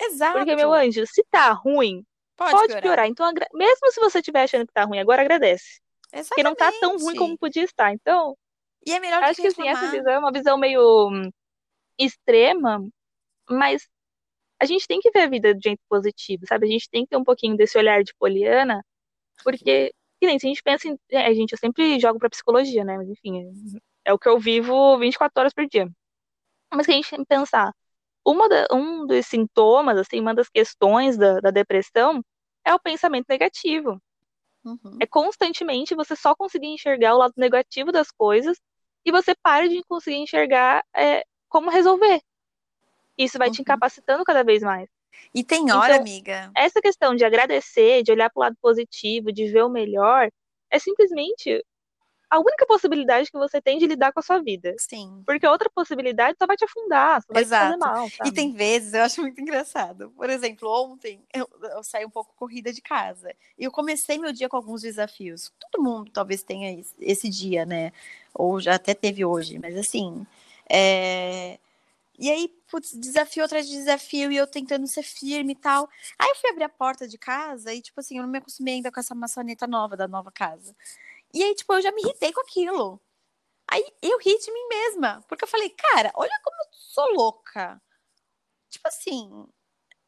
Exato. 0.00 0.38
Porque, 0.38 0.56
meu 0.56 0.72
anjo, 0.72 1.04
se 1.06 1.24
tá 1.30 1.52
ruim, 1.52 2.04
pode, 2.36 2.52
pode 2.52 2.66
piorar. 2.68 2.82
piorar. 2.82 3.06
Então, 3.06 3.26
agra- 3.26 3.48
mesmo 3.54 3.90
se 3.92 4.00
você 4.00 4.18
estiver 4.18 4.42
achando 4.44 4.66
que 4.66 4.72
tá 4.72 4.84
ruim 4.84 4.98
agora, 4.98 5.22
agradece. 5.22 5.80
Porque 6.28 6.42
não 6.42 6.54
tá 6.54 6.72
tão 6.72 6.90
ruim 6.98 7.14
Exatamente. 7.14 7.16
como 7.16 7.38
podia 7.38 7.64
estar. 7.64 7.92
Então, 7.92 8.36
E 8.86 8.92
é 8.92 9.00
melhor 9.00 9.22
acho 9.22 9.40
que 9.40 9.46
assim, 9.48 9.68
essa 9.68 9.88
visão 9.88 10.12
é 10.12 10.18
uma 10.18 10.32
visão 10.32 10.58
meio 10.58 11.08
hum, 11.10 11.30
extrema, 11.98 12.86
mas 13.50 13.88
a 14.60 14.66
gente 14.66 14.86
tem 14.86 15.00
que 15.00 15.10
ver 15.10 15.22
a 15.22 15.28
vida 15.28 15.54
de 15.54 15.62
jeito 15.70 15.82
positivo, 15.88 16.44
sabe? 16.48 16.66
A 16.66 16.70
gente 16.70 16.88
tem 16.90 17.04
que 17.04 17.10
ter 17.10 17.16
um 17.16 17.24
pouquinho 17.24 17.56
desse 17.56 17.78
olhar 17.78 18.02
de 18.04 18.14
poliana, 18.18 18.82
porque, 19.44 19.92
que 20.20 20.26
nem 20.26 20.38
se 20.38 20.46
a 20.46 20.50
gente 20.50 20.62
pensa 20.62 20.88
em. 20.88 20.98
É, 21.10 21.32
gente, 21.34 21.52
eu 21.52 21.58
sempre 21.58 21.98
jogo 22.00 22.18
pra 22.18 22.30
psicologia, 22.30 22.84
né? 22.84 22.96
Mas 22.96 23.08
enfim, 23.10 23.44
é, 24.04 24.12
o 24.12 24.18
que 24.18 24.28
eu 24.28 24.38
vivo 24.38 24.98
24 24.98 25.40
horas 25.40 25.52
por 25.54 25.66
dia. 25.68 25.88
Mas 26.74 26.86
que 26.86 26.92
a 26.92 26.96
gente 26.96 27.10
tem 27.10 27.20
que 27.20 27.26
pensar, 27.26 27.72
uma 28.26 28.48
da- 28.48 28.68
um 28.72 29.06
dos 29.06 29.26
sintomas, 29.26 29.98
assim, 29.98 30.20
uma 30.20 30.34
das 30.34 30.48
questões 30.50 31.16
da, 31.18 31.40
da 31.40 31.50
depressão 31.52 32.22
é 32.64 32.74
o 32.74 32.80
pensamento 32.80 33.26
negativo. 33.28 34.00
Uhum. 34.64 34.98
É 35.00 35.06
constantemente 35.06 35.94
você 35.94 36.14
só 36.16 36.34
conseguir 36.34 36.68
enxergar 36.68 37.14
o 37.14 37.18
lado 37.18 37.34
negativo 37.36 37.92
das 37.92 38.10
coisas 38.10 38.58
e 39.04 39.12
você 39.12 39.34
para 39.42 39.68
de 39.68 39.82
conseguir 39.84 40.16
enxergar 40.18 40.84
é, 40.94 41.24
como 41.48 41.70
resolver. 41.70 42.20
Isso 43.18 43.38
vai 43.38 43.50
te 43.50 43.58
Uhum. 43.58 43.62
incapacitando 43.62 44.24
cada 44.24 44.44
vez 44.44 44.62
mais. 44.62 44.88
E 45.36 45.44
tem 45.44 45.70
hora, 45.70 45.92
Então, 45.92 46.00
amiga. 46.00 46.50
Essa 46.56 46.80
questão 46.80 47.14
de 47.14 47.22
agradecer, 47.22 48.02
de 48.02 48.10
olhar 48.10 48.30
para 48.30 48.40
o 48.40 48.44
lado 48.44 48.56
positivo, 48.58 49.30
de 49.30 49.46
ver 49.46 49.64
o 49.64 49.68
melhor, 49.68 50.30
é 50.70 50.78
simplesmente 50.78 51.62
a 52.30 52.38
única 52.38 52.64
possibilidade 52.66 53.30
que 53.30 53.36
você 53.36 53.60
tem 53.60 53.78
de 53.78 53.86
lidar 53.86 54.14
com 54.14 54.20
a 54.20 54.22
sua 54.22 54.40
vida. 54.40 54.74
Sim. 54.78 55.22
Porque 55.26 55.46
outra 55.46 55.68
possibilidade 55.68 56.38
só 56.38 56.46
vai 56.46 56.56
te 56.56 56.64
afundar, 56.64 57.20
só 57.20 57.34
vai 57.34 57.42
Exato. 57.42 57.64
te 57.64 57.78
fazer 57.78 57.92
mal. 57.92 58.08
Sabe? 58.08 58.30
E 58.30 58.32
tem 58.32 58.50
vezes, 58.50 58.94
eu 58.94 59.02
acho 59.02 59.20
muito 59.20 59.38
engraçado. 59.38 60.10
Por 60.16 60.30
exemplo, 60.30 60.70
ontem 60.70 61.22
eu, 61.34 61.46
eu 61.62 61.84
saí 61.84 62.06
um 62.06 62.10
pouco 62.10 62.34
corrida 62.34 62.72
de 62.72 62.80
casa. 62.80 63.30
E 63.58 63.64
eu 63.64 63.70
comecei 63.70 64.16
meu 64.16 64.32
dia 64.32 64.48
com 64.48 64.56
alguns 64.56 64.80
desafios. 64.80 65.52
Todo 65.70 65.84
mundo 65.84 66.10
talvez 66.10 66.42
tenha 66.42 66.82
esse 66.98 67.28
dia, 67.28 67.66
né? 67.66 67.92
Ou 68.32 68.58
já 68.58 68.76
até 68.76 68.94
teve 68.94 69.22
hoje, 69.22 69.58
mas 69.58 69.76
assim. 69.76 70.26
É... 70.66 71.58
E 72.18 72.30
aí, 72.30 72.50
putz, 72.68 72.92
desafio 72.98 73.44
atrás 73.44 73.66
de 73.68 73.74
desafio, 73.76 74.30
e 74.32 74.36
eu 74.36 74.46
tentando 74.46 74.86
ser 74.86 75.02
firme 75.02 75.52
e 75.52 75.56
tal. 75.56 75.88
Aí 76.18 76.28
eu 76.30 76.36
fui 76.36 76.50
abrir 76.50 76.64
a 76.64 76.68
porta 76.68 77.06
de 77.08 77.18
casa 77.18 77.72
e, 77.74 77.82
tipo 77.82 78.00
assim, 78.00 78.18
eu 78.18 78.22
não 78.22 78.30
me 78.30 78.38
acostumei 78.38 78.74
ainda 78.74 78.92
com 78.92 79.00
essa 79.00 79.14
maçaneta 79.14 79.66
nova 79.66 79.96
da 79.96 80.08
nova 80.08 80.30
casa. 80.32 80.74
E 81.34 81.42
aí, 81.42 81.54
tipo, 81.54 81.72
eu 81.74 81.82
já 81.82 81.92
me 81.92 82.02
irritei 82.02 82.32
com 82.32 82.40
aquilo. 82.40 83.00
Aí 83.70 83.84
eu 84.02 84.18
ri 84.18 84.38
de 84.38 84.52
mim 84.52 84.68
mesma, 84.68 85.24
porque 85.28 85.44
eu 85.44 85.48
falei, 85.48 85.70
cara, 85.70 86.12
olha 86.14 86.40
como 86.44 86.56
eu 86.56 86.68
sou 86.72 87.12
louca. 87.14 87.82
Tipo 88.70 88.88
assim, 88.88 89.46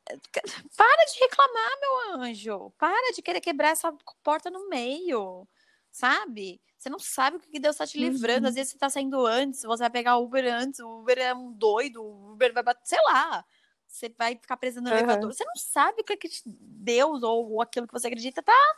para 0.77 1.05
de 1.07 1.21
reclamar, 1.21 1.81
meu 1.81 2.15
anjo. 2.23 2.71
Para 2.79 3.13
de 3.15 3.23
querer 3.23 3.41
quebrar 3.41 3.71
essa 3.71 3.93
porta 4.23 4.51
no 4.51 4.69
meio, 4.69 5.47
sabe? 5.91 6.61
Você 6.77 6.89
não 6.89 6.99
sabe 6.99 7.37
o 7.39 7.41
que 7.41 7.59
Deus 7.59 7.75
está 7.75 7.87
te 7.87 7.99
livrando. 7.99 8.43
Uhum. 8.45 8.49
Às 8.49 8.55
vezes 8.55 8.71
você 8.71 8.77
está 8.77 8.89
saindo 8.89 9.27
antes, 9.27 9.63
você 9.63 9.83
vai 9.83 9.91
pegar 9.91 10.17
o 10.17 10.25
Uber 10.25 10.45
antes, 10.53 10.79
o 10.81 11.01
Uber 11.01 11.19
é 11.19 11.35
um 11.35 11.53
doido, 11.53 12.03
o 12.03 12.33
Uber 12.33 12.53
vai 12.55 12.63
bater, 12.63 12.87
sei 12.87 12.99
lá. 13.07 13.45
Você 13.87 14.15
vai 14.17 14.37
ficar 14.37 14.57
preso 14.57 14.81
no 14.81 14.89
Uhum. 14.91 14.97
elevador. 14.97 15.33
Você 15.33 15.45
não 15.45 15.57
sabe 15.57 16.03
o 16.03 16.05
que, 16.05 16.17
que 16.17 16.29
Deus 16.47 17.23
ou 17.23 17.61
aquilo 17.63 17.87
que 17.87 17.93
você 17.93 18.07
acredita 18.07 18.43
tá, 18.43 18.75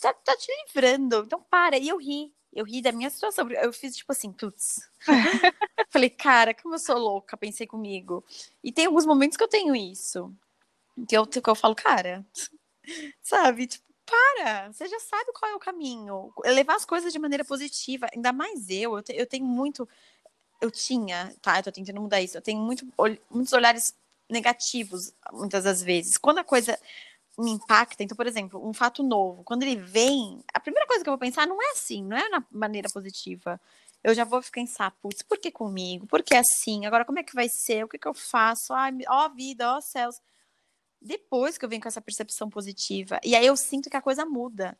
tá, 0.00 0.12
tá 0.12 0.36
te 0.36 0.50
livrando. 0.66 1.22
Então 1.24 1.40
para. 1.48 1.76
E 1.78 1.88
eu 1.88 1.98
ri. 1.98 2.34
Eu 2.52 2.64
ri 2.64 2.80
da 2.80 2.90
minha 2.90 3.10
situação. 3.10 3.48
Eu 3.50 3.72
fiz 3.72 3.94
tipo 3.96 4.10
assim, 4.12 4.32
putz. 4.32 4.80
Falei, 5.90 6.08
cara, 6.10 6.54
como 6.54 6.74
eu 6.74 6.78
sou 6.78 6.96
louca, 6.98 7.36
pensei 7.36 7.66
comigo. 7.66 8.24
E 8.64 8.72
tem 8.72 8.86
alguns 8.86 9.04
momentos 9.04 9.36
que 9.36 9.44
eu 9.44 9.48
tenho 9.48 9.76
isso. 9.76 10.34
Que 11.06 11.16
eu, 11.16 11.26
que 11.26 11.48
eu 11.50 11.54
falo, 11.54 11.74
cara, 11.74 12.24
sabe? 13.22 13.66
Tipo, 13.66 13.85
para, 14.06 14.72
você 14.72 14.86
já 14.88 15.00
sabe 15.00 15.32
qual 15.32 15.50
é 15.50 15.54
o 15.54 15.58
caminho. 15.58 16.32
Levar 16.44 16.76
as 16.76 16.84
coisas 16.84 17.12
de 17.12 17.18
maneira 17.18 17.44
positiva, 17.44 18.06
ainda 18.14 18.32
mais 18.32 18.70
eu, 18.70 18.96
eu, 18.96 19.02
te, 19.02 19.12
eu 19.12 19.26
tenho 19.26 19.44
muito. 19.44 19.88
Eu 20.60 20.70
tinha, 20.70 21.34
tá? 21.42 21.58
Eu 21.58 21.64
tô 21.64 21.72
tentando 21.72 22.00
mudar 22.00 22.20
isso. 22.22 22.38
Eu 22.38 22.42
tenho 22.42 22.60
muito, 22.60 22.86
muitos 23.30 23.52
olhares 23.52 23.94
negativos, 24.30 25.12
muitas 25.32 25.64
das 25.64 25.82
vezes. 25.82 26.16
Quando 26.16 26.38
a 26.38 26.44
coisa 26.44 26.78
me 27.38 27.50
impacta, 27.50 28.02
então, 28.02 28.16
por 28.16 28.26
exemplo, 28.26 28.66
um 28.66 28.72
fato 28.72 29.02
novo, 29.02 29.44
quando 29.44 29.62
ele 29.64 29.76
vem, 29.76 30.42
a 30.54 30.60
primeira 30.60 30.86
coisa 30.86 31.04
que 31.04 31.10
eu 31.10 31.12
vou 31.12 31.18
pensar 31.18 31.46
não 31.46 31.60
é 31.62 31.72
assim, 31.72 32.02
não 32.02 32.16
é 32.16 32.28
na 32.30 32.42
maneira 32.50 32.88
positiva. 32.90 33.60
Eu 34.02 34.14
já 34.14 34.24
vou 34.24 34.40
pensar, 34.50 34.92
putz, 35.02 35.22
por 35.22 35.38
que 35.38 35.50
comigo? 35.50 36.06
Por 36.06 36.22
que 36.22 36.34
assim? 36.34 36.86
Agora, 36.86 37.04
como 37.04 37.18
é 37.18 37.22
que 37.22 37.34
vai 37.34 37.48
ser? 37.48 37.84
O 37.84 37.88
que, 37.88 37.98
que 37.98 38.08
eu 38.08 38.14
faço? 38.14 38.72
Ai, 38.72 38.92
ó 39.08 39.28
vida, 39.28 39.76
ó 39.76 39.80
céus 39.80 40.20
depois 41.00 41.56
que 41.56 41.64
eu 41.64 41.68
venho 41.68 41.82
com 41.82 41.88
essa 41.88 42.00
percepção 42.00 42.48
positiva. 42.48 43.20
E 43.24 43.34
aí 43.34 43.46
eu 43.46 43.56
sinto 43.56 43.90
que 43.90 43.96
a 43.96 44.02
coisa 44.02 44.24
muda. 44.24 44.76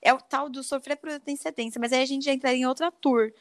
É 0.00 0.12
o 0.12 0.20
tal 0.20 0.48
do 0.48 0.62
sofrer 0.62 0.96
por 0.96 1.10
antecedência, 1.10 1.80
mas 1.80 1.92
aí 1.92 2.02
a 2.02 2.06
gente 2.06 2.24
já 2.24 2.32
entraria 2.32 2.62
em 2.62 2.66
outra 2.66 2.90
tour. 2.90 3.32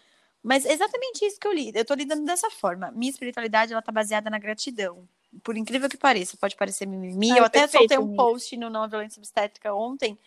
Mas 0.42 0.66
é 0.66 0.74
exatamente 0.74 1.26
isso 1.26 1.40
que 1.40 1.48
eu 1.48 1.54
lido. 1.54 1.78
Eu 1.78 1.86
tô 1.86 1.94
lidando 1.94 2.24
dessa 2.26 2.50
forma. 2.50 2.92
Minha 2.92 3.12
espiritualidade, 3.12 3.74
ela 3.74 3.82
tá 3.82 3.92
baseada 3.92 4.30
na 4.30 4.40
gratidão. 4.40 5.08
Por 5.44 5.58
incrível 5.58 5.90
que 5.90 5.98
pareça, 5.98 6.38
pode 6.38 6.56
parecer 6.56 6.86
mimimi. 6.88 7.32
Ai, 7.32 7.40
eu 7.40 7.46
até 7.46 7.60
perfeito, 7.60 7.94
soltei 7.94 7.98
um 7.98 8.16
post 8.16 8.56
no 8.58 8.70
Não 8.70 8.88
Violência 8.88 9.20
Obstétrica 9.20 9.74
ontem, 9.74 10.18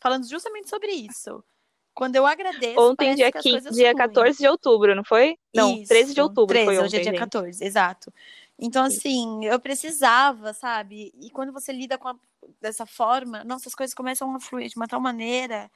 falando 0.00 0.28
justamente 0.28 0.68
sobre 0.68 0.90
isso. 0.92 1.42
Quando 1.94 2.16
eu 2.16 2.26
agradeço, 2.26 2.80
Ontem, 2.80 3.14
dia, 3.16 3.32
que 3.32 3.38
as 3.38 3.42
15, 3.42 3.54
coisas 3.54 3.74
dia 3.74 3.90
fluem. 3.90 4.08
14 4.08 4.38
de 4.38 4.48
outubro, 4.48 4.94
não 4.94 5.04
foi? 5.04 5.36
Não, 5.52 5.74
Isso, 5.74 5.88
13 5.88 6.14
de 6.14 6.20
outubro 6.20 6.54
13, 6.54 6.64
foi 6.64 6.74
hoje 6.76 6.86
ontem, 6.86 6.96
é 6.96 7.00
dia 7.00 7.10
gente. 7.12 7.18
14, 7.18 7.64
exato. 7.64 8.12
Então, 8.58 8.84
assim, 8.84 9.44
eu 9.44 9.60
precisava, 9.60 10.52
sabe? 10.52 11.12
E 11.20 11.30
quando 11.30 11.52
você 11.52 11.72
lida 11.72 11.96
com 11.96 12.08
a, 12.08 12.16
dessa 12.60 12.84
forma, 12.84 13.44
nossa, 13.44 13.68
as 13.68 13.74
coisas 13.74 13.94
começam 13.94 14.34
a 14.34 14.40
fluir 14.40 14.68
de 14.68 14.76
uma 14.76 14.88
tal 14.88 15.00
maneira. 15.00 15.70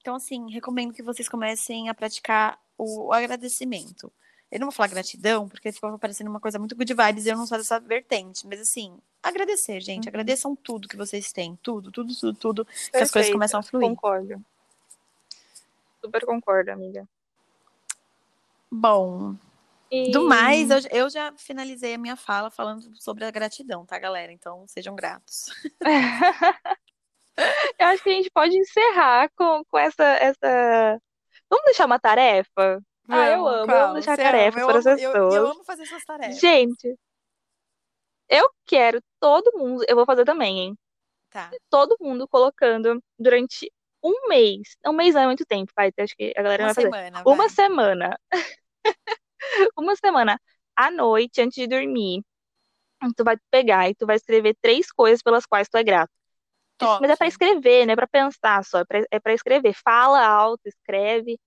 Então, 0.00 0.16
assim, 0.16 0.50
recomendo 0.50 0.92
que 0.92 1.02
vocês 1.02 1.28
comecem 1.28 1.88
a 1.88 1.94
praticar 1.94 2.60
o, 2.76 3.06
o 3.06 3.12
agradecimento. 3.12 4.12
Eu 4.50 4.60
não 4.60 4.66
vou 4.66 4.72
falar 4.72 4.88
gratidão, 4.88 5.48
porque 5.48 5.72
ficou 5.72 5.98
parecendo 5.98 6.28
uma 6.28 6.38
coisa 6.38 6.58
muito 6.58 6.76
good 6.76 6.92
vibes 6.92 7.24
e 7.24 7.30
eu 7.30 7.36
não 7.36 7.46
sou 7.46 7.56
dessa 7.56 7.80
vertente. 7.80 8.46
Mas, 8.46 8.60
assim, 8.60 8.98
agradecer, 9.22 9.80
gente. 9.80 10.04
Uhum. 10.04 10.10
Agradeçam 10.10 10.54
tudo 10.54 10.88
que 10.88 10.96
vocês 10.96 11.32
têm. 11.32 11.58
Tudo, 11.62 11.90
tudo, 11.90 12.14
tudo, 12.14 12.38
tudo. 12.38 12.64
Que 12.64 12.72
as 12.72 12.90
coisas 12.92 13.10
Perfeito, 13.10 13.32
começam 13.32 13.58
a 13.58 13.62
fluir. 13.62 13.88
Concordo. 13.88 14.44
Super 16.02 16.26
concordo, 16.26 16.70
amiga. 16.70 17.08
Bom, 18.70 19.34
E... 19.90 20.10
Do 20.10 20.26
mais, 20.26 20.70
eu, 20.70 20.78
eu 20.90 21.10
já 21.10 21.32
finalizei 21.36 21.94
a 21.94 21.98
minha 21.98 22.16
fala 22.16 22.50
falando 22.50 22.82
sobre 23.00 23.24
a 23.24 23.30
gratidão, 23.30 23.86
tá, 23.86 23.98
galera? 23.98 24.32
Então, 24.32 24.66
sejam 24.66 24.96
gratos. 24.96 25.46
eu 27.78 27.86
acho 27.86 28.02
que 28.02 28.10
a 28.10 28.12
gente 28.12 28.30
pode 28.30 28.56
encerrar 28.56 29.30
com, 29.36 29.64
com 29.64 29.78
essa, 29.78 30.04
essa. 30.04 31.00
Vamos 31.48 31.64
deixar 31.66 31.86
uma 31.86 32.00
tarefa? 32.00 32.82
ah, 33.08 33.28
eu 33.28 33.46
amo. 33.46 33.66
Vamos 33.66 34.04
deixar 34.04 34.18
ama? 34.18 34.66
para 34.66 34.78
as 34.78 34.86
eu, 34.86 34.90
amo- 34.90 34.98
eu- 35.00 35.12
pessoas. 35.12 35.34
Eu, 35.34 35.46
amo 35.48 35.64
fazer 35.64 35.82
essas 35.84 36.04
tarefas. 36.04 36.40
Gente, 36.40 36.98
eu 38.28 38.50
quero 38.64 39.00
todo 39.20 39.56
mundo. 39.56 39.84
Eu 39.88 39.94
vou 39.94 40.04
fazer 40.04 40.24
também, 40.24 40.58
hein? 40.58 40.78
Tá. 41.30 41.50
Todo 41.70 41.96
mundo 42.00 42.26
colocando 42.26 43.00
durante 43.18 43.70
um 44.02 44.28
mês. 44.28 44.76
Um 44.84 44.92
mês 44.92 45.14
não 45.14 45.22
é 45.22 45.26
muito 45.26 45.44
tempo, 45.46 45.72
vai. 45.76 45.92
Acho 45.98 46.16
que 46.16 46.32
a 46.36 46.42
galera 46.42 46.64
Uma 46.64 46.72
vai 46.72 46.74
fazer. 46.74 46.90
semana, 46.90 47.22
Uma 47.24 47.36
vai. 47.36 47.48
semana. 47.50 48.20
Uma 49.76 49.96
semana 49.96 50.40
à 50.74 50.90
noite, 50.90 51.40
antes 51.40 51.56
de 51.56 51.66
dormir. 51.66 52.22
Tu 53.16 53.24
vai 53.24 53.36
pegar 53.50 53.88
e 53.88 53.94
tu 53.94 54.06
vai 54.06 54.16
escrever 54.16 54.56
três 54.60 54.90
coisas 54.90 55.22
pelas 55.22 55.46
quais 55.46 55.68
tu 55.68 55.76
é 55.76 55.84
grato. 55.84 56.10
Top. 56.78 57.00
Mas 57.00 57.10
é 57.10 57.16
pra 57.16 57.26
escrever, 57.26 57.86
não 57.86 57.92
é 57.92 57.96
pra 57.96 58.06
pensar 58.06 58.64
só, 58.64 58.80
é 58.80 58.84
pra, 58.84 59.32
é 59.32 59.34
escrever. 59.34 59.74
Fala 59.74 60.26
alto, 60.26 60.66
escreve. 60.66 61.38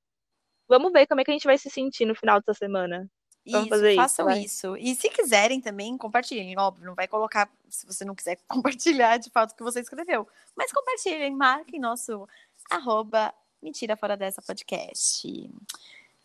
Vamos 0.67 0.91
ver 0.91 1.07
como 1.07 1.21
é 1.21 1.23
que 1.23 1.31
a 1.31 1.33
gente 1.33 1.45
vai 1.45 1.57
se 1.57 1.69
sentir 1.69 2.05
no 2.05 2.15
final 2.15 2.39
dessa 2.39 2.53
semana. 2.53 3.09
Vamos 3.45 3.67
Isso, 3.67 3.69
fazer 3.69 3.91
isso, 3.91 4.01
façam 4.01 4.25
vai. 4.25 4.39
isso. 4.39 4.77
E 4.77 4.95
se 4.95 5.09
quiserem 5.09 5.59
também, 5.59 5.97
compartilhem. 5.97 6.57
Óbvio, 6.57 6.85
não 6.85 6.93
vai 6.93 7.07
colocar, 7.07 7.49
se 7.67 7.85
você 7.85 8.05
não 8.05 8.13
quiser 8.13 8.37
compartilhar 8.47 9.17
de 9.17 9.29
fato 9.31 9.51
o 9.51 9.55
que 9.55 9.63
você 9.63 9.79
escreveu. 9.79 10.27
Mas 10.55 10.71
compartilhem, 10.71 11.35
marquem 11.35 11.79
nosso 11.79 12.27
arroba 12.69 13.33
Mentira 13.61 13.97
Fora 13.97 14.15
Dessa 14.15 14.41
Podcast. 14.41 15.49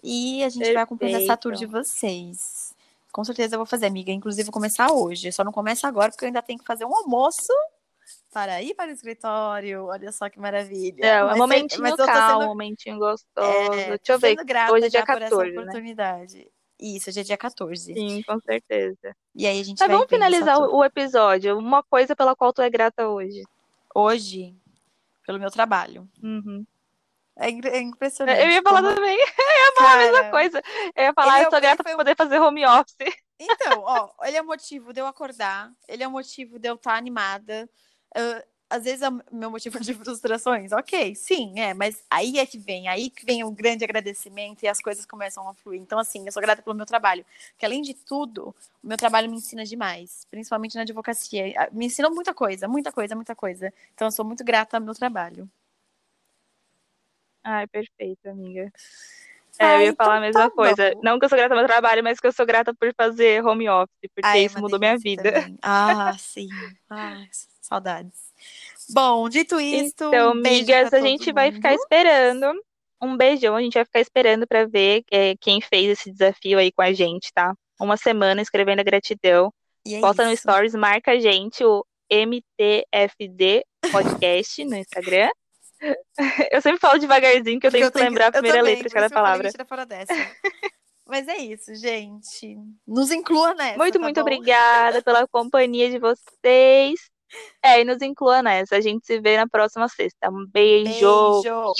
E 0.07 0.45
a 0.45 0.51
gente 0.51 0.71
vai 0.73 0.83
acompanhar 0.83 1.23
essa 1.23 1.35
tour 1.37 1.53
de 1.53 1.67
Perfeito. 1.67 1.87
vocês. 1.89 2.75
Com 3.11 3.25
certeza 3.25 3.55
eu 3.55 3.59
vou 3.59 3.65
fazer, 3.67 3.87
amiga. 3.87 4.13
Inclusive, 4.13 4.45
vou 4.45 4.53
começar 4.53 4.93
hoje. 4.93 5.33
Só 5.33 5.43
não 5.43 5.51
começa 5.53 5.89
agora, 5.89 6.11
porque 6.11 6.25
eu 6.25 6.27
ainda 6.27 6.43
tenho 6.43 6.59
que 6.59 6.65
fazer 6.67 6.85
um 6.85 6.95
almoço 6.95 7.53
para 8.33 8.61
ir 8.61 8.75
para 8.75 8.91
o 8.91 8.93
escritório. 8.95 9.87
Olha 9.87 10.13
só 10.13 10.29
que 10.29 10.39
maravilha. 10.39 11.03
É 11.07 11.23
Mas 11.23 11.31
um 11.31 11.33
se- 11.35 11.39
momentinho 11.39 11.83
mas 11.83 11.99
eu 11.99 12.05
calmo, 12.07 12.21
um 12.37 12.41
sendo- 12.41 12.49
momentinho 12.49 12.99
gostoso. 12.99 13.73
é, 13.73 13.97
Deixa 13.97 14.13
eu 14.13 14.19
ver. 14.19 14.37
Hoje 14.73 14.87
é 14.87 14.89
dia 14.91 15.01
já 15.01 15.07
por 15.07 15.07
14, 15.21 15.25
essa 15.25 15.45
né? 15.55 15.61
oportunidade. 15.63 16.49
Isso, 16.79 17.09
hoje 17.09 17.21
é 17.21 17.23
dia 17.23 17.37
14. 17.39 17.95
Sim, 17.95 18.23
com 18.25 18.39
certeza. 18.41 19.17
E 19.35 19.47
aí 19.47 19.59
a 19.61 19.65
gente 19.65 19.79
Mas 19.79 19.89
vai 19.89 19.97
vamos 19.97 20.11
finalizar 20.11 20.59
o 20.59 20.85
episódio. 20.85 21.57
Uma 21.57 21.83
coisa 21.83 22.15
pela 22.15 22.35
qual 22.37 22.53
tu 22.53 22.61
é 22.61 22.69
grata 22.69 23.09
hoje. 23.09 23.43
hoje 23.95 24.55
pelo 25.25 25.39
meu 25.39 25.51
trabalho. 25.51 26.07
Uhum. 26.23 26.67
É, 27.37 27.51
impre- 27.51 27.71
é 27.71 27.81
impressionante. 27.81 28.41
Eu 28.41 28.51
ia 28.51 28.63
falar 28.63 28.83
como- 28.83 28.95
também. 28.95 29.17
Eu 29.19 29.67
ia 29.67 29.73
falar 29.77 29.93
a 29.93 29.97
mesma 29.97 30.19
Cara, 30.19 30.31
coisa. 30.31 30.63
Eu 30.95 31.05
ia 31.05 31.13
falar, 31.13 31.39
é 31.41 31.43
eu 31.45 31.49
o- 31.49 31.51
sou 31.51 31.59
ele 31.59 31.67
grata 31.67 31.83
foi 31.83 31.93
por 31.93 31.97
o- 31.97 31.99
poder 31.99 32.17
fazer 32.17 32.39
home 32.41 32.65
office. 32.67 33.15
Então, 33.41 33.83
ó, 33.83 34.11
ele 34.25 34.37
é 34.37 34.43
o 34.43 34.47
motivo 34.47 34.93
de 34.93 35.01
eu 35.01 35.07
acordar, 35.07 35.73
ele 35.89 36.03
é 36.03 36.09
o 36.09 36.11
motivo 36.11 36.59
de 36.59 36.69
eu 36.69 36.75
estar 36.77 36.95
animada. 36.97 37.69
Ah, 38.15 38.45
às 38.71 38.85
vezes 38.85 39.03
é 39.03 39.09
o 39.09 39.21
meu 39.31 39.51
motivo 39.51 39.79
de 39.79 39.93
frustrações, 39.95 40.73
ok, 40.73 41.15
sim, 41.15 41.61
é, 41.61 41.75
mas 41.75 42.03
aí 42.11 42.39
é 42.39 42.47
que 42.47 42.59
vem, 42.59 42.89
aí 42.89 43.11
que 43.11 43.25
vem 43.25 43.45
o 43.45 43.51
grande 43.51 43.85
agradecimento 43.85 44.63
e 44.65 44.69
as 44.69 44.81
coisas 44.81 45.05
começam 45.07 45.49
a 45.49 45.55
fluir. 45.55 45.81
Então, 45.81 45.99
assim, 45.99 46.25
eu 46.27 46.33
sou 46.33 46.41
grata 46.43 46.63
pelo 46.63 46.75
meu 46.75 46.87
trabalho, 46.87 47.25
que 47.59 47.65
além 47.65 47.83
de 47.83 47.95
tudo, 47.95 48.55
o 48.83 48.87
meu 48.89 48.97
trabalho 48.97 49.31
me 49.31 49.37
ensina 49.37 49.65
demais, 49.65 50.27
principalmente 50.31 50.75
na 50.77 50.83
advocacia. 50.83 51.53
Ah, 51.57 51.69
Me 51.73 51.87
ensinou 51.87 52.13
muita 52.15 52.33
coisa, 52.35 52.67
muita 52.67 52.91
coisa, 52.91 53.15
muita 53.15 53.35
coisa. 53.37 53.73
Então, 53.95 54.09
eu 54.09 54.13
sou 54.13 54.25
muito 54.25 54.43
grata 54.45 54.77
ao 54.79 54.83
meu 54.83 54.95
trabalho. 54.95 55.49
Ai, 57.45 57.67
perfeito, 57.67 58.27
amiga. 58.29 58.73
É, 59.59 59.65
eu 59.65 59.69
Ai, 59.69 59.85
ia 59.87 59.95
falar 59.95 60.15
a 60.15 60.17
então 60.17 60.27
mesma 60.27 60.51
tá 60.51 60.51
coisa. 60.51 60.91
bom. 60.95 61.01
Não 61.05 61.19
que 61.19 61.25
eu 61.27 61.29
sou 61.29 61.39
grata 61.39 61.55
ao 61.55 61.59
meu 61.59 61.67
trabalho, 61.69 62.03
mas 62.03 62.19
que 62.19 62.27
eu 62.27 62.33
sou 62.33 62.45
grata 62.47 62.75
por 62.75 62.93
fazer 62.97 63.45
home 63.45 63.69
office, 63.69 63.95
porque 64.15 64.27
Ai, 64.27 64.45
isso 64.47 64.59
mudou 64.61 64.79
minha 64.81 64.99
vida. 64.99 65.31
também. 65.31 65.59
Ah, 65.63 66.17
sim. 66.19 66.49
Ai, 66.91 67.29
saudades. 67.61 68.19
Bom, 68.91 69.29
dito 69.29 69.61
isto, 69.61 70.05
Então, 70.05 70.29
um 70.29 70.33
amigas, 70.33 70.93
a 70.93 71.01
gente 71.01 71.33
vai 71.33 71.53
ficar 71.53 71.71
mundo. 71.71 71.79
esperando. 71.81 72.53
Um 73.01 73.17
beijão, 73.17 73.55
a 73.55 73.61
gente 73.63 73.75
vai 73.75 73.85
ficar 73.85 74.01
esperando 74.01 74.47
pra 74.47 74.65
ver 74.67 75.05
é, 75.11 75.35
quem 75.41 75.61
fez 75.61 75.91
esse 75.99 76.11
desafio 76.11 76.59
aí 76.59 76.73
com 76.73 76.83
a 76.83 76.93
gente, 76.93 77.31
tá? 77.35 77.55
Uma 77.79 77.97
semana 77.97 78.41
escrevendo 78.41 78.81
a 78.81 78.85
gratidão. 78.85 79.53
E 79.87 79.95
é 79.97 80.01
Posta 80.01 80.25
no 80.25 80.33
isso. 80.33 80.43
Stories, 80.43 80.75
marca 80.75 81.13
a 81.13 81.19
gente, 81.21 81.63
o 81.65 81.85
MTFD 82.11 83.65
Podcast 83.93 84.65
no 84.65 84.77
Instagram. 84.77 85.31
Eu 86.51 86.63
sempre 86.63 86.81
falo 86.81 86.99
devagarzinho, 86.99 87.61
que 87.61 87.67
eu 87.67 87.71
tenho 87.71 87.87
eu 87.87 87.93
que 87.93 87.99
lembrar 87.99 88.29
a 88.29 88.33
primeira 88.33 88.63
letra 88.63 88.89
de 88.89 88.95
cada 88.95 89.11
palavra. 89.11 89.51
Tira 89.51 89.65
fora 89.65 89.85
dessa. 89.85 90.13
Mas 91.07 91.29
é 91.29 91.37
isso, 91.37 91.75
gente. 91.75 92.57
Nos 92.87 93.11
inclua 93.11 93.55
nessa. 93.55 93.77
Muito, 93.77 93.99
tá 93.99 94.01
muito 94.01 94.17
bom? 94.17 94.23
obrigada 94.23 95.03
pela 95.03 95.27
companhia 95.29 95.91
de 95.91 95.99
vocês. 95.99 96.99
É, 97.63 97.81
e 97.81 97.85
nos 97.85 98.01
inclua 98.01 98.43
nessa. 98.43 98.77
A 98.77 98.81
gente 98.81 99.05
se 99.07 99.21
vê 99.21 99.37
na 99.37 99.47
próxima 99.47 99.89
sexta. 99.89 100.31
Um 100.31 100.47
beijo. 100.47 101.43
Beijo. 101.43 101.73